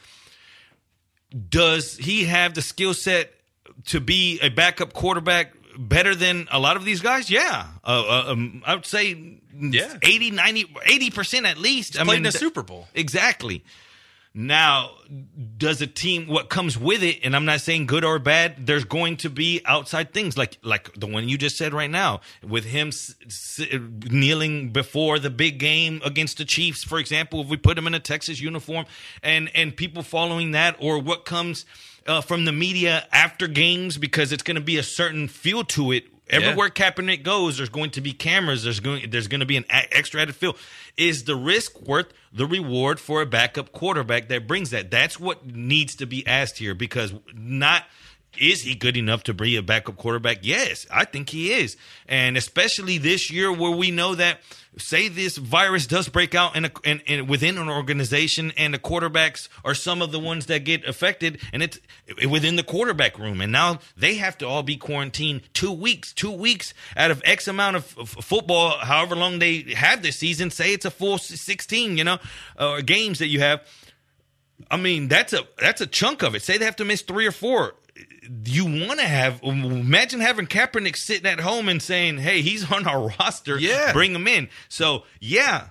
does 1.48 1.96
he 1.96 2.24
have 2.24 2.52
the 2.52 2.60
skill 2.60 2.92
set 2.92 3.32
to 3.86 3.98
be 3.98 4.38
a 4.40 4.50
backup 4.50 4.92
quarterback 4.92 5.54
better 5.78 6.14
than 6.14 6.48
a 6.50 6.58
lot 6.58 6.76
of 6.76 6.84
these 6.84 7.00
guys? 7.00 7.30
Yeah. 7.30 7.66
Uh, 7.84 8.04
uh, 8.26 8.32
um, 8.32 8.62
I 8.66 8.74
would 8.74 8.86
say 8.86 9.40
Yeah. 9.58 9.94
80, 10.02 10.30
90, 10.32 10.64
80% 10.64 11.44
at 11.46 11.58
least. 11.58 11.98
I 11.98 12.04
played 12.04 12.18
in 12.18 12.26
a 12.26 12.30
th- 12.32 12.40
Super 12.40 12.62
Bowl. 12.62 12.88
Exactly. 12.94 13.64
Now, 14.38 14.90
does 15.56 15.80
a 15.80 15.86
team 15.86 16.26
what 16.26 16.50
comes 16.50 16.76
with 16.76 17.02
it? 17.02 17.20
And 17.24 17.34
I'm 17.34 17.46
not 17.46 17.62
saying 17.62 17.86
good 17.86 18.04
or 18.04 18.18
bad. 18.18 18.66
There's 18.66 18.84
going 18.84 19.16
to 19.18 19.30
be 19.30 19.62
outside 19.64 20.12
things 20.12 20.36
like 20.36 20.58
like 20.62 20.92
the 20.92 21.06
one 21.06 21.26
you 21.26 21.38
just 21.38 21.56
said 21.56 21.72
right 21.72 21.88
now 21.90 22.20
with 22.46 22.66
him 22.66 22.88
s- 22.88 23.14
s- 23.24 23.60
kneeling 24.10 24.72
before 24.72 25.18
the 25.18 25.30
big 25.30 25.58
game 25.58 26.02
against 26.04 26.36
the 26.36 26.44
Chiefs, 26.44 26.84
for 26.84 26.98
example. 26.98 27.40
If 27.40 27.48
we 27.48 27.56
put 27.56 27.78
him 27.78 27.86
in 27.86 27.94
a 27.94 27.98
Texas 28.00 28.38
uniform, 28.38 28.84
and 29.22 29.50
and 29.54 29.74
people 29.74 30.02
following 30.02 30.50
that, 30.50 30.76
or 30.80 30.98
what 30.98 31.24
comes 31.24 31.64
uh, 32.06 32.20
from 32.20 32.44
the 32.44 32.52
media 32.52 33.06
after 33.12 33.46
games, 33.46 33.98
because 33.98 34.32
it's 34.32 34.42
going 34.42 34.56
to 34.56 34.60
be 34.60 34.76
a 34.76 34.82
certain 34.82 35.28
feel 35.28 35.64
to 35.64 35.92
it 35.92 36.04
Everywhere 36.28 36.70
Kaepernick 36.70 37.22
goes, 37.22 37.58
there's 37.58 37.68
going 37.68 37.90
to 37.90 38.00
be 38.00 38.12
cameras. 38.12 38.64
There's 38.64 38.80
going 38.80 39.10
there's 39.10 39.28
going 39.28 39.40
to 39.40 39.46
be 39.46 39.56
an 39.56 39.64
a- 39.70 39.96
extra 39.96 40.22
added 40.22 40.34
feel. 40.34 40.56
Is 40.96 41.24
the 41.24 41.36
risk 41.36 41.80
worth 41.82 42.12
the 42.32 42.46
reward 42.46 42.98
for 42.98 43.22
a 43.22 43.26
backup 43.26 43.70
quarterback 43.70 44.28
that 44.28 44.48
brings 44.48 44.70
that? 44.70 44.90
That's 44.90 45.20
what 45.20 45.46
needs 45.46 45.94
to 45.96 46.06
be 46.06 46.26
asked 46.26 46.58
here 46.58 46.74
because 46.74 47.14
not 47.32 47.84
is 48.38 48.62
he 48.62 48.74
good 48.74 48.96
enough 48.96 49.22
to 49.24 49.34
be 49.34 49.56
a 49.56 49.62
backup 49.62 49.96
quarterback? 49.96 50.38
Yes, 50.42 50.86
I 50.90 51.04
think 51.04 51.30
he 51.30 51.52
is, 51.52 51.76
and 52.08 52.36
especially 52.36 52.98
this 52.98 53.30
year 53.30 53.52
where 53.52 53.70
we 53.70 53.90
know 53.90 54.14
that 54.14 54.40
say 54.78 55.08
this 55.08 55.38
virus 55.38 55.86
does 55.86 56.06
break 56.08 56.34
out 56.34 56.54
in, 56.54 56.66
a, 56.66 56.70
in, 56.84 57.00
in 57.06 57.26
within 57.26 57.56
an 57.56 57.68
organization, 57.68 58.52
and 58.58 58.74
the 58.74 58.78
quarterbacks 58.78 59.48
are 59.64 59.74
some 59.74 60.02
of 60.02 60.12
the 60.12 60.20
ones 60.20 60.46
that 60.46 60.64
get 60.64 60.84
affected, 60.84 61.40
and 61.52 61.62
it's 61.62 61.80
within 62.28 62.56
the 62.56 62.62
quarterback 62.62 63.18
room, 63.18 63.40
and 63.40 63.50
now 63.50 63.78
they 63.96 64.16
have 64.16 64.36
to 64.36 64.46
all 64.46 64.62
be 64.62 64.76
quarantined 64.76 65.40
two 65.54 65.72
weeks, 65.72 66.12
two 66.12 66.30
weeks 66.30 66.74
out 66.96 67.10
of 67.10 67.22
X 67.24 67.48
amount 67.48 67.76
of, 67.76 67.96
of 67.98 68.08
football, 68.10 68.76
however 68.78 69.16
long 69.16 69.38
they 69.38 69.62
have 69.74 70.02
this 70.02 70.16
season. 70.16 70.50
Say 70.50 70.74
it's 70.74 70.84
a 70.84 70.90
full 70.90 71.18
sixteen, 71.18 71.96
you 71.96 72.04
know, 72.04 72.18
uh, 72.58 72.82
games 72.82 73.20
that 73.20 73.28
you 73.28 73.40
have. 73.40 73.66
I 74.70 74.76
mean, 74.76 75.08
that's 75.08 75.32
a 75.32 75.46
that's 75.58 75.80
a 75.80 75.86
chunk 75.86 76.22
of 76.22 76.34
it. 76.34 76.42
Say 76.42 76.58
they 76.58 76.64
have 76.64 76.76
to 76.76 76.84
miss 76.84 77.02
three 77.02 77.26
or 77.26 77.32
four. 77.32 77.74
You 78.44 78.64
want 78.64 79.00
to 79.00 79.06
have 79.06 79.40
imagine 79.42 80.20
having 80.20 80.46
Kaepernick 80.46 80.96
sitting 80.96 81.26
at 81.30 81.40
home 81.40 81.68
and 81.68 81.80
saying, 81.82 82.18
"Hey, 82.18 82.42
he's 82.42 82.70
on 82.70 82.86
our 82.86 83.12
roster. 83.20 83.58
Yeah. 83.58 83.92
bring 83.92 84.14
him 84.14 84.26
in." 84.26 84.48
So 84.68 85.04
yeah, 85.20 85.68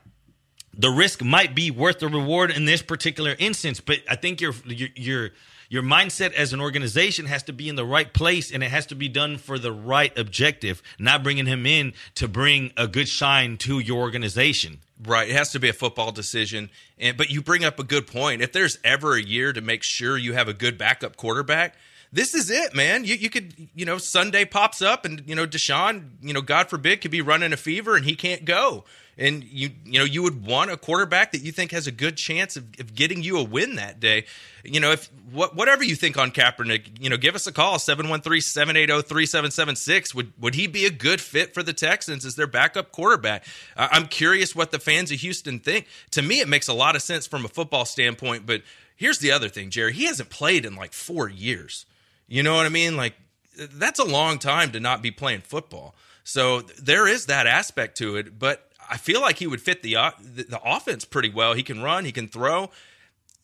the 0.73 0.89
risk 0.89 1.23
might 1.23 1.55
be 1.55 1.71
worth 1.71 1.99
the 1.99 2.07
reward 2.07 2.51
in 2.51 2.65
this 2.65 2.81
particular 2.81 3.35
instance. 3.37 3.79
But 3.79 3.99
I 4.09 4.15
think 4.15 4.41
your 4.41 4.53
your 4.65 4.89
your 4.95 5.29
your 5.69 5.83
mindset 5.83 6.33
as 6.33 6.53
an 6.53 6.61
organization 6.61 7.25
has 7.25 7.43
to 7.43 7.53
be 7.53 7.69
in 7.69 7.75
the 7.75 7.85
right 7.85 8.13
place, 8.13 8.51
and 8.51 8.63
it 8.63 8.69
has 8.69 8.85
to 8.87 8.95
be 8.95 9.09
done 9.09 9.37
for 9.37 9.57
the 9.57 9.71
right 9.71 10.17
objective. 10.17 10.81
Not 10.99 11.23
bringing 11.23 11.45
him 11.45 11.65
in 11.65 11.93
to 12.15 12.27
bring 12.27 12.71
a 12.77 12.87
good 12.87 13.07
shine 13.07 13.57
to 13.57 13.79
your 13.79 13.99
organization. 13.99 14.79
Right. 15.03 15.29
It 15.29 15.35
has 15.35 15.51
to 15.51 15.59
be 15.59 15.67
a 15.67 15.73
football 15.73 16.11
decision. 16.11 16.69
And 16.97 17.17
but 17.17 17.29
you 17.29 17.41
bring 17.41 17.65
up 17.65 17.79
a 17.79 17.83
good 17.83 18.07
point. 18.07 18.41
If 18.41 18.53
there's 18.53 18.77
ever 18.83 19.15
a 19.15 19.21
year 19.21 19.51
to 19.53 19.61
make 19.61 19.83
sure 19.83 20.17
you 20.17 20.33
have 20.33 20.47
a 20.47 20.53
good 20.53 20.77
backup 20.77 21.17
quarterback, 21.17 21.75
this 22.11 22.33
is 22.33 22.49
it, 22.49 22.73
man. 22.73 23.03
You 23.03 23.15
you 23.15 23.29
could 23.29 23.53
you 23.75 23.85
know 23.85 23.97
Sunday 23.97 24.45
pops 24.45 24.81
up 24.81 25.03
and 25.05 25.21
you 25.25 25.35
know 25.35 25.45
Deshaun, 25.45 26.11
you 26.21 26.33
know 26.33 26.41
God 26.41 26.69
forbid, 26.69 27.01
could 27.01 27.11
be 27.11 27.21
running 27.21 27.53
a 27.53 27.57
fever 27.57 27.95
and 27.95 28.05
he 28.05 28.15
can't 28.15 28.45
go. 28.45 28.85
And 29.17 29.45
you 29.45 29.69
you 29.85 29.99
know 29.99 30.05
you 30.05 30.23
would 30.23 30.45
want 30.45 30.71
a 30.71 30.77
quarterback 30.77 31.33
that 31.33 31.41
you 31.41 31.51
think 31.51 31.71
has 31.71 31.87
a 31.87 31.91
good 31.91 32.17
chance 32.17 32.57
of, 32.57 32.65
of 32.79 32.95
getting 32.95 33.23
you 33.23 33.37
a 33.37 33.43
win 33.43 33.75
that 33.75 33.99
day. 33.99 34.25
You 34.63 34.79
know 34.79 34.91
if 34.91 35.09
what 35.31 35.55
whatever 35.55 35.83
you 35.83 35.95
think 35.95 36.17
on 36.17 36.31
Kaepernick, 36.31 37.01
you 37.01 37.09
know 37.09 37.17
give 37.17 37.35
us 37.35 37.47
a 37.47 37.51
call 37.51 37.77
713-780-3776. 37.77 40.15
Would 40.15 40.33
would 40.39 40.55
he 40.55 40.67
be 40.67 40.85
a 40.85 40.91
good 40.91 41.21
fit 41.21 41.53
for 41.53 41.63
the 41.63 41.73
Texans 41.73 42.25
as 42.25 42.35
their 42.35 42.47
backup 42.47 42.91
quarterback? 42.91 43.45
I'm 43.75 44.07
curious 44.07 44.55
what 44.55 44.71
the 44.71 44.79
fans 44.79 45.11
of 45.11 45.19
Houston 45.19 45.59
think. 45.59 45.87
To 46.11 46.21
me, 46.21 46.39
it 46.39 46.47
makes 46.47 46.67
a 46.67 46.73
lot 46.73 46.95
of 46.95 47.01
sense 47.01 47.27
from 47.27 47.45
a 47.45 47.49
football 47.49 47.85
standpoint. 47.85 48.45
But 48.45 48.61
here's 48.95 49.19
the 49.19 49.31
other 49.31 49.49
thing, 49.49 49.69
Jerry. 49.69 49.93
He 49.93 50.05
hasn't 50.05 50.29
played 50.29 50.65
in 50.65 50.75
like 50.75 50.93
four 50.93 51.29
years. 51.29 51.85
You 52.27 52.43
know 52.43 52.55
what 52.55 52.65
I 52.65 52.69
mean? 52.69 52.97
Like 52.97 53.15
that's 53.57 53.99
a 53.99 54.05
long 54.05 54.39
time 54.39 54.71
to 54.71 54.79
not 54.79 55.01
be 55.01 55.11
playing 55.11 55.41
football. 55.41 55.95
So 56.23 56.61
there 56.61 57.07
is 57.07 57.27
that 57.27 57.47
aspect 57.47 57.97
to 57.99 58.15
it, 58.15 58.39
but 58.39 58.71
I 58.89 58.97
feel 58.97 59.21
like 59.21 59.37
he 59.37 59.47
would 59.47 59.61
fit 59.61 59.83
the 59.83 59.93
the, 59.93 60.59
offense 60.63 61.05
pretty 61.05 61.29
well. 61.29 61.53
He 61.53 61.63
can 61.63 61.81
run, 61.81 62.05
he 62.05 62.11
can 62.11 62.27
throw. 62.27 62.71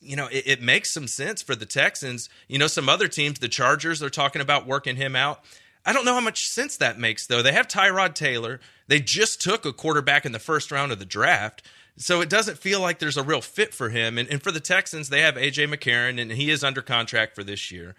You 0.00 0.16
know, 0.16 0.26
it, 0.26 0.44
it 0.46 0.62
makes 0.62 0.92
some 0.92 1.06
sense 1.06 1.42
for 1.42 1.54
the 1.54 1.66
Texans. 1.66 2.28
You 2.48 2.58
know, 2.58 2.66
some 2.66 2.88
other 2.88 3.06
teams, 3.06 3.38
the 3.38 3.48
Chargers, 3.48 4.00
they're 4.00 4.10
talking 4.10 4.42
about 4.42 4.66
working 4.66 4.96
him 4.96 5.14
out. 5.14 5.44
I 5.84 5.92
don't 5.92 6.04
know 6.04 6.14
how 6.14 6.20
much 6.20 6.46
sense 6.46 6.76
that 6.76 6.98
makes, 6.98 7.26
though. 7.26 7.42
They 7.42 7.52
have 7.52 7.68
Tyrod 7.68 8.14
Taylor. 8.14 8.60
They 8.88 9.00
just 9.00 9.40
took 9.40 9.64
a 9.64 9.72
quarterback 9.72 10.24
in 10.24 10.32
the 10.32 10.38
first 10.38 10.70
round 10.70 10.92
of 10.92 10.98
the 10.98 11.04
draft. 11.04 11.62
So 11.96 12.20
it 12.20 12.28
doesn't 12.28 12.58
feel 12.58 12.80
like 12.80 12.98
there's 12.98 13.16
a 13.16 13.22
real 13.22 13.40
fit 13.40 13.74
for 13.74 13.90
him. 13.90 14.16
And, 14.16 14.28
and 14.28 14.42
for 14.42 14.50
the 14.50 14.60
Texans, 14.60 15.08
they 15.08 15.20
have 15.20 15.34
AJ 15.34 15.72
McCarron, 15.72 16.20
and 16.20 16.32
he 16.32 16.50
is 16.50 16.64
under 16.64 16.82
contract 16.82 17.34
for 17.34 17.44
this 17.44 17.70
year. 17.70 17.94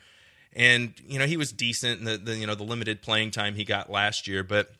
And 0.56 0.94
you 1.08 1.20
know 1.20 1.26
he 1.26 1.38
was 1.38 1.52
decent 1.52 2.00
in 2.00 2.06
the, 2.06 2.18
the 2.18 2.36
you 2.36 2.48
know 2.48 2.56
the 2.56 2.64
limited 2.64 3.02
playing 3.02 3.32
time 3.32 3.56
he 3.56 3.64
got 3.64 3.90
last 3.90 4.28
year, 4.28 4.44
but 4.44 4.72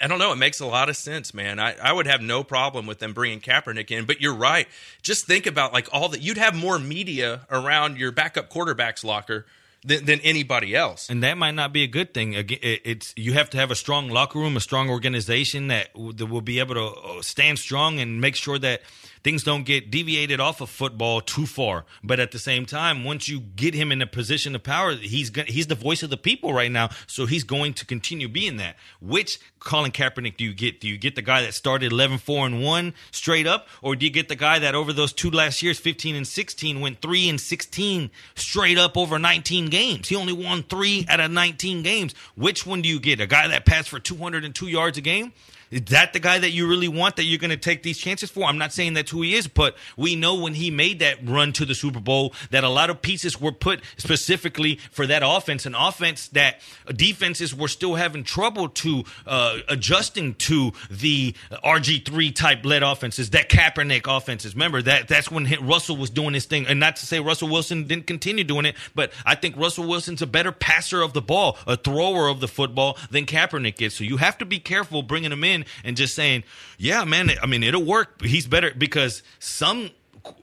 I 0.00 0.06
don't 0.06 0.18
know. 0.18 0.32
It 0.32 0.36
makes 0.36 0.60
a 0.60 0.66
lot 0.66 0.88
of 0.88 0.96
sense, 0.96 1.34
man. 1.34 1.58
I, 1.58 1.76
I 1.80 1.92
would 1.92 2.06
have 2.06 2.20
no 2.20 2.42
problem 2.42 2.86
with 2.86 2.98
them 2.98 3.12
bringing 3.12 3.40
Kaepernick 3.40 3.90
in, 3.90 4.06
but 4.06 4.20
you're 4.20 4.34
right. 4.34 4.66
Just 5.02 5.26
think 5.26 5.46
about 5.46 5.72
like 5.72 5.88
all 5.92 6.08
that. 6.08 6.22
You'd 6.22 6.38
have 6.38 6.54
more 6.54 6.78
media 6.78 7.46
around 7.50 7.98
your 7.98 8.10
backup 8.10 8.48
quarterback's 8.48 9.04
locker 9.04 9.46
than, 9.84 10.04
than 10.04 10.20
anybody 10.20 10.74
else. 10.74 11.10
and 11.10 11.22
that 11.22 11.36
might 11.36 11.54
not 11.54 11.72
be 11.72 11.82
a 11.82 11.86
good 11.86 12.14
thing. 12.14 12.34
It's 12.34 13.12
you 13.16 13.34
have 13.34 13.50
to 13.50 13.58
have 13.58 13.70
a 13.70 13.74
strong 13.74 14.08
locker 14.08 14.38
room, 14.38 14.56
a 14.56 14.60
strong 14.60 14.90
organization 14.90 15.68
that, 15.68 15.90
that 15.94 16.26
will 16.26 16.40
be 16.40 16.58
able 16.58 16.74
to 16.74 16.86
uh, 16.86 17.22
stand 17.22 17.58
strong 17.58 18.00
and 18.00 18.20
make 18.20 18.34
sure 18.34 18.58
that 18.58 18.82
things 19.24 19.42
don't 19.42 19.64
get 19.64 19.90
deviated 19.90 20.38
off 20.38 20.60
of 20.60 20.68
football 20.68 21.20
too 21.22 21.46
far. 21.46 21.86
But 22.04 22.20
at 22.20 22.30
the 22.30 22.38
same 22.38 22.66
time, 22.66 23.02
once 23.02 23.28
you 23.28 23.40
get 23.40 23.74
him 23.74 23.90
in 23.90 24.02
a 24.02 24.06
position 24.06 24.54
of 24.54 24.62
power, 24.62 24.92
he's 24.94 25.32
he's 25.46 25.66
the 25.66 25.74
voice 25.74 26.02
of 26.02 26.10
the 26.10 26.16
people 26.16 26.52
right 26.52 26.70
now, 26.70 26.90
so 27.06 27.26
he's 27.26 27.42
going 27.42 27.72
to 27.74 27.86
continue 27.86 28.28
being 28.28 28.58
that. 28.58 28.76
Which 29.00 29.40
Colin 29.58 29.90
Kaepernick 29.90 30.36
do 30.36 30.44
you 30.44 30.54
get? 30.54 30.80
Do 30.80 30.86
you 30.88 30.98
get 30.98 31.16
the 31.16 31.22
guy 31.22 31.42
that 31.42 31.54
started 31.54 31.90
11-4 31.90 32.46
and 32.46 32.62
one 32.62 32.92
straight 33.10 33.46
up, 33.46 33.66
or 33.82 33.96
do 33.96 34.04
you 34.04 34.12
get 34.12 34.28
the 34.28 34.36
guy 34.36 34.58
that 34.58 34.74
over 34.74 34.92
those 34.92 35.12
two 35.12 35.30
last 35.30 35.62
years, 35.62 35.78
fifteen 35.78 36.14
and 36.14 36.28
sixteen, 36.28 36.80
went 36.80 37.00
three 37.00 37.28
and 37.28 37.40
sixteen 37.40 38.10
straight 38.34 38.78
up 38.78 38.96
over 38.96 39.18
nineteen 39.18 39.66
games? 39.66 40.08
He 40.08 40.16
only 40.16 40.34
won 40.34 40.62
three 40.62 41.06
out 41.08 41.20
of 41.20 41.30
nineteen 41.30 41.82
games. 41.82 42.14
Which 42.36 42.66
one 42.66 42.82
do 42.82 42.88
you 42.88 43.00
get? 43.00 43.20
A 43.20 43.26
guy 43.26 43.48
that 43.48 43.64
passed 43.64 43.88
for 43.88 43.98
two 43.98 44.16
hundred 44.16 44.44
and 44.44 44.54
two 44.54 44.68
yards 44.68 44.98
a 44.98 45.00
game? 45.00 45.32
Is 45.70 45.82
that 45.86 46.12
the 46.12 46.20
guy 46.20 46.38
that 46.38 46.50
you 46.50 46.68
really 46.68 46.88
want 46.88 47.16
that 47.16 47.24
you're 47.24 47.38
going 47.38 47.50
to 47.50 47.56
take 47.56 47.82
these 47.82 47.98
chances 47.98 48.30
for? 48.30 48.44
I'm 48.44 48.58
not 48.58 48.72
saying 48.72 48.94
that's 48.94 49.10
who 49.10 49.22
he 49.22 49.34
is, 49.34 49.46
but 49.48 49.76
we 49.96 50.16
know 50.16 50.34
when 50.36 50.54
he 50.54 50.70
made 50.70 51.00
that 51.00 51.18
run 51.26 51.52
to 51.54 51.64
the 51.64 51.74
Super 51.74 52.00
Bowl 52.00 52.34
that 52.50 52.64
a 52.64 52.68
lot 52.68 52.90
of 52.90 53.02
pieces 53.02 53.40
were 53.40 53.52
put 53.52 53.80
specifically 53.96 54.76
for 54.90 55.06
that 55.06 55.22
offense, 55.24 55.66
an 55.66 55.74
offense 55.74 56.28
that 56.28 56.60
defenses 56.94 57.54
were 57.54 57.68
still 57.68 57.94
having 57.94 58.24
trouble 58.24 58.68
to 58.68 59.04
uh, 59.26 59.58
adjusting 59.68 60.34
to 60.34 60.72
the 60.90 61.34
RG3 61.50 62.34
type 62.34 62.64
led 62.64 62.82
offenses, 62.82 63.30
that 63.30 63.48
Kaepernick 63.48 64.06
offenses. 64.06 64.54
Remember 64.54 64.82
that 64.82 65.08
that's 65.08 65.30
when 65.30 65.46
Russell 65.66 65.96
was 65.96 66.10
doing 66.10 66.34
his 66.34 66.44
thing, 66.44 66.66
and 66.66 66.80
not 66.80 66.96
to 66.96 67.06
say 67.06 67.20
Russell 67.20 67.48
Wilson 67.48 67.86
didn't 67.86 68.06
continue 68.06 68.44
doing 68.44 68.66
it, 68.66 68.76
but 68.94 69.12
I 69.24 69.34
think 69.34 69.56
Russell 69.56 69.86
Wilson's 69.86 70.22
a 70.22 70.26
better 70.26 70.52
passer 70.52 71.02
of 71.02 71.12
the 71.12 71.22
ball, 71.22 71.56
a 71.66 71.76
thrower 71.76 72.28
of 72.28 72.40
the 72.40 72.48
football 72.48 72.98
than 73.10 73.26
Kaepernick 73.26 73.80
is. 73.80 73.94
So 73.94 74.04
you 74.04 74.16
have 74.18 74.38
to 74.38 74.44
be 74.44 74.58
careful 74.58 75.02
bringing 75.02 75.32
him 75.32 75.44
in 75.44 75.53
and 75.84 75.96
just 75.96 76.14
saying, 76.14 76.44
yeah, 76.78 77.04
man, 77.04 77.30
I 77.42 77.46
mean, 77.46 77.62
it'll 77.62 77.84
work. 77.84 78.22
He's 78.22 78.46
better 78.46 78.72
because 78.76 79.22
some 79.38 79.90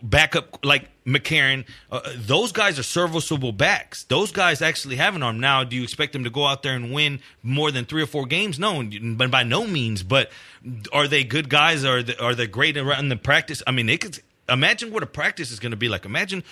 backup 0.02 0.63
like 0.63 0.89
McCarron, 1.06 1.65
uh, 1.91 2.02
those 2.15 2.52
guys 2.52 2.78
are 2.78 2.84
serviceable 2.84 3.52
backs. 3.52 4.04
Those 4.04 4.32
guys 4.32 4.62
actually 4.62 4.97
have 4.97 5.15
an 5.15 5.24
arm. 5.24 5.39
Now, 5.39 5.63
do 5.63 5.76
you 5.76 5.84
expect 5.84 6.13
them 6.13 6.24
to 6.24 6.30
go 6.30 6.45
out 6.45 6.63
there 6.63 6.76
and 6.76 6.93
win 6.93 7.19
more 7.41 7.71
than 7.71 7.86
three 7.86 8.04
or 8.04 8.08
four 8.08 8.26
games? 8.26 8.60
No, 8.60 8.84
but 8.84 9.32
by 9.32 9.43
no 9.43 9.65
means. 9.65 10.04
But 10.04 10.32
are 10.93 11.08
they 11.08 11.24
good 11.24 11.50
guys? 11.50 11.84
Are 11.84 12.04
they, 12.04 12.15
are 12.17 12.36
they 12.36 12.47
great 12.47 12.78
around 12.78 13.10
the 13.10 13.15
practice? 13.15 13.63
I 13.65 13.71
mean, 13.71 13.89
it 13.89 14.02
could 14.02 14.19
imagine 14.51 14.91
what 14.91 15.03
a 15.03 15.07
practice 15.07 15.51
is 15.51 15.59
going 15.59 15.71
to 15.71 15.77
be 15.77 15.89
like. 15.89 16.05
Imagine 16.05 16.43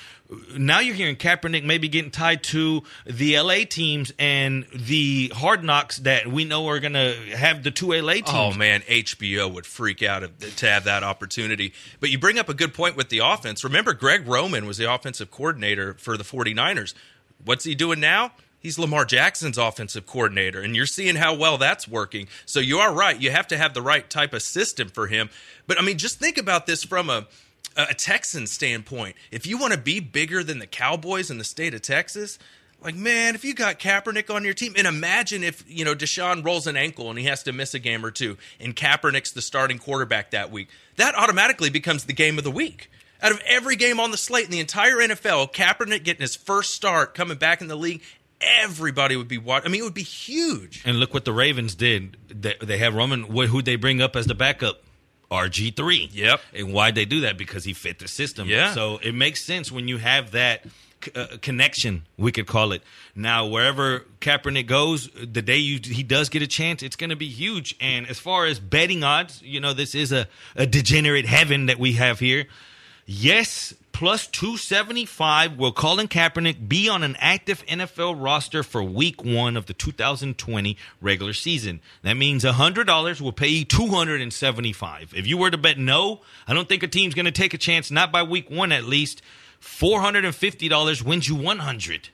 now 0.57 0.79
you're 0.79 0.95
hearing 0.95 1.15
Kaepernick 1.15 1.63
maybe 1.63 1.87
getting 1.87 2.11
tied 2.11 2.43
to 2.43 2.83
the 3.05 3.39
LA 3.39 3.65
teams 3.69 4.11
and 4.17 4.65
the 4.73 5.31
hard 5.35 5.63
knocks 5.63 5.97
that 5.97 6.27
we 6.27 6.45
know 6.45 6.67
are 6.67 6.79
going 6.79 6.93
to 6.93 7.15
have 7.35 7.63
the 7.63 7.71
two 7.71 7.93
LA 7.93 8.13
teams. 8.13 8.29
Oh 8.29 8.53
man, 8.53 8.81
HBO 8.81 9.53
would 9.53 9.65
freak 9.65 10.03
out 10.03 10.23
to 10.39 10.65
have 10.67 10.85
that 10.85 11.03
opportunity. 11.03 11.73
But 11.99 12.09
you 12.09 12.19
bring 12.19 12.39
up 12.39 12.49
a 12.49 12.53
good 12.53 12.73
point 12.73 12.95
with 12.95 13.09
the 13.09 13.19
offense. 13.19 13.63
Remember, 13.63 13.93
Greg 13.93 14.27
Roman 14.27 14.65
was 14.65 14.77
the 14.77 14.91
offensive 14.91 15.31
coordinator 15.31 15.95
for 15.95 16.17
the 16.17 16.23
49ers. 16.23 16.93
What's 17.43 17.63
he 17.63 17.75
doing 17.75 17.99
now? 17.99 18.31
He's 18.59 18.77
Lamar 18.77 19.05
Jackson's 19.05 19.57
offensive 19.57 20.05
coordinator, 20.05 20.59
and 20.59 20.75
you're 20.75 20.85
seeing 20.85 21.15
how 21.15 21.33
well 21.33 21.57
that's 21.57 21.87
working. 21.87 22.27
So 22.45 22.59
you 22.59 22.79
are 22.79 22.93
right. 22.93 23.19
You 23.19 23.31
have 23.31 23.47
to 23.47 23.57
have 23.57 23.73
the 23.73 23.81
right 23.81 24.09
type 24.09 24.33
of 24.33 24.41
system 24.41 24.89
for 24.89 25.07
him. 25.07 25.29
But 25.65 25.79
I 25.79 25.81
mean, 25.81 25.97
just 25.97 26.19
think 26.19 26.37
about 26.37 26.67
this 26.67 26.83
from 26.83 27.09
a 27.09 27.27
a 27.75 27.93
Texan 27.93 28.47
standpoint. 28.47 29.15
If 29.31 29.45
you 29.47 29.57
want 29.57 29.73
to 29.73 29.79
be 29.79 29.99
bigger 29.99 30.43
than 30.43 30.59
the 30.59 30.67
Cowboys 30.67 31.31
in 31.31 31.37
the 31.37 31.43
state 31.43 31.73
of 31.73 31.81
Texas, 31.81 32.37
Like, 32.81 32.95
man, 32.95 33.35
if 33.35 33.43
you 33.43 33.53
got 33.53 33.77
Kaepernick 33.79 34.33
on 34.33 34.45
your 34.45 34.53
team, 34.53 34.73
and 34.77 34.87
imagine 34.87 35.43
if, 35.43 35.65
you 35.67 35.83
know, 35.83 35.93
Deshaun 35.95 36.45
rolls 36.45 36.65
an 36.65 36.77
ankle 36.77 37.09
and 37.09 37.19
he 37.19 37.25
has 37.25 37.43
to 37.43 37.51
miss 37.51 37.73
a 37.73 37.79
game 37.79 38.05
or 38.05 38.11
two, 38.11 38.37
and 38.59 38.73
Kaepernick's 38.75 39.31
the 39.31 39.41
starting 39.41 39.79
quarterback 39.79 40.31
that 40.31 40.49
week, 40.49 40.69
that 40.95 41.13
automatically 41.15 41.69
becomes 41.69 42.05
the 42.05 42.13
game 42.13 42.37
of 42.37 42.45
the 42.45 42.51
week. 42.51 42.89
Out 43.21 43.33
of 43.33 43.41
every 43.45 43.75
game 43.75 43.99
on 43.99 44.11
the 44.11 44.17
slate 44.17 44.45
in 44.45 44.51
the 44.51 44.61
entire 44.61 44.95
NFL, 44.95 45.51
Kaepernick 45.53 46.05
getting 46.05 46.21
his 46.21 46.37
first 46.37 46.73
start 46.73 47.13
coming 47.15 47.37
back 47.37 47.59
in 47.59 47.67
the 47.67 47.75
league, 47.75 48.01
everybody 48.39 49.17
would 49.17 49.27
be 49.27 49.37
watching. 49.37 49.67
I 49.67 49.71
mean, 49.71 49.81
it 49.81 49.83
would 49.83 49.93
be 49.93 50.01
huge. 50.03 50.81
And 50.85 51.01
look 51.01 51.13
what 51.13 51.25
the 51.25 51.33
Ravens 51.33 51.75
did. 51.75 52.15
They, 52.29 52.55
they 52.61 52.77
have 52.77 52.95
Roman. 52.95 53.23
Who'd 53.23 53.65
they 53.65 53.75
bring 53.75 54.01
up 54.01 54.15
as 54.15 54.25
the 54.25 54.35
backup? 54.35 54.81
RG 55.31 55.75
three. 55.75 56.09
Yep. 56.11 56.41
And 56.53 56.73
why'd 56.73 56.95
they 56.95 57.05
do 57.05 57.21
that? 57.21 57.37
Because 57.37 57.63
he 57.63 57.73
fit 57.73 57.99
the 57.99 58.07
system. 58.07 58.47
Yeah. 58.47 58.73
So 58.73 58.99
it 59.01 59.13
makes 59.13 59.43
sense 59.43 59.71
when 59.71 59.87
you 59.87 59.97
have 59.97 60.31
that 60.31 60.65
uh, 61.15 61.27
connection. 61.41 62.03
We 62.17 62.31
could 62.31 62.47
call 62.47 62.71
it. 62.71 62.81
Now 63.15 63.45
wherever 63.45 64.05
Kaepernick 64.21 64.67
goes, 64.67 65.09
the 65.13 65.41
day 65.41 65.57
you 65.57 65.79
he 65.83 66.03
does 66.03 66.29
get 66.29 66.41
a 66.41 66.47
chance, 66.47 66.83
it's 66.83 66.95
going 66.95 67.11
to 67.11 67.15
be 67.15 67.29
huge. 67.29 67.75
And 67.79 68.07
as 68.07 68.19
far 68.19 68.45
as 68.45 68.59
betting 68.59 69.03
odds, 69.03 69.41
you 69.41 69.59
know, 69.59 69.73
this 69.73 69.95
is 69.95 70.11
a, 70.11 70.27
a 70.55 70.65
degenerate 70.65 71.25
heaven 71.25 71.67
that 71.67 71.79
we 71.79 71.93
have 71.93 72.19
here. 72.19 72.47
Yes, 73.05 73.73
plus 73.99 74.27
275 74.27 75.57
will 75.57 75.73
Colin 75.73 76.07
Kaepernick 76.07 76.69
be 76.69 76.87
on 76.87 77.03
an 77.03 77.17
active 77.19 77.65
NFL 77.65 78.15
roster 78.23 78.63
for 78.63 78.81
week 78.81 79.25
one 79.25 79.57
of 79.57 79.65
the 79.65 79.73
2020 79.73 80.77
regular 81.01 81.33
season. 81.33 81.81
That 82.03 82.13
means 82.13 82.45
$100 82.45 83.19
will 83.19 83.33
pay 83.33 83.49
you 83.49 83.65
275 83.65 85.13
If 85.13 85.27
you 85.27 85.37
were 85.37 85.51
to 85.51 85.57
bet 85.57 85.77
no, 85.77 86.21
I 86.47 86.53
don't 86.53 86.69
think 86.69 86.81
a 86.81 86.87
team's 86.87 87.13
going 87.13 87.25
to 87.25 87.31
take 87.33 87.53
a 87.53 87.57
chance, 87.57 87.91
not 87.91 88.09
by 88.09 88.23
week 88.23 88.49
one 88.49 88.71
at 88.71 88.85
least. 88.85 89.21
$450 89.61 91.01
wins 91.03 91.27
you 91.27 91.35
100 91.35 92.07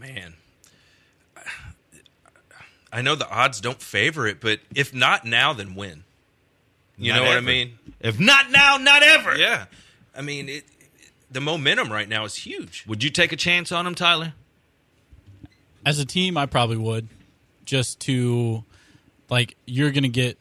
Man. 0.00 0.32
I 2.90 3.02
know 3.02 3.16
the 3.16 3.28
odds 3.28 3.60
don't 3.60 3.82
favor 3.82 4.26
it, 4.26 4.40
but 4.40 4.60
if 4.74 4.94
not 4.94 5.26
now, 5.26 5.52
then 5.52 5.74
when? 5.74 6.04
You 6.96 7.12
Not 7.12 7.22
know 7.22 7.28
what 7.28 7.36
I 7.36 7.40
mean? 7.40 7.78
If 8.00 8.18
not 8.18 8.50
now, 8.50 8.78
not 8.78 9.02
ever. 9.02 9.36
Yeah. 9.36 9.66
I 10.14 10.20
mean, 10.20 10.48
it, 10.48 10.64
the 11.32 11.40
momentum 11.40 11.90
right 11.92 12.08
now 12.08 12.24
is 12.24 12.34
huge. 12.36 12.84
Would 12.86 13.02
you 13.02 13.10
take 13.10 13.32
a 13.32 13.36
chance 13.36 13.72
on 13.72 13.86
him, 13.86 13.94
Tyler? 13.94 14.34
As 15.84 15.98
a 15.98 16.04
team, 16.06 16.36
I 16.36 16.46
probably 16.46 16.76
would, 16.76 17.08
just 17.64 18.00
to 18.00 18.64
like 19.28 19.56
you're 19.66 19.90
gonna 19.90 20.08
get. 20.08 20.38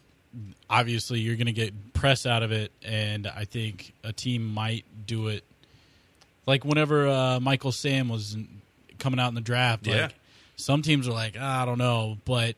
Obviously, 0.70 1.20
you're 1.20 1.36
gonna 1.36 1.52
get 1.52 1.94
press 1.94 2.26
out 2.26 2.44
of 2.44 2.52
it, 2.52 2.72
and 2.84 3.28
I 3.28 3.44
think 3.46 3.94
a 4.04 4.14
team 4.14 4.46
might 4.48 4.86
do 5.06 5.28
it. 5.28 5.44
Like 6.46 6.64
whenever 6.64 7.08
uh, 7.08 7.40
Michael 7.40 7.72
Sam 7.72 8.08
was 8.08 8.38
coming 9.00 9.20
out 9.20 9.28
in 9.30 9.36
the 9.36 9.42
draft, 9.42 9.86
Yeah. 9.88 10.04
like 10.04 10.16
some 10.56 10.82
teams 10.82 11.08
are 11.08 11.12
like, 11.14 11.36
"Ah, 11.40 11.64
I 11.64 11.66
don't 11.66 11.78
know, 11.80 12.18
but 12.24 12.56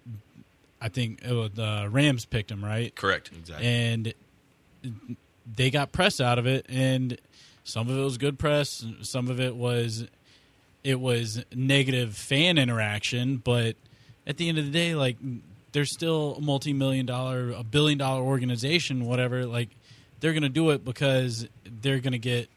I 0.81 0.89
think 0.89 1.23
it 1.23 1.31
was, 1.33 1.51
the 1.51 1.87
Rams 1.89 2.25
picked 2.25 2.51
him, 2.51 2.63
right? 2.63 2.93
Correct. 2.93 3.31
Exactly. 3.33 3.65
and 3.65 4.13
they 5.55 5.69
got 5.71 5.91
press 5.93 6.19
out 6.21 6.37
of 6.37 6.45
it 6.45 6.65
and 6.69 7.17
some 7.63 7.89
of 7.89 7.97
it 7.97 8.01
was 8.01 8.17
good 8.17 8.37
press 8.37 8.85
some 9.01 9.29
of 9.29 9.39
it 9.39 9.55
was 9.55 10.05
it 10.83 10.99
was 10.99 11.43
negative 11.53 12.15
fan 12.15 12.57
interaction 12.57 13.37
but 13.37 13.75
at 14.27 14.37
the 14.37 14.49
end 14.49 14.57
of 14.57 14.65
the 14.65 14.71
day 14.71 14.95
like 14.95 15.17
they're 15.71 15.85
still 15.85 16.35
a 16.37 16.41
multi-million 16.41 17.05
dollar 17.05 17.51
a 17.51 17.63
billion 17.63 17.97
dollar 17.97 18.21
organization 18.21 19.05
whatever 19.05 19.45
like 19.45 19.69
they're 20.19 20.33
gonna 20.33 20.49
do 20.49 20.69
it 20.71 20.83
because 20.85 21.47
they're 21.81 21.99
gonna 21.99 22.17
get 22.17 22.49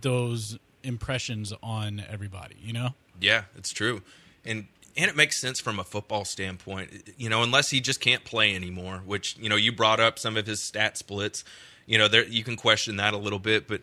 those 0.00 0.58
impressions 0.82 1.52
on 1.62 2.02
everybody 2.10 2.56
you 2.62 2.72
know 2.72 2.94
Yeah, 3.20 3.44
it's 3.56 3.70
true. 3.70 4.02
And 4.44 4.66
and 4.96 5.08
it 5.08 5.16
makes 5.16 5.40
sense 5.40 5.60
from 5.60 5.78
a 5.78 5.84
football 5.84 6.24
standpoint. 6.24 7.12
You 7.16 7.28
know, 7.28 7.42
unless 7.42 7.70
he 7.70 7.80
just 7.80 8.00
can't 8.00 8.24
play 8.24 8.54
anymore, 8.54 9.02
which, 9.04 9.36
you 9.38 9.48
know, 9.48 9.56
you 9.56 9.72
brought 9.72 10.00
up 10.00 10.18
some 10.18 10.36
of 10.36 10.46
his 10.46 10.60
stat 10.62 10.96
splits. 10.96 11.44
You 11.86 11.98
know, 11.98 12.08
there 12.08 12.24
you 12.26 12.42
can 12.42 12.56
question 12.56 12.96
that 12.96 13.14
a 13.14 13.18
little 13.18 13.38
bit, 13.38 13.68
but 13.68 13.82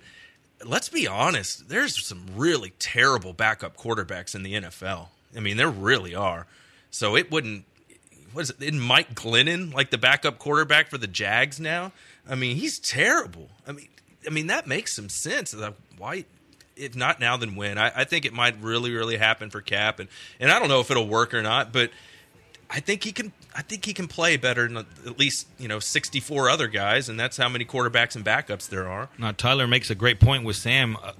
let's 0.66 0.90
be 0.90 1.08
honest, 1.08 1.70
there's 1.70 2.06
some 2.06 2.26
really 2.36 2.74
terrible 2.80 3.34
backup 3.34 3.78
quarterbacks 3.78 4.36
in 4.36 4.44
the 4.44 4.54
NFL. 4.54 5.08
I 5.36 5.40
mean, 5.40 5.58
there 5.58 5.70
really 5.70 6.16
are. 6.16 6.48
So 6.90 7.16
it 7.16 7.32
wouldn't 7.32 7.66
what 8.34 8.44
is 8.44 8.54
it? 8.60 8.74
Mike 8.74 9.16
Glennon 9.16 9.74
like 9.74 9.90
the 9.90 9.98
backup 9.98 10.38
quarterback 10.38 10.90
for 10.90 10.98
the 10.98 11.08
Jags 11.08 11.60
now? 11.60 11.92
I 12.30 12.36
mean, 12.36 12.56
he's 12.56 12.80
terrible. 12.80 13.50
I 13.66 13.72
mean, 13.72 13.88
I 14.26 14.30
mean 14.30 14.48
that 14.48 14.68
makes 14.68 14.96
some 14.96 15.10
sense. 15.10 15.56
Why? 15.98 16.26
If 16.76 16.96
not 16.96 17.20
now, 17.20 17.38
then 17.38 17.56
when? 17.56 17.80
I, 17.80 17.92
I 17.96 18.04
think 18.04 18.26
it 18.26 18.34
might 18.34 18.62
really, 18.62 18.92
really 18.92 19.18
happen 19.18 19.50
for 19.50 19.62
Cap, 19.62 20.00
and 20.00 20.08
and 20.40 20.52
I 20.52 20.60
don't 20.60 20.70
know 20.70 20.80
if 20.80 20.92
it'll 20.92 21.08
work 21.08 21.34
or 21.34 21.42
not, 21.42 21.74
but 21.74 21.90
I 22.70 22.80
think 22.80 23.04
he 23.04 23.12
can. 23.12 23.32
I 23.58 23.64
think 23.64 23.86
he 23.86 23.94
can 23.94 24.08
play 24.08 24.38
better 24.38 24.68
than 24.68 24.78
at 24.78 25.18
least 25.18 25.48
you 25.58 25.68
know 25.68 25.80
sixty 25.80 26.20
four 26.20 26.48
other 26.50 26.68
guys, 26.68 27.10
and 27.10 27.20
that's 27.20 27.38
how 27.38 27.50
many 27.50 27.66
quarterbacks 27.66 28.16
and 28.16 28.24
backups 28.24 28.70
there 28.70 28.88
are. 28.88 29.10
Now 29.18 29.32
Tyler 29.32 29.66
makes 29.68 29.90
a 29.90 29.96
great 29.96 30.20
point 30.20 30.44
with 30.44 30.56
Sam. 30.56 30.96
Uh, 31.02 31.14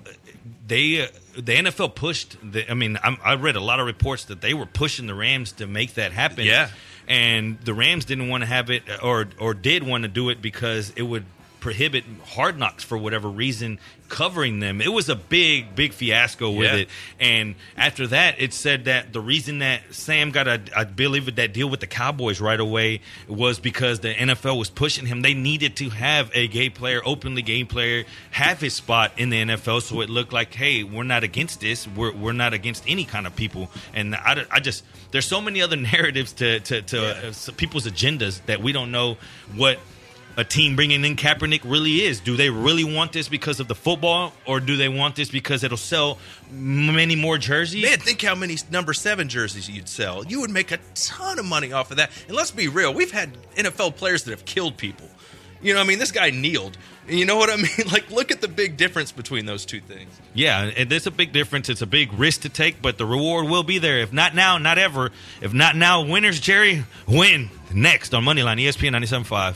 they 0.68 1.02
uh, 1.02 1.08
the 1.36 1.56
NFL 1.56 1.96
pushed. 1.96 2.38
The, 2.44 2.70
I 2.70 2.76
mean, 2.76 3.00
I'm, 3.04 3.18
I 3.24 3.34
read 3.36 3.56
a 3.56 3.62
lot 3.62 3.80
of 3.80 3.88
reports 3.88 4.26
that 4.26 4.42
they 4.42 4.54
were 4.54 4.66
pushing 4.68 5.08
the 5.08 5.16
Rams 5.16 5.52
to 5.54 5.66
make 5.68 5.96
that 5.96 6.12
happen. 6.12 6.46
Yeah. 6.46 6.70
and 7.08 7.58
the 7.62 7.74
Rams 7.74 8.06
didn't 8.06 8.28
want 8.30 8.42
to 8.42 8.48
have 8.48 8.70
it, 8.70 8.84
or 9.02 9.28
or 9.40 9.54
did 9.54 9.82
want 9.84 10.04
to 10.04 10.08
do 10.08 10.30
it 10.30 10.42
because 10.42 10.92
it 10.96 11.04
would 11.04 11.26
prohibit 11.68 12.06
hard 12.28 12.58
knocks 12.58 12.82
for 12.82 12.98
whatever 12.98 13.28
reason 13.28 13.78
covering 14.08 14.62
them. 14.62 14.80
It 14.80 14.88
was 14.94 15.10
a 15.10 15.18
big, 15.18 15.76
big 15.76 15.92
fiasco 15.92 16.50
with 16.50 16.72
Yeah. 16.72 16.78
it. 16.78 16.90
And 17.20 17.56
after 17.76 18.08
that, 18.08 18.36
it 18.40 18.54
said 18.54 18.86
that 18.86 19.12
the 19.12 19.20
reason 19.20 19.60
that 19.60 19.82
Sam 19.92 20.32
got 20.32 20.48
a, 20.48 20.62
I 20.74 20.86
believe 20.86 21.36
that 21.36 21.52
deal 21.52 21.68
with 21.70 21.82
the 21.82 21.88
Cowboys 21.88 22.40
right 22.40 22.58
away 22.60 23.02
was 23.28 23.60
because 23.60 24.00
the 24.00 24.14
NFL 24.14 24.58
was 24.58 24.70
pushing 24.70 25.08
him. 25.08 25.24
They 25.24 25.34
needed 25.34 25.76
to 25.76 25.90
have 25.90 26.32
a 26.34 26.48
gay 26.48 26.70
player, 26.70 27.02
openly 27.04 27.42
gay 27.42 27.66
player, 27.66 28.06
have 28.32 28.62
his 28.62 28.74
spot 28.74 29.12
in 29.18 29.30
the 29.30 29.42
NFL, 29.44 29.82
so 29.82 30.00
it 30.00 30.10
looked 30.10 30.32
like, 30.32 30.54
hey, 30.54 30.84
we're 30.84 31.04
not 31.04 31.26
against 31.26 31.60
this. 31.60 31.86
We're 31.86 32.14
we're 32.14 32.32
not 32.32 32.54
against 32.54 32.86
any 32.88 33.04
kind 33.04 33.28
of 33.28 33.36
people. 33.36 33.70
And 33.94 34.16
I, 34.16 34.46
I 34.50 34.62
just 34.62 34.86
there's 35.12 35.26
so 35.28 35.42
many 35.42 35.62
other 35.62 35.76
narratives 35.92 36.32
to 36.34 36.62
to, 36.62 36.82
to 36.84 37.28
uh, 37.28 37.34
people's 37.58 37.86
agendas 37.86 38.40
that 38.46 38.62
we 38.62 38.72
don't 38.72 38.92
know 38.92 39.18
what 39.54 39.80
a 40.38 40.44
team 40.44 40.76
bringing 40.76 41.04
in 41.04 41.16
Kaepernick 41.16 41.62
really 41.66 42.04
is. 42.04 42.20
Do 42.20 42.38
they 42.38 42.52
really 42.52 42.84
want 42.84 43.12
this 43.12 43.28
because 43.28 43.60
of 43.60 43.68
the 43.68 43.76
football, 43.76 44.34
or 44.46 44.60
do 44.60 44.78
they 44.78 44.88
want 44.88 45.16
this 45.16 45.30
because 45.30 45.64
it'll 45.64 45.78
sell 45.78 46.20
many 46.52 47.16
more 47.16 47.40
jerseys? 47.40 47.84
Man, 47.84 47.98
think 48.00 48.22
how 48.22 48.36
many 48.36 48.56
number 48.72 48.94
seven 48.94 49.28
jerseys 49.28 49.68
you'd 49.68 49.90
sell. 49.90 50.24
You 50.24 50.40
would 50.42 50.52
make 50.52 50.72
a 50.72 50.78
ton 50.94 51.40
of 51.40 51.46
money 51.46 51.74
off 51.74 51.90
of 51.90 51.98
that. 51.98 52.12
And 52.28 52.38
let's 52.38 52.52
be 52.52 52.68
real, 52.68 52.94
we've 52.94 53.12
had 53.12 53.36
NFL 53.56 53.96
players 53.98 54.24
that 54.24 54.32
have 54.32 54.46
killed 54.46 54.78
people. 54.78 55.10
You 55.60 55.74
know, 55.74 55.82
I 55.82 55.86
mean, 55.86 55.98
this 55.98 56.12
guy 56.12 56.30
kneeled. 56.30 56.78
And 57.08 57.18
you 57.18 57.26
know 57.26 57.38
what 57.38 57.50
I 57.50 57.56
mean? 57.56 57.68
Like, 57.92 58.12
look 58.12 58.32
at 58.32 58.42
the 58.42 58.48
big 58.48 58.78
difference 58.78 59.12
between 59.12 59.48
those 59.48 59.66
two 59.66 59.80
things. 59.80 60.12
Yeah, 60.36 60.70
and 60.76 60.90
there's 60.90 61.08
a 61.08 61.12
big 61.12 61.32
difference. 61.32 61.68
It's 61.70 61.82
a 61.82 61.88
big 61.88 62.14
risk 62.14 62.42
to 62.42 62.50
take, 62.50 62.80
but 62.80 63.00
the 63.00 63.06
reward 63.08 63.48
will 63.48 63.64
be 63.64 63.80
there. 63.80 64.00
If 64.00 64.14
not 64.14 64.36
now, 64.36 64.60
not 64.60 64.78
ever. 64.78 65.12
If 65.42 65.54
not 65.54 65.76
now, 65.76 66.06
winners, 66.06 66.40
Jerry, 66.40 66.84
win. 67.08 67.50
Next 67.74 68.14
on 68.14 68.24
Moneyline, 68.24 68.62
ESPN 68.62 68.92
97.5. 69.04 69.56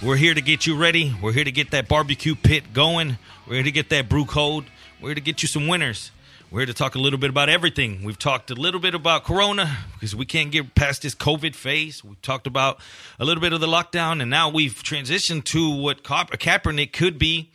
We're 0.00 0.14
here 0.14 0.32
to 0.32 0.40
get 0.40 0.64
you 0.64 0.76
ready. 0.76 1.12
We're 1.20 1.32
here 1.32 1.42
to 1.42 1.50
get 1.50 1.72
that 1.72 1.88
barbecue 1.88 2.36
pit 2.36 2.72
going. 2.72 3.18
We're 3.48 3.54
here 3.54 3.64
to 3.64 3.72
get 3.72 3.88
that 3.90 4.08
brew 4.08 4.26
cold. 4.26 4.64
We're 5.00 5.08
here 5.08 5.14
to 5.16 5.20
get 5.20 5.42
you 5.42 5.48
some 5.48 5.66
winners. 5.66 6.12
We're 6.52 6.60
here 6.60 6.66
to 6.66 6.74
talk 6.74 6.94
a 6.94 7.00
little 7.00 7.18
bit 7.18 7.30
about 7.30 7.48
everything. 7.48 8.04
We've 8.04 8.18
talked 8.18 8.52
a 8.52 8.54
little 8.54 8.78
bit 8.78 8.94
about 8.94 9.24
Corona 9.24 9.76
because 9.94 10.14
we 10.14 10.24
can't 10.24 10.52
get 10.52 10.76
past 10.76 11.02
this 11.02 11.16
COVID 11.16 11.56
phase. 11.56 12.04
We've 12.04 12.22
talked 12.22 12.46
about 12.46 12.78
a 13.18 13.24
little 13.24 13.40
bit 13.40 13.52
of 13.52 13.60
the 13.60 13.66
lockdown, 13.66 14.22
and 14.22 14.30
now 14.30 14.48
we've 14.48 14.84
transitioned 14.84 15.42
to 15.46 15.68
what 15.68 16.04
Ka- 16.04 16.26
Kaepernick 16.26 16.92
could 16.92 17.18
be. 17.18 17.50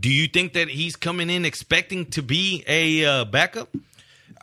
do 0.00 0.10
you 0.10 0.26
think 0.28 0.54
that 0.54 0.68
he's 0.68 0.96
coming 0.96 1.30
in 1.30 1.44
expecting 1.44 2.06
to 2.06 2.22
be 2.22 2.64
a 2.66 3.04
uh, 3.04 3.24
backup? 3.26 3.68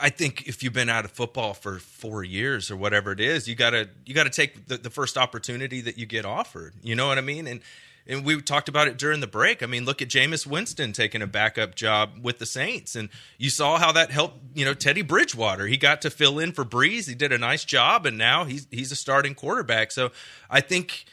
I 0.02 0.10
think 0.10 0.48
if 0.48 0.64
you've 0.64 0.74
been 0.74 0.90
out 0.90 1.06
of 1.06 1.12
football 1.12 1.54
for 1.54 1.78
four 1.80 2.24
years 2.24 2.72
or 2.72 2.76
whatever 2.76 3.12
it 3.12 3.20
is, 3.20 3.48
you 3.48 3.56
gotta 3.56 3.90
you 4.06 4.14
gotta 4.14 4.30
take 4.30 4.68
the, 4.68 4.78
the 4.78 4.90
first 4.90 5.18
opportunity 5.18 5.82
that 5.82 5.98
you 5.98 6.06
get 6.06 6.26
offered. 6.26 6.74
You 6.82 6.96
know 6.96 7.08
what 7.08 7.18
I 7.18 7.22
mean? 7.22 7.48
And 7.48 7.62
and 8.08 8.26
we 8.26 8.42
talked 8.42 8.68
about 8.68 8.88
it 8.88 8.98
during 8.98 9.20
the 9.20 9.28
break. 9.28 9.62
I 9.62 9.68
mean, 9.68 9.86
look 9.86 10.02
at 10.02 10.08
Jameis 10.08 10.48
Winston 10.48 10.92
taking 10.92 11.22
a 11.22 11.28
backup 11.28 11.76
job 11.76 12.18
with 12.22 12.40
the 12.40 12.46
Saints, 12.46 12.96
and 12.96 13.10
you 13.38 13.50
saw 13.50 13.78
how 13.78 13.92
that 13.92 14.12
helped. 14.12 14.40
You 14.56 14.66
know, 14.66 14.74
Teddy 14.74 15.04
Bridgewater. 15.04 15.68
He 15.68 15.78
got 15.78 16.02
to 16.02 16.10
fill 16.10 16.40
in 16.40 16.52
for 16.52 16.66
Brees. 16.66 17.08
He 17.08 17.16
did 17.16 17.32
a 17.32 17.38
nice 17.38 17.64
job, 17.64 18.06
and 18.06 18.18
now 18.18 18.46
he's 18.46 18.68
he's 18.72 18.92
a 18.92 18.96
starting 18.96 19.36
quarterback. 19.36 19.92
So 19.92 20.12
I 20.50 20.62
think 20.62 21.06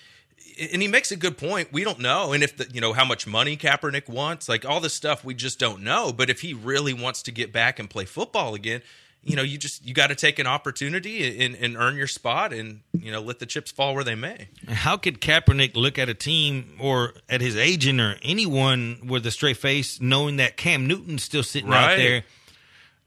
and 0.59 0.82
he 0.82 0.88
makes 0.88 1.12
a 1.12 1.16
good 1.16 1.38
point. 1.38 1.72
We 1.72 1.84
don't 1.84 2.00
know, 2.00 2.32
and 2.32 2.42
if 2.42 2.56
the 2.56 2.68
you 2.72 2.80
know 2.80 2.92
how 2.92 3.04
much 3.04 3.26
money 3.26 3.56
Kaepernick 3.56 4.09
wants, 4.09 4.48
like 4.48 4.64
all 4.64 4.80
this 4.80 4.94
stuff, 4.94 5.24
we 5.24 5.34
just 5.34 5.59
don't 5.59 5.82
know. 5.82 6.12
But 6.12 6.30
if 6.30 6.40
he 6.40 6.54
really 6.54 6.92
wants 6.92 7.22
to 7.24 7.32
get 7.32 7.52
back 7.52 7.78
and 7.78 7.88
play 7.88 8.04
football 8.04 8.54
again, 8.54 8.82
you 9.22 9.36
know, 9.36 9.42
you 9.42 9.59
just 9.59 9.84
you 9.86 9.94
got 9.94 10.09
to 10.09 10.14
take 10.14 10.38
an 10.38 10.46
opportunity 10.46 11.44
and, 11.44 11.54
and 11.54 11.76
earn 11.76 11.96
your 11.96 12.06
spot, 12.06 12.52
and 12.52 12.80
you 12.98 13.12
know, 13.12 13.20
let 13.20 13.38
the 13.38 13.46
chips 13.46 13.70
fall 13.70 13.94
where 13.94 14.04
they 14.04 14.14
may. 14.14 14.48
How 14.68 14.96
could 14.96 15.20
Kaepernick 15.20 15.76
look 15.76 15.98
at 15.98 16.09
a 16.09 16.14
team 16.14 16.76
or 16.80 17.14
at 17.28 17.40
his 17.40 17.56
agent 17.56 18.00
or 18.00 18.16
anyone 18.22 19.00
with 19.06 19.26
a 19.26 19.30
straight 19.30 19.56
face, 19.59 20.00
knowing 20.00 20.36
that 20.36 20.56
Cam 20.56 20.86
Newton's 20.86 21.22
still 21.22 21.42
sitting 21.42 21.72
out 21.72 21.96
there? 21.96 22.24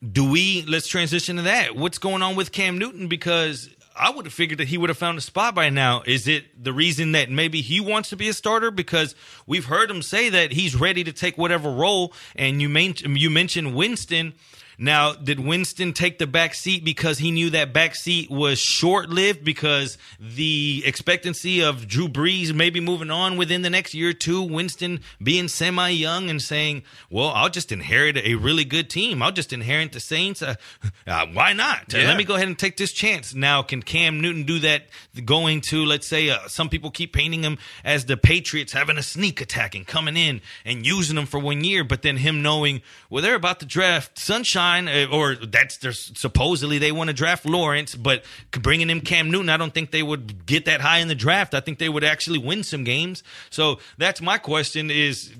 Do 0.08 0.30
we? 0.30 0.64
Let's 0.68 0.88
transition 0.88 1.38
to 1.38 1.44
that. 1.44 1.76
What's 1.76 1.98
going 1.98 2.22
on 2.22 2.36
with 2.36 2.52
Cam 2.52 2.78
Newton? 2.78 3.08
Because 3.08 3.70
I 3.96 4.10
would 4.10 4.26
have 4.26 4.34
figured 4.34 4.60
that 4.60 4.70
he 4.70 4.78
would 4.78 4.90
have 4.90 4.98
found 4.98 5.18
a 5.18 5.22
spot 5.22 5.54
by 5.54 5.70
now. 5.70 6.02
Is 6.06 6.28
it 6.28 6.64
the 6.64 6.74
reason 6.74 7.12
that 7.12 7.30
maybe 7.30 7.62
he 7.62 7.80
wants 7.80 8.10
to 8.10 8.16
be 8.16 8.30
a 8.30 8.34
starter? 8.34 8.72
Because 8.72 9.16
we've 9.46 9.66
heard 9.66 9.92
him 9.92 10.02
say 10.02 10.30
that 10.30 10.54
he's 10.54 10.76
ready 10.76 11.04
to 11.04 11.12
take 11.12 11.38
whatever 11.38 11.70
role. 11.70 12.14
And 12.36 12.62
you 12.62 12.70
you 12.70 13.30
mentioned 13.30 13.76
Winston. 13.76 14.34
Now, 14.82 15.14
did 15.14 15.40
Winston 15.40 15.94
take 15.94 16.18
the 16.18 16.26
back 16.26 16.56
seat 16.56 16.84
because 16.84 17.20
he 17.20 17.30
knew 17.30 17.52
that 17.52 17.72
back 17.72 17.94
seat 17.94 18.32
was 18.32 18.58
short 18.58 19.12
lived 19.12 19.44
because 19.44 19.96
the 20.20 20.82
expectancy 20.84 21.62
of 21.62 21.88
Drew 21.88 22.08
Brees 22.08 22.52
maybe 22.52 22.80
moving 22.80 23.12
on 23.12 23.38
within 23.38 23.62
the 23.62 23.70
next 23.70 23.94
year 23.94 24.10
or 24.10 24.14
two, 24.14 24.42
Winston 24.42 25.02
being 25.22 25.50
semi 25.50 25.90
young 25.90 26.32
and 26.32 26.42
saying, 26.42 26.82
Well, 27.12 27.30
I'll 27.30 27.52
just 27.52 27.72
inherit 27.72 28.18
a 28.18 28.34
really 28.34 28.66
good 28.66 28.90
team. 28.90 29.22
I'll 29.22 29.32
just 29.32 29.54
inherit 29.54 29.92
the 29.92 30.00
Saints. 30.00 30.42
Uh, 30.42 30.56
uh, 31.08 31.28
why 31.32 31.54
not? 31.54 31.94
Yeah. 31.94 32.08
Let 32.08 32.18
me 32.18 32.24
go 32.24 32.34
ahead 32.34 32.48
and 32.48 32.58
take 32.58 32.78
this 32.78 32.92
chance. 32.92 33.36
Now, 33.36 33.62
can 33.62 33.84
Cam 33.84 34.20
Newton 34.20 34.46
do 34.46 34.58
that 34.60 34.86
going 35.26 35.62
to, 35.62 35.86
let's 35.86 36.08
say, 36.08 36.32
uh, 36.32 36.48
some 36.48 36.70
people 36.70 36.90
keep 36.90 37.14
painting 37.14 37.44
him 37.44 37.60
as 37.84 38.06
the 38.06 38.18
Patriots 38.18 38.74
having 38.74 38.98
a 38.98 39.04
sneak 39.04 39.42
attack 39.42 39.76
and 39.76 39.86
coming 39.86 40.18
in 40.18 40.42
and 40.66 40.88
using 40.88 41.18
him 41.18 41.28
for 41.28 41.40
one 41.40 41.64
year, 41.64 41.84
but 41.84 42.02
then 42.02 42.18
him 42.18 42.42
knowing, 42.42 42.82
well, 43.12 43.22
they're 43.22 43.36
about 43.36 43.60
to 43.60 43.68
draft 43.68 44.18
Sunshine, 44.18 44.71
uh, 44.80 45.08
or 45.12 45.36
that's 45.36 45.80
supposedly 46.20 46.78
they 46.78 46.92
want 46.92 47.10
to 47.10 47.14
draft 47.14 47.46
Lawrence, 47.46 47.96
but 47.96 48.24
bringing 48.52 48.90
in 48.90 49.02
Cam 49.02 49.32
Newton, 49.32 49.50
I 49.50 49.58
don't 49.58 49.74
think 49.74 49.92
they 49.92 50.04
would 50.04 50.46
get 50.46 50.66
that 50.66 50.82
high 50.82 51.00
in 51.00 51.08
the 51.08 51.16
draft. 51.16 51.54
I 51.54 51.60
think 51.60 51.80
they 51.80 51.90
would 51.90 52.04
actually 52.04 52.40
win 52.40 52.64
some 52.64 52.84
games. 52.84 53.24
So 53.50 53.80
that's 53.98 54.22
my 54.22 54.38
question: 54.38 54.90
is 54.90 55.32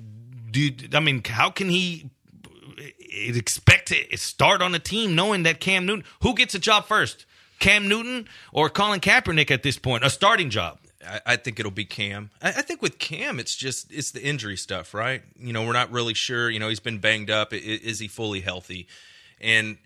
do 0.50 0.70
I 0.92 1.00
mean, 1.00 1.22
how 1.24 1.50
can 1.50 1.68
he 1.68 2.10
expect 3.12 3.88
to 3.88 4.16
start 4.16 4.62
on 4.62 4.74
a 4.74 4.78
team 4.78 5.14
knowing 5.14 5.42
that 5.42 5.60
Cam 5.60 5.86
Newton, 5.86 6.04
who 6.22 6.34
gets 6.34 6.54
a 6.54 6.58
job 6.58 6.86
first, 6.86 7.26
Cam 7.58 7.88
Newton 7.88 8.28
or 8.52 8.68
Colin 8.68 9.00
Kaepernick 9.00 9.50
at 9.50 9.62
this 9.62 9.78
point, 9.78 10.04
a 10.04 10.10
starting 10.10 10.50
job? 10.50 10.78
I, 11.26 11.36
think 11.36 11.58
it'll 11.58 11.72
be 11.72 11.84
Cam. 11.84 12.30
I, 12.40 12.62
think 12.62 12.80
with 12.80 12.98
Cam, 12.98 13.40
it's 13.40 13.56
just 13.56 13.90
it's 13.92 14.12
the 14.12 14.22
injury 14.22 14.56
stuff, 14.56 14.94
right? 14.94 15.22
You 15.36 15.52
know, 15.52 15.66
we're 15.66 15.72
not 15.72 15.90
really 15.90 16.14
sure. 16.14 16.48
You 16.48 16.60
know, 16.60 16.68
he's 16.68 16.80
been 16.80 16.98
banged 16.98 17.30
up. 17.30 17.52
Is, 17.52 17.98
he 17.98 18.08
fully 18.08 18.40
healthy? 18.40 18.86
And 19.42 19.78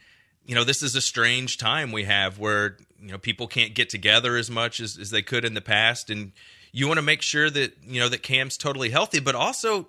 you 0.44 0.54
know, 0.54 0.64
this 0.64 0.82
is 0.82 0.94
a 0.94 1.00
strange 1.00 1.58
time 1.58 1.92
we 1.92 2.04
have 2.04 2.38
where 2.38 2.76
you 3.00 3.12
know 3.12 3.18
people 3.18 3.46
can't 3.46 3.74
get 3.74 3.90
together 3.90 4.36
as 4.36 4.50
much 4.50 4.80
as, 4.80 4.96
as 4.98 5.10
they 5.10 5.22
could 5.22 5.44
in 5.44 5.54
the 5.54 5.60
past, 5.60 6.10
and 6.10 6.32
you 6.72 6.86
want 6.86 6.98
to 6.98 7.02
make 7.02 7.22
sure 7.22 7.50
that 7.50 7.76
you 7.82 8.00
know 8.00 8.08
that 8.08 8.22
Cam's 8.22 8.56
totally 8.56 8.90
healthy, 8.90 9.20
but 9.20 9.34
also, 9.34 9.88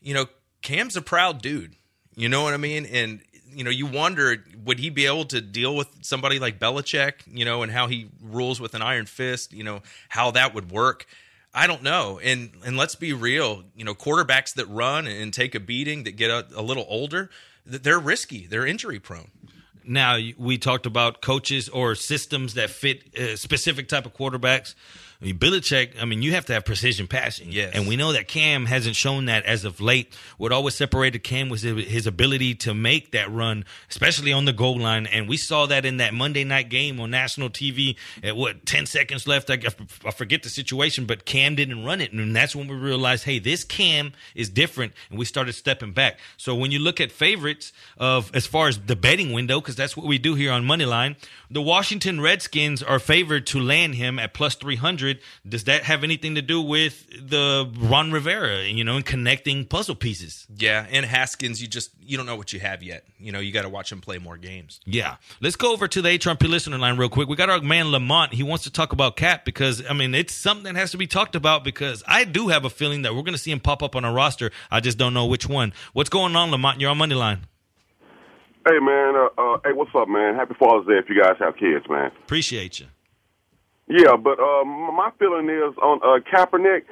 you 0.00 0.14
know, 0.14 0.26
Cam's 0.62 0.96
a 0.96 1.02
proud 1.02 1.42
dude. 1.42 1.74
You 2.14 2.28
know 2.28 2.42
what 2.42 2.54
I 2.54 2.56
mean? 2.56 2.86
And 2.86 3.20
you 3.50 3.64
know, 3.64 3.70
you 3.70 3.86
wonder 3.86 4.44
would 4.64 4.78
he 4.78 4.90
be 4.90 5.06
able 5.06 5.24
to 5.26 5.40
deal 5.40 5.74
with 5.74 5.88
somebody 6.02 6.38
like 6.38 6.58
Belichick, 6.58 7.14
you 7.26 7.44
know, 7.44 7.62
and 7.62 7.72
how 7.72 7.86
he 7.86 8.08
rules 8.22 8.60
with 8.60 8.74
an 8.74 8.82
iron 8.82 9.06
fist, 9.06 9.52
you 9.52 9.64
know, 9.64 9.82
how 10.08 10.30
that 10.32 10.54
would 10.54 10.70
work. 10.70 11.06
I 11.54 11.66
don't 11.66 11.82
know. 11.82 12.20
And 12.22 12.50
and 12.64 12.76
let's 12.76 12.94
be 12.94 13.12
real, 13.12 13.64
you 13.74 13.84
know, 13.84 13.94
quarterbacks 13.94 14.54
that 14.54 14.66
run 14.66 15.06
and 15.06 15.32
take 15.32 15.54
a 15.54 15.60
beating 15.60 16.04
that 16.04 16.16
get 16.16 16.30
a, 16.30 16.46
a 16.54 16.62
little 16.62 16.86
older, 16.88 17.30
they're 17.68 17.98
risky. 17.98 18.46
They're 18.46 18.66
injury 18.66 18.98
prone. 18.98 19.30
Now 19.84 20.18
we 20.36 20.58
talked 20.58 20.86
about 20.86 21.22
coaches 21.22 21.68
or 21.68 21.94
systems 21.94 22.54
that 22.54 22.70
fit 22.70 23.14
a 23.16 23.36
specific 23.36 23.88
type 23.88 24.06
of 24.06 24.14
quarterbacks. 24.14 24.74
I 25.20 25.24
mean, 25.24 25.38
Belichick. 25.38 26.00
I 26.00 26.04
mean, 26.04 26.22
you 26.22 26.32
have 26.32 26.46
to 26.46 26.52
have 26.52 26.64
precision 26.64 27.08
passing. 27.08 27.50
Yes. 27.50 27.72
and 27.74 27.88
we 27.88 27.96
know 27.96 28.12
that 28.12 28.28
Cam 28.28 28.66
hasn't 28.66 28.94
shown 28.94 29.24
that 29.24 29.44
as 29.46 29.64
of 29.64 29.80
late. 29.80 30.14
What 30.36 30.52
always 30.52 30.76
separated 30.76 31.24
Cam 31.24 31.48
was 31.48 31.62
his 31.62 32.06
ability 32.06 32.54
to 32.56 32.72
make 32.74 33.10
that 33.12 33.28
run, 33.28 33.64
especially 33.90 34.32
on 34.32 34.44
the 34.44 34.52
goal 34.52 34.78
line. 34.78 35.06
And 35.06 35.28
we 35.28 35.36
saw 35.36 35.66
that 35.66 35.84
in 35.84 35.96
that 35.96 36.14
Monday 36.14 36.44
night 36.44 36.68
game 36.68 37.00
on 37.00 37.10
national 37.10 37.50
TV. 37.50 37.96
At 38.22 38.36
what 38.36 38.64
ten 38.64 38.86
seconds 38.86 39.26
left, 39.26 39.50
I, 39.50 39.58
I 40.04 40.10
forget 40.12 40.44
the 40.44 40.48
situation, 40.48 41.04
but 41.04 41.24
Cam 41.24 41.56
didn't 41.56 41.84
run 41.84 42.00
it, 42.00 42.12
and 42.12 42.34
that's 42.36 42.54
when 42.54 42.68
we 42.68 42.76
realized, 42.76 43.24
hey, 43.24 43.40
this 43.40 43.64
Cam 43.64 44.12
is 44.36 44.48
different, 44.48 44.92
and 45.10 45.18
we 45.18 45.24
started 45.24 45.54
stepping 45.54 45.92
back. 45.92 46.20
So 46.36 46.54
when 46.54 46.70
you 46.70 46.78
look 46.78 47.00
at 47.00 47.10
favorites 47.10 47.72
of 47.96 48.30
as 48.34 48.46
far 48.46 48.68
as 48.68 48.78
the 48.78 48.94
betting 48.94 49.32
window, 49.32 49.60
because 49.60 49.74
that's 49.74 49.96
what 49.96 50.06
we 50.06 50.18
do 50.18 50.36
here 50.36 50.52
on 50.52 50.64
Moneyline, 50.64 51.16
the 51.50 51.62
Washington 51.62 52.20
Redskins 52.20 52.84
are 52.84 53.00
favored 53.00 53.46
to 53.48 53.58
land 53.58 53.96
him 53.96 54.20
at 54.20 54.32
plus 54.32 54.54
three 54.54 54.76
hundred. 55.08 55.22
Does 55.48 55.64
that 55.64 55.84
have 55.84 56.04
anything 56.04 56.34
to 56.34 56.42
do 56.42 56.60
with 56.60 57.06
the 57.10 57.70
Ron 57.78 58.12
Rivera, 58.12 58.64
you 58.64 58.84
know, 58.84 58.96
and 58.96 59.04
connecting 59.04 59.64
puzzle 59.64 59.94
pieces? 59.94 60.46
Yeah, 60.54 60.86
and 60.90 61.04
Haskins, 61.04 61.60
you 61.60 61.68
just 61.68 61.90
you 62.00 62.16
don't 62.16 62.26
know 62.26 62.36
what 62.36 62.52
you 62.52 62.60
have 62.60 62.82
yet. 62.82 63.04
You 63.18 63.32
know, 63.32 63.40
you 63.40 63.52
got 63.52 63.62
to 63.62 63.68
watch 63.68 63.92
him 63.92 64.00
play 64.00 64.18
more 64.18 64.36
games. 64.36 64.80
Yeah. 64.84 65.16
Let's 65.40 65.56
go 65.56 65.72
over 65.72 65.88
to 65.88 66.02
the 66.02 66.10
HRP 66.10 66.48
listener 66.48 66.78
line 66.78 66.96
real 66.96 67.08
quick. 67.08 67.28
We 67.28 67.36
got 67.36 67.50
our 67.50 67.60
man 67.60 67.90
Lamont. 67.90 68.34
He 68.34 68.42
wants 68.42 68.64
to 68.64 68.72
talk 68.72 68.92
about 68.92 69.16
Cap 69.16 69.44
because, 69.44 69.82
I 69.88 69.92
mean, 69.92 70.14
it's 70.14 70.34
something 70.34 70.64
that 70.64 70.76
has 70.76 70.90
to 70.92 70.96
be 70.96 71.06
talked 71.06 71.34
about 71.34 71.64
because 71.64 72.02
I 72.06 72.24
do 72.24 72.48
have 72.48 72.64
a 72.64 72.70
feeling 72.70 73.02
that 73.02 73.14
we're 73.14 73.22
going 73.22 73.34
to 73.34 73.38
see 73.38 73.50
him 73.50 73.60
pop 73.60 73.82
up 73.82 73.96
on 73.96 74.04
a 74.04 74.12
roster. 74.12 74.50
I 74.70 74.80
just 74.80 74.98
don't 74.98 75.14
know 75.14 75.26
which 75.26 75.48
one. 75.48 75.72
What's 75.92 76.10
going 76.10 76.36
on, 76.36 76.50
Lamont? 76.50 76.80
You're 76.80 76.90
on 76.90 76.98
Money 76.98 77.14
Line. 77.14 77.46
Hey 78.66 78.80
man, 78.80 79.14
uh, 79.16 79.40
uh, 79.40 79.58
hey, 79.64 79.72
what's 79.72 79.92
up, 79.94 80.08
man? 80.08 80.34
Happy 80.34 80.52
Father's 80.58 80.86
Day 80.86 80.98
if 80.98 81.08
you 81.08 81.18
guys 81.18 81.36
have 81.38 81.56
kids, 81.56 81.86
man. 81.88 82.10
Appreciate 82.22 82.80
you. 82.80 82.86
Yeah, 83.88 84.16
but 84.16 84.38
uh, 84.38 84.64
my 84.64 85.10
feeling 85.18 85.48
is 85.48 85.76
on 85.80 86.00
uh, 86.04 86.20
Kaepernick. 86.28 86.84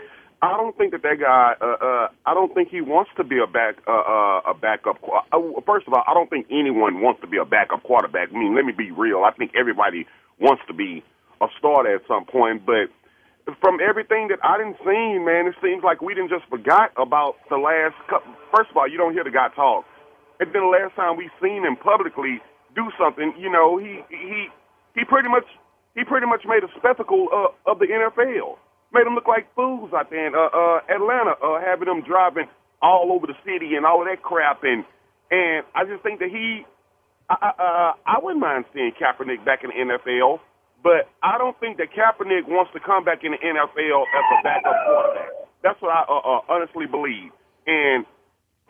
I 0.42 0.57
don't 0.57 0.76
think 0.76 0.92
that 0.92 1.03
that 1.03 1.20
guy. 1.20 1.55
Uh, 1.61 1.76
uh, 1.80 2.09
I 2.24 2.34
don't 2.34 2.53
think 2.55 2.68
he 2.68 2.80
wants 2.80 3.11
to 3.16 3.24
be 3.24 3.38
a 3.38 3.47
back 3.47 3.76
uh, 3.86 3.92
uh, 3.92 4.53
a 4.53 4.55
backup. 4.55 4.97
Uh, 5.05 5.38
first 5.66 5.86
of 5.86 5.92
all, 5.94 6.05
I 6.07 6.14
don't 6.14 6.28
think 6.28 6.47
anyone 6.51 7.01
wants 7.01 7.20
to 7.20 7.26
be 7.26 7.36
a 7.36 7.44
backup 7.44 7.82
quarterback. 7.82 8.28
I 8.32 8.38
mean, 8.38 8.55
let 8.55 8.64
me 8.64 8.72
be 8.72 8.90
real. 8.90 9.24
I 9.24 9.32
think 9.32 9.53
everybody 9.59 10.07
wants 10.40 10.62
to 10.68 10.74
be 10.74 11.05
a 11.40 11.47
starter 11.59 11.97
at 11.97 12.03
some 12.09 12.24
point, 12.24 12.64
but 12.64 12.88
from 13.61 13.78
everything 13.80 14.28
that 14.28 14.40
I 14.42 14.57
didn't 14.59 14.76
see, 14.84 15.20
man, 15.20 15.49
it 15.49 15.55
seems 15.62 15.84
like 15.84 16.01
we 16.01 16.14
didn't 16.14 16.30
just 16.30 16.44
forgot 16.49 16.92
about 16.97 17.36
the 17.49 17.57
last. 17.57 17.97
Couple, 18.09 18.32
first 18.57 18.70
of 18.70 18.76
all, 18.76 18.88
you 18.88 18.97
don't 18.97 19.12
hear 19.12 19.24
the 19.24 19.30
guy 19.32 19.49
talk, 19.55 19.84
and 20.40 20.53
then 20.53 20.62
the 20.68 20.72
last 20.72 20.97
time 20.97 21.16
we 21.16 21.28
seen 21.40 21.64
him 21.64 21.76
publicly 21.76 22.40
do 22.74 22.88
something, 22.99 23.32
you 23.38 23.51
know, 23.53 23.76
he 23.76 24.01
he 24.09 24.49
he 24.94 25.05
pretty 25.05 25.28
much 25.28 25.44
he 25.97 26.05
pretty 26.05 26.28
much 26.28 26.44
made 26.44 26.62
a 26.62 26.70
spectacle 26.76 27.26
uh, 27.32 27.72
of 27.72 27.80
the 27.80 27.88
NFL. 27.88 28.61
Made 28.92 29.09
them 29.09 29.16
look 29.16 29.26
like 29.26 29.49
fools 29.57 29.90
out 29.97 30.12
there 30.12 30.28
in 30.28 30.36
uh, 30.36 30.53
uh, 30.53 30.78
Atlanta, 30.92 31.34
uh, 31.42 31.59
having 31.59 31.88
them 31.88 32.05
driving 32.07 32.47
all 32.84 33.11
over 33.11 33.26
the 33.26 33.34
city 33.42 33.74
and 33.74 33.84
all 33.84 34.05
of 34.05 34.07
that 34.07 34.22
crap. 34.22 34.62
And 34.62 34.84
and 35.32 35.64
I 35.74 35.88
just 35.88 36.05
think 36.05 36.20
that 36.20 36.30
he, 36.30 36.62
I, 37.28 37.34
uh, 37.59 37.92
I 38.07 38.22
wouldn't 38.22 38.40
mind 38.40 38.64
seeing 38.70 38.92
Kaepernick 38.94 39.42
back 39.44 39.64
in 39.64 39.74
the 39.74 39.78
NFL, 39.80 40.38
but 40.84 41.11
I 41.24 41.34
don't 41.38 41.59
think 41.59 41.78
that 41.78 41.90
Kaepernick 41.90 42.47
wants 42.47 42.70
to 42.74 42.80
come 42.80 43.03
back 43.03 43.24
in 43.24 43.32
the 43.32 43.40
NFL 43.42 44.05
as 44.07 44.24
a 44.38 44.38
backup 44.44 44.76
quarterback. 44.86 45.32
That's 45.64 45.80
what 45.82 45.90
I 45.90 46.07
uh, 46.07 46.22
uh, 46.22 46.40
honestly 46.47 46.86
believe. 46.86 47.34
And 47.66 48.07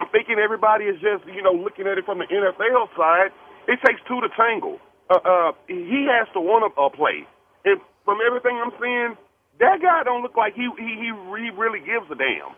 I'm 0.01 0.09
thinking 0.09 0.41
everybody 0.41 0.87
is 0.87 0.97
just, 1.03 1.29
you 1.29 1.43
know, 1.43 1.53
looking 1.53 1.85
at 1.85 1.99
it 1.99 2.07
from 2.07 2.19
the 2.25 2.29
NFL 2.31 2.89
side. 2.97 3.37
It 3.69 3.77
takes 3.85 4.01
two 4.09 4.21
to 4.23 4.31
tangle. 4.33 4.81
Uh, 5.09 5.15
uh, 5.15 5.53
he 5.69 6.09
has 6.11 6.29
to 6.33 6.41
want 6.41 6.73
to 6.75 6.81
uh, 6.81 6.89
play. 6.91 7.27
And 7.65 7.81
from 8.05 8.19
everything 8.27 8.61
I'm 8.63 8.73
seeing, 8.81 9.17
that 9.61 9.81
guy 9.81 10.03
don't 10.05 10.23
look 10.23 10.37
like 10.37 10.55
he 10.55 10.69
he 10.79 10.85
he, 10.85 11.07
he 11.07 11.51
really 11.51 11.81
gives 11.81 12.11
a 12.11 12.15
damn. 12.15 12.55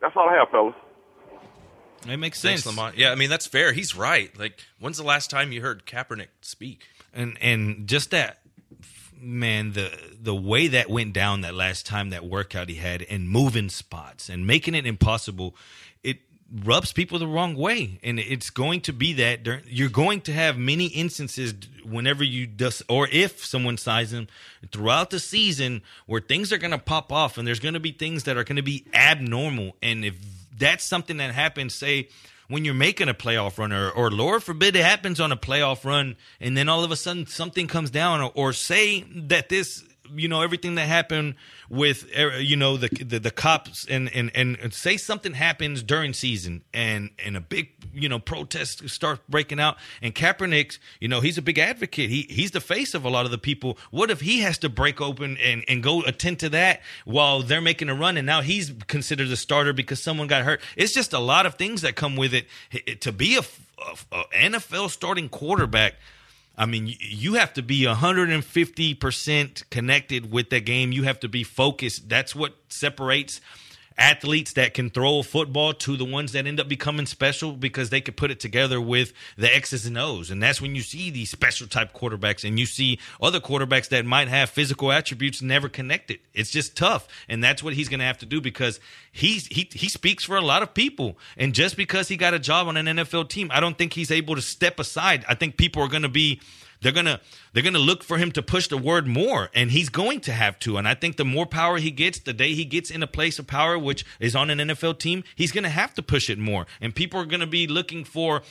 That's 0.00 0.14
all 0.16 0.28
I 0.28 0.38
have, 0.38 0.48
fellas. 0.50 0.74
It 2.08 2.16
makes 2.16 2.40
Thanks, 2.40 2.62
sense. 2.62 2.76
Lamont. 2.76 2.96
Yeah, 2.96 3.10
I 3.10 3.16
mean 3.16 3.30
that's 3.30 3.46
fair. 3.46 3.72
He's 3.72 3.96
right. 3.96 4.36
Like, 4.38 4.60
when's 4.78 4.98
the 4.98 5.02
last 5.02 5.30
time 5.30 5.50
you 5.50 5.60
heard 5.60 5.84
Kaepernick 5.86 6.28
speak? 6.40 6.84
and 7.12 7.36
and 7.40 7.86
just 7.86 8.10
that 8.10 8.38
man 9.20 9.72
the 9.72 9.90
the 10.20 10.34
way 10.34 10.68
that 10.68 10.88
went 10.88 11.12
down 11.12 11.40
that 11.40 11.54
last 11.54 11.84
time 11.84 12.10
that 12.10 12.24
workout 12.24 12.68
he 12.68 12.76
had 12.76 13.02
and 13.10 13.28
moving 13.28 13.68
spots 13.68 14.28
and 14.28 14.46
making 14.46 14.74
it 14.74 14.86
impossible 14.86 15.48
it 15.48 15.54
rubs 16.64 16.92
people 16.92 17.18
the 17.18 17.26
wrong 17.26 17.54
way. 17.54 17.98
And 18.02 18.18
it's 18.18 18.50
going 18.50 18.80
to 18.82 18.92
be 18.92 19.14
that 19.14 19.42
during, 19.42 19.62
you're 19.66 19.88
going 19.88 20.22
to 20.22 20.32
have 20.32 20.56
many 20.56 20.86
instances 20.86 21.54
whenever 21.84 22.24
you 22.24 22.46
just 22.46 22.82
or 22.88 23.08
if 23.10 23.44
someone 23.44 23.76
signs 23.76 24.10
them 24.10 24.28
throughout 24.72 25.10
the 25.10 25.20
season 25.20 25.82
where 26.06 26.20
things 26.20 26.52
are 26.52 26.58
going 26.58 26.70
to 26.70 26.78
pop 26.78 27.12
off 27.12 27.38
and 27.38 27.46
there's 27.46 27.60
going 27.60 27.74
to 27.74 27.80
be 27.80 27.92
things 27.92 28.24
that 28.24 28.36
are 28.36 28.44
going 28.44 28.56
to 28.56 28.62
be 28.62 28.86
abnormal. 28.94 29.76
And 29.82 30.04
if 30.04 30.16
that's 30.56 30.84
something 30.84 31.18
that 31.18 31.34
happens 31.34 31.74
say 31.74 32.08
when 32.48 32.64
you're 32.64 32.74
making 32.74 33.08
a 33.08 33.14
playoff 33.14 33.58
run, 33.58 33.72
or, 33.72 33.90
or 33.90 34.10
Lord 34.10 34.42
forbid 34.42 34.74
it 34.74 34.84
happens 34.84 35.20
on 35.20 35.32
a 35.32 35.36
playoff 35.36 35.84
run, 35.84 36.16
and 36.40 36.56
then 36.56 36.68
all 36.68 36.82
of 36.82 36.90
a 36.90 36.96
sudden 36.96 37.26
something 37.26 37.66
comes 37.66 37.90
down, 37.90 38.22
or, 38.22 38.32
or 38.34 38.52
say 38.54 39.02
that 39.14 39.50
this, 39.50 39.84
you 40.14 40.28
know, 40.28 40.42
everything 40.42 40.74
that 40.76 40.86
happened 40.86 41.34
with, 41.68 42.06
uh, 42.18 42.36
you 42.36 42.56
know, 42.56 42.76
the 42.76 42.88
the, 42.88 43.18
the 43.18 43.30
cops, 43.30 43.86
and, 43.88 44.08
and 44.14 44.30
and 44.34 44.72
say 44.74 44.96
something 44.96 45.34
happens 45.34 45.82
during 45.82 46.12
season, 46.12 46.62
and 46.72 47.10
and 47.24 47.36
a 47.36 47.40
big, 47.40 47.70
you 47.92 48.08
know, 48.08 48.18
protest 48.18 48.88
starts 48.88 49.20
breaking 49.28 49.60
out, 49.60 49.76
and 50.02 50.14
Kaepernick, 50.14 50.78
you 51.00 51.08
know, 51.08 51.20
he's 51.20 51.38
a 51.38 51.42
big 51.42 51.58
advocate. 51.58 52.10
He 52.10 52.22
he's 52.30 52.50
the 52.52 52.60
face 52.60 52.94
of 52.94 53.04
a 53.04 53.08
lot 53.10 53.24
of 53.24 53.30
the 53.30 53.38
people. 53.38 53.78
What 53.90 54.10
if 54.10 54.20
he 54.20 54.40
has 54.40 54.58
to 54.58 54.68
break 54.68 55.00
open 55.00 55.36
and 55.38 55.64
and 55.68 55.82
go 55.82 56.02
attend 56.02 56.38
to 56.40 56.48
that 56.50 56.80
while 57.04 57.42
they're 57.42 57.60
making 57.60 57.88
a 57.88 57.94
run, 57.94 58.16
and 58.16 58.26
now 58.26 58.40
he's 58.40 58.72
considered 58.86 59.28
the 59.28 59.36
starter 59.36 59.72
because 59.72 60.02
someone 60.02 60.26
got 60.26 60.44
hurt? 60.44 60.60
It's 60.76 60.92
just 60.94 61.12
a 61.12 61.18
lot 61.18 61.46
of 61.46 61.54
things 61.56 61.82
that 61.82 61.96
come 61.96 62.16
with 62.16 62.34
it. 62.34 62.46
It- 62.70 63.00
To 63.02 63.12
be 63.12 63.36
a, 63.36 63.40
a- 63.40 64.16
a 64.16 64.24
NFL 64.50 64.90
starting 64.90 65.28
quarterback. 65.28 65.94
I 66.58 66.66
mean, 66.66 66.96
you 66.98 67.34
have 67.34 67.54
to 67.54 67.62
be 67.62 67.84
150% 67.84 69.70
connected 69.70 70.32
with 70.32 70.50
the 70.50 70.58
game. 70.60 70.90
You 70.90 71.04
have 71.04 71.20
to 71.20 71.28
be 71.28 71.44
focused. 71.44 72.08
That's 72.08 72.34
what 72.34 72.56
separates 72.68 73.40
athletes 73.98 74.52
that 74.52 74.74
can 74.74 74.90
throw 74.90 75.18
a 75.18 75.22
football 75.22 75.72
to 75.72 75.96
the 75.96 76.04
ones 76.04 76.32
that 76.32 76.46
end 76.46 76.60
up 76.60 76.68
becoming 76.68 77.04
special 77.04 77.52
because 77.52 77.90
they 77.90 78.00
could 78.00 78.16
put 78.16 78.30
it 78.30 78.38
together 78.38 78.80
with 78.80 79.12
the 79.36 79.54
X's 79.54 79.86
and 79.86 79.98
O's. 79.98 80.30
And 80.30 80.42
that's 80.42 80.62
when 80.62 80.74
you 80.74 80.82
see 80.82 81.10
these 81.10 81.30
special 81.30 81.66
type 81.66 81.92
quarterbacks 81.92 82.46
and 82.46 82.58
you 82.58 82.66
see 82.66 82.98
other 83.20 83.40
quarterbacks 83.40 83.88
that 83.88 84.06
might 84.06 84.28
have 84.28 84.50
physical 84.50 84.92
attributes 84.92 85.42
never 85.42 85.68
connected. 85.68 86.20
It's 86.32 86.50
just 86.50 86.76
tough. 86.76 87.08
And 87.28 87.42
that's 87.42 87.62
what 87.62 87.74
he's 87.74 87.88
going 87.88 88.00
to 88.00 88.06
have 88.06 88.18
to 88.18 88.26
do 88.26 88.40
because 88.40 88.78
he's, 89.10 89.46
he, 89.48 89.68
he 89.72 89.88
speaks 89.88 90.24
for 90.24 90.36
a 90.36 90.42
lot 90.42 90.62
of 90.62 90.74
people. 90.74 91.18
And 91.36 91.54
just 91.54 91.76
because 91.76 92.08
he 92.08 92.16
got 92.16 92.34
a 92.34 92.38
job 92.38 92.68
on 92.68 92.76
an 92.76 92.86
NFL 92.86 93.28
team, 93.28 93.50
I 93.52 93.60
don't 93.60 93.76
think 93.76 93.94
he's 93.94 94.12
able 94.12 94.36
to 94.36 94.42
step 94.42 94.78
aside. 94.78 95.24
I 95.28 95.34
think 95.34 95.56
people 95.56 95.82
are 95.82 95.88
going 95.88 96.02
to 96.02 96.08
be 96.08 96.40
they're 96.80 96.92
gonna 96.92 97.20
they're 97.52 97.62
gonna 97.62 97.78
look 97.78 98.02
for 98.02 98.18
him 98.18 98.30
to 98.32 98.42
push 98.42 98.68
the 98.68 98.78
word 98.78 99.06
more, 99.06 99.50
and 99.54 99.70
he's 99.70 99.88
going 99.88 100.20
to 100.22 100.32
have 100.32 100.58
to. 100.60 100.76
And 100.76 100.86
I 100.86 100.94
think 100.94 101.16
the 101.16 101.24
more 101.24 101.46
power 101.46 101.78
he 101.78 101.90
gets, 101.90 102.18
the 102.18 102.32
day 102.32 102.54
he 102.54 102.64
gets 102.64 102.90
in 102.90 103.02
a 103.02 103.06
place 103.06 103.38
of 103.38 103.46
power, 103.46 103.78
which 103.78 104.04
is 104.20 104.36
on 104.36 104.50
an 104.50 104.58
NFL 104.58 104.98
team, 104.98 105.24
he's 105.34 105.52
gonna 105.52 105.68
have 105.68 105.94
to 105.94 106.02
push 106.02 106.30
it 106.30 106.38
more. 106.38 106.66
And 106.80 106.94
people 106.94 107.20
are 107.20 107.26
gonna 107.26 107.46
be 107.46 107.66
looking 107.66 108.04
for 108.04 108.42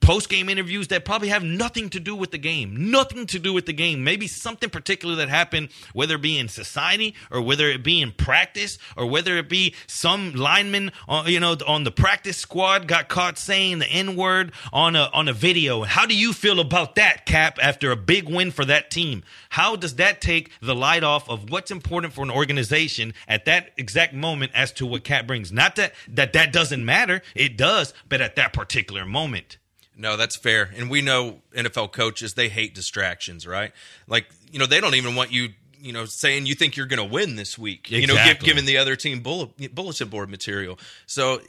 post 0.00 0.28
game 0.28 0.48
interviews 0.48 0.88
that 0.88 1.04
probably 1.04 1.28
have 1.28 1.42
nothing 1.42 1.88
to 1.90 2.00
do 2.00 2.14
with 2.14 2.30
the 2.30 2.38
game, 2.38 2.90
nothing 2.90 3.26
to 3.26 3.38
do 3.38 3.52
with 3.52 3.66
the 3.66 3.72
game. 3.72 4.04
Maybe 4.04 4.26
something 4.26 4.70
particular 4.70 5.16
that 5.16 5.28
happened, 5.28 5.70
whether 5.92 6.16
it 6.16 6.22
be 6.22 6.38
in 6.38 6.48
society 6.48 7.14
or 7.30 7.40
whether 7.40 7.68
it 7.68 7.82
be 7.82 8.00
in 8.00 8.12
practice 8.12 8.78
or 8.96 9.06
whether 9.06 9.36
it 9.36 9.48
be 9.48 9.74
some 9.86 10.34
lineman, 10.34 10.92
uh, 11.08 11.24
you 11.26 11.40
know, 11.40 11.56
on 11.66 11.84
the 11.84 11.90
practice 11.90 12.36
squad 12.36 12.86
got 12.86 13.08
caught 13.08 13.38
saying 13.38 13.78
the 13.78 13.86
N 13.86 14.16
word 14.16 14.52
on 14.72 14.96
a 14.96 15.10
on 15.12 15.28
a 15.28 15.32
video. 15.32 15.82
How 15.82 16.06
do 16.06 16.16
you 16.16 16.32
feel 16.32 16.60
about 16.60 16.94
that, 16.96 17.26
Cap? 17.26 17.58
After 17.62 17.90
a 17.90 17.96
big 17.96 18.28
win 18.28 18.50
for 18.50 18.64
that 18.64 18.90
team, 18.90 19.22
how 19.50 19.76
does 19.76 19.96
that 19.96 20.20
take 20.20 20.50
the 20.60 20.74
light 20.74 21.04
off 21.04 21.28
of 21.28 21.50
what's 21.50 21.70
important 21.70 22.12
for 22.12 22.22
an 22.22 22.30
organization 22.30 23.14
at 23.26 23.44
that 23.46 23.70
exact 23.76 24.14
moment 24.14 24.52
as 24.54 24.72
to 24.72 24.86
what 24.86 25.04
Cap 25.04 25.26
brings? 25.26 25.52
Not 25.52 25.76
that 25.76 25.94
that 26.08 26.32
that 26.32 26.52
doesn't 26.52 26.84
matter, 26.84 27.22
it 27.34 27.56
does, 27.56 27.94
but 28.08 28.20
at 28.20 28.36
that 28.36 28.52
particular 28.52 29.04
moment. 29.04 29.58
No, 30.02 30.16
that's 30.16 30.34
fair. 30.34 30.68
And 30.76 30.90
we 30.90 31.00
know 31.00 31.42
NFL 31.54 31.92
coaches, 31.92 32.34
they 32.34 32.48
hate 32.48 32.74
distractions, 32.74 33.46
right? 33.46 33.70
Like, 34.08 34.26
you 34.50 34.58
know, 34.58 34.66
they 34.66 34.80
don't 34.80 34.96
even 34.96 35.14
want 35.14 35.30
you, 35.30 35.50
you 35.80 35.92
know, 35.92 36.06
saying 36.06 36.46
you 36.46 36.56
think 36.56 36.76
you're 36.76 36.86
going 36.86 36.98
to 36.98 37.14
win 37.14 37.36
this 37.36 37.56
week, 37.56 37.88
you 37.88 38.08
know, 38.08 38.16
give, 38.24 38.40
giving 38.40 38.64
the 38.64 38.78
other 38.78 38.96
team 38.96 39.20
bullet, 39.20 39.72
bulletin 39.72 40.08
board 40.08 40.28
material. 40.28 40.76
So 41.06 41.40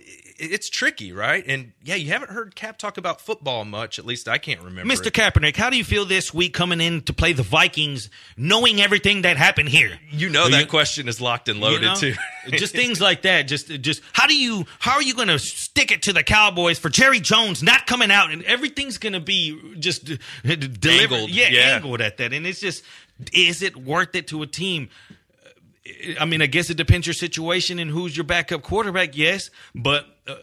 it's 0.51 0.69
tricky, 0.69 1.11
right? 1.13 1.43
And 1.47 1.73
yeah, 1.83 1.95
you 1.95 2.11
haven't 2.11 2.31
heard 2.31 2.55
Cap 2.55 2.77
talk 2.77 2.97
about 2.97 3.21
football 3.21 3.65
much. 3.65 3.99
At 3.99 4.05
least 4.05 4.27
I 4.27 4.37
can't 4.37 4.61
remember. 4.61 4.93
Mr. 4.93 5.07
it. 5.07 5.13
Kaepernick, 5.13 5.55
how 5.55 5.69
do 5.69 5.77
you 5.77 5.83
feel 5.83 6.05
this 6.05 6.33
week 6.33 6.53
coming 6.53 6.81
in 6.81 7.01
to 7.03 7.13
play 7.13 7.33
the 7.33 7.43
Vikings, 7.43 8.09
knowing 8.37 8.81
everything 8.81 9.23
that 9.23 9.37
happened 9.37 9.69
here? 9.69 9.99
You 10.09 10.29
know 10.29 10.49
that 10.49 10.61
you- 10.61 10.67
question 10.67 11.07
is 11.07 11.19
locked 11.21 11.49
and 11.49 11.59
loaded 11.59 11.81
You 11.81 11.87
know? 11.87 11.95
too. 11.95 12.13
just 12.57 12.73
things 12.75 12.99
like 13.09 13.21
that. 13.23 13.43
Just, 13.43 13.67
just 13.81 14.01
how 14.13 14.27
do 14.27 14.35
you, 14.35 14.65
how 14.79 14.93
are 14.93 15.03
you 15.03 15.15
going 15.15 15.27
to 15.29 15.39
stick 15.39 15.91
it 15.91 16.03
to 16.03 16.13
the 16.13 16.23
Cowboys 16.23 16.79
for 16.79 16.89
Jerry 16.89 17.19
Jones 17.19 17.63
not 17.63 17.87
coming 17.87 18.11
out 18.11 18.31
and 18.31 18.43
everything's 18.43 18.97
going 18.97 19.13
to 19.13 19.19
be 19.19 19.75
just 19.79 20.05
delivered, 20.43 20.87
Angled, 20.87 21.29
yeah, 21.29 21.49
yeah. 21.49 21.75
angled 21.75 22.01
at 22.01 22.17
that, 22.17 22.33
and 22.33 22.45
it's 22.45 22.59
just, 22.59 22.83
is 23.31 23.61
it 23.61 23.75
worth 23.77 24.15
it 24.15 24.27
to 24.27 24.41
a 24.41 24.47
team? 24.47 24.89
I 26.19 26.25
mean, 26.25 26.41
I 26.41 26.45
guess 26.45 26.69
it 26.69 26.77
depends 26.77 27.07
your 27.07 27.13
situation 27.13 27.79
and 27.79 27.91
who's 27.91 28.15
your 28.15 28.23
backup 28.23 28.61
quarterback. 28.61 29.17
Yes, 29.17 29.49
but 29.75 30.05
uh, 30.27 30.35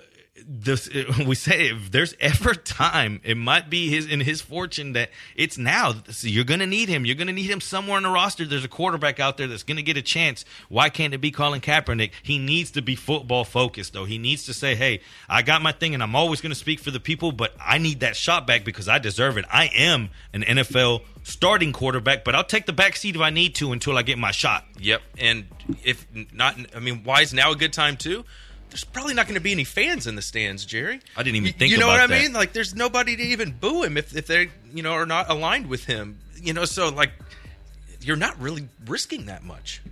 this 0.47 0.89
we 1.27 1.35
say 1.35 1.69
if 1.69 1.91
there's 1.91 2.15
ever 2.21 2.55
time, 2.55 3.21
it 3.25 3.37
might 3.37 3.71
be 3.71 3.89
his 3.89 4.07
in 4.07 4.21
his 4.21 4.41
fortune 4.41 4.93
that 4.93 5.11
it's 5.35 5.57
now. 5.57 5.95
So 6.11 6.29
you're 6.29 6.45
going 6.45 6.61
to 6.61 6.67
need 6.67 6.89
him. 6.89 7.07
You're 7.07 7.17
going 7.17 7.29
to 7.29 7.33
need 7.33 7.51
him 7.51 7.61
somewhere 7.61 7.97
in 7.97 8.03
the 8.03 8.11
roster. 8.11 8.45
There's 8.45 8.65
a 8.65 8.69
quarterback 8.69 9.21
out 9.21 9.37
there 9.37 9.47
that's 9.47 9.63
going 9.63 9.77
to 9.77 9.83
get 9.83 9.97
a 9.97 10.03
chance. 10.03 10.45
Why 10.69 10.91
can't 10.91 11.15
it 11.15 11.19
be 11.19 11.31
Colin 11.31 11.61
Kaepernick? 11.61 12.13
He 12.23 12.39
needs 12.39 12.73
to 12.73 12.83
be 12.83 12.95
football 12.95 13.45
focused, 13.45 13.93
though. 13.93 14.05
He 14.05 14.19
needs 14.19 14.45
to 14.47 14.55
say, 14.55 14.75
"Hey, 14.75 15.01
I 15.29 15.43
got 15.43 15.63
my 15.63 15.73
thing, 15.73 15.95
and 15.95 16.03
I'm 16.03 16.15
always 16.15 16.41
going 16.41 16.53
to 16.53 16.59
speak 16.59 16.81
for 16.81 16.91
the 16.91 17.01
people, 17.01 17.33
but 17.33 17.55
I 17.59 17.79
need 17.79 18.01
that 18.01 18.17
shot 18.17 18.47
back 18.47 18.65
because 18.65 18.89
I 18.89 18.99
deserve 18.99 19.39
it. 19.39 19.45
I 19.51 19.71
am 19.75 20.11
an 20.33 20.43
NFL." 20.43 21.03
Starting 21.23 21.73
quarterback, 21.73 22.25
but 22.25 22.35
I'll 22.35 22.45
take 22.45 22.67
the 22.67 22.73
back 22.73 22.97
seat 22.97 23.15
if 23.15 23.21
I 23.21 23.31
need 23.31 23.55
to 23.57 23.73
until 23.73 23.97
I 23.99 24.03
get 24.03 24.19
my 24.19 24.31
shot. 24.31 24.65
Yep. 24.79 25.03
And 25.19 25.47
if 25.85 26.07
not, 26.33 26.57
I 26.75 26.81
mean, 26.81 27.03
why 27.05 27.21
is 27.21 27.33
now 27.35 27.53
a 27.53 27.57
good 27.57 27.73
time 27.73 27.97
too? 27.97 28.25
There's 28.71 28.85
probably 28.85 29.15
not 29.15 29.27
going 29.27 29.35
to 29.35 29.41
be 29.41 29.53
any 29.53 29.65
fans 29.65 30.07
in 30.07 30.15
the 30.15 30.23
stands, 30.23 30.65
Jerry. 30.65 31.01
I 31.17 31.23
didn't 31.23 31.37
even 31.37 31.53
think 31.53 31.73
You 31.73 31.79
know 31.79 31.89
what 31.89 32.01
I 32.01 32.07
that. 32.07 32.23
mean? 32.23 32.33
Like, 32.33 32.53
there's 32.53 32.75
nobody 32.75 33.17
to 33.17 33.23
even 33.23 33.51
boo 33.53 33.83
him 33.83 33.97
if 33.97 34.17
if 34.17 34.27
they 34.27 34.49
you 34.73 34.83
know 34.83 34.93
are 34.93 35.07
not 35.07 35.29
aligned 35.29 35.67
with 35.67 35.85
him. 35.85 36.19
You 36.37 36.53
know, 36.55 36.65
so 36.65 36.89
like, 36.89 37.11
you're 38.01 38.17
not 38.17 38.41
really 38.41 38.69
risking 38.87 39.27
that 39.27 39.43
much. 39.43 39.83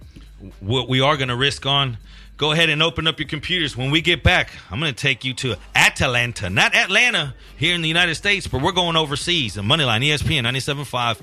what 0.60 0.88
we 0.88 1.00
are 1.00 1.16
going 1.16 1.28
to 1.28 1.36
risk 1.36 1.66
on. 1.66 1.98
Go 2.38 2.52
ahead 2.52 2.70
and 2.70 2.80
open 2.84 3.08
up 3.08 3.18
your 3.18 3.28
computers. 3.28 3.76
When 3.76 3.90
we 3.90 4.00
get 4.00 4.22
back, 4.22 4.52
I'm 4.70 4.78
going 4.78 4.94
to 4.94 5.00
take 5.00 5.24
you 5.24 5.34
to 5.34 5.56
Atlanta, 5.74 6.48
not 6.48 6.72
Atlanta 6.72 7.34
here 7.56 7.74
in 7.74 7.82
the 7.82 7.88
United 7.88 8.14
States, 8.14 8.46
but 8.46 8.62
we're 8.62 8.70
going 8.70 8.94
overseas. 8.94 9.54
The 9.54 9.62
Moneyline, 9.62 10.06
ESPN 10.06 10.44
97.5. 10.44 11.20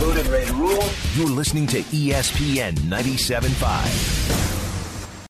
Loaded, 0.00 0.26
ready 0.26 0.46
to 0.46 0.52
rule. 0.54 0.84
You're 1.14 1.28
listening 1.28 1.68
to 1.68 1.80
ESPN 1.82 2.74
97.5. 2.74 4.45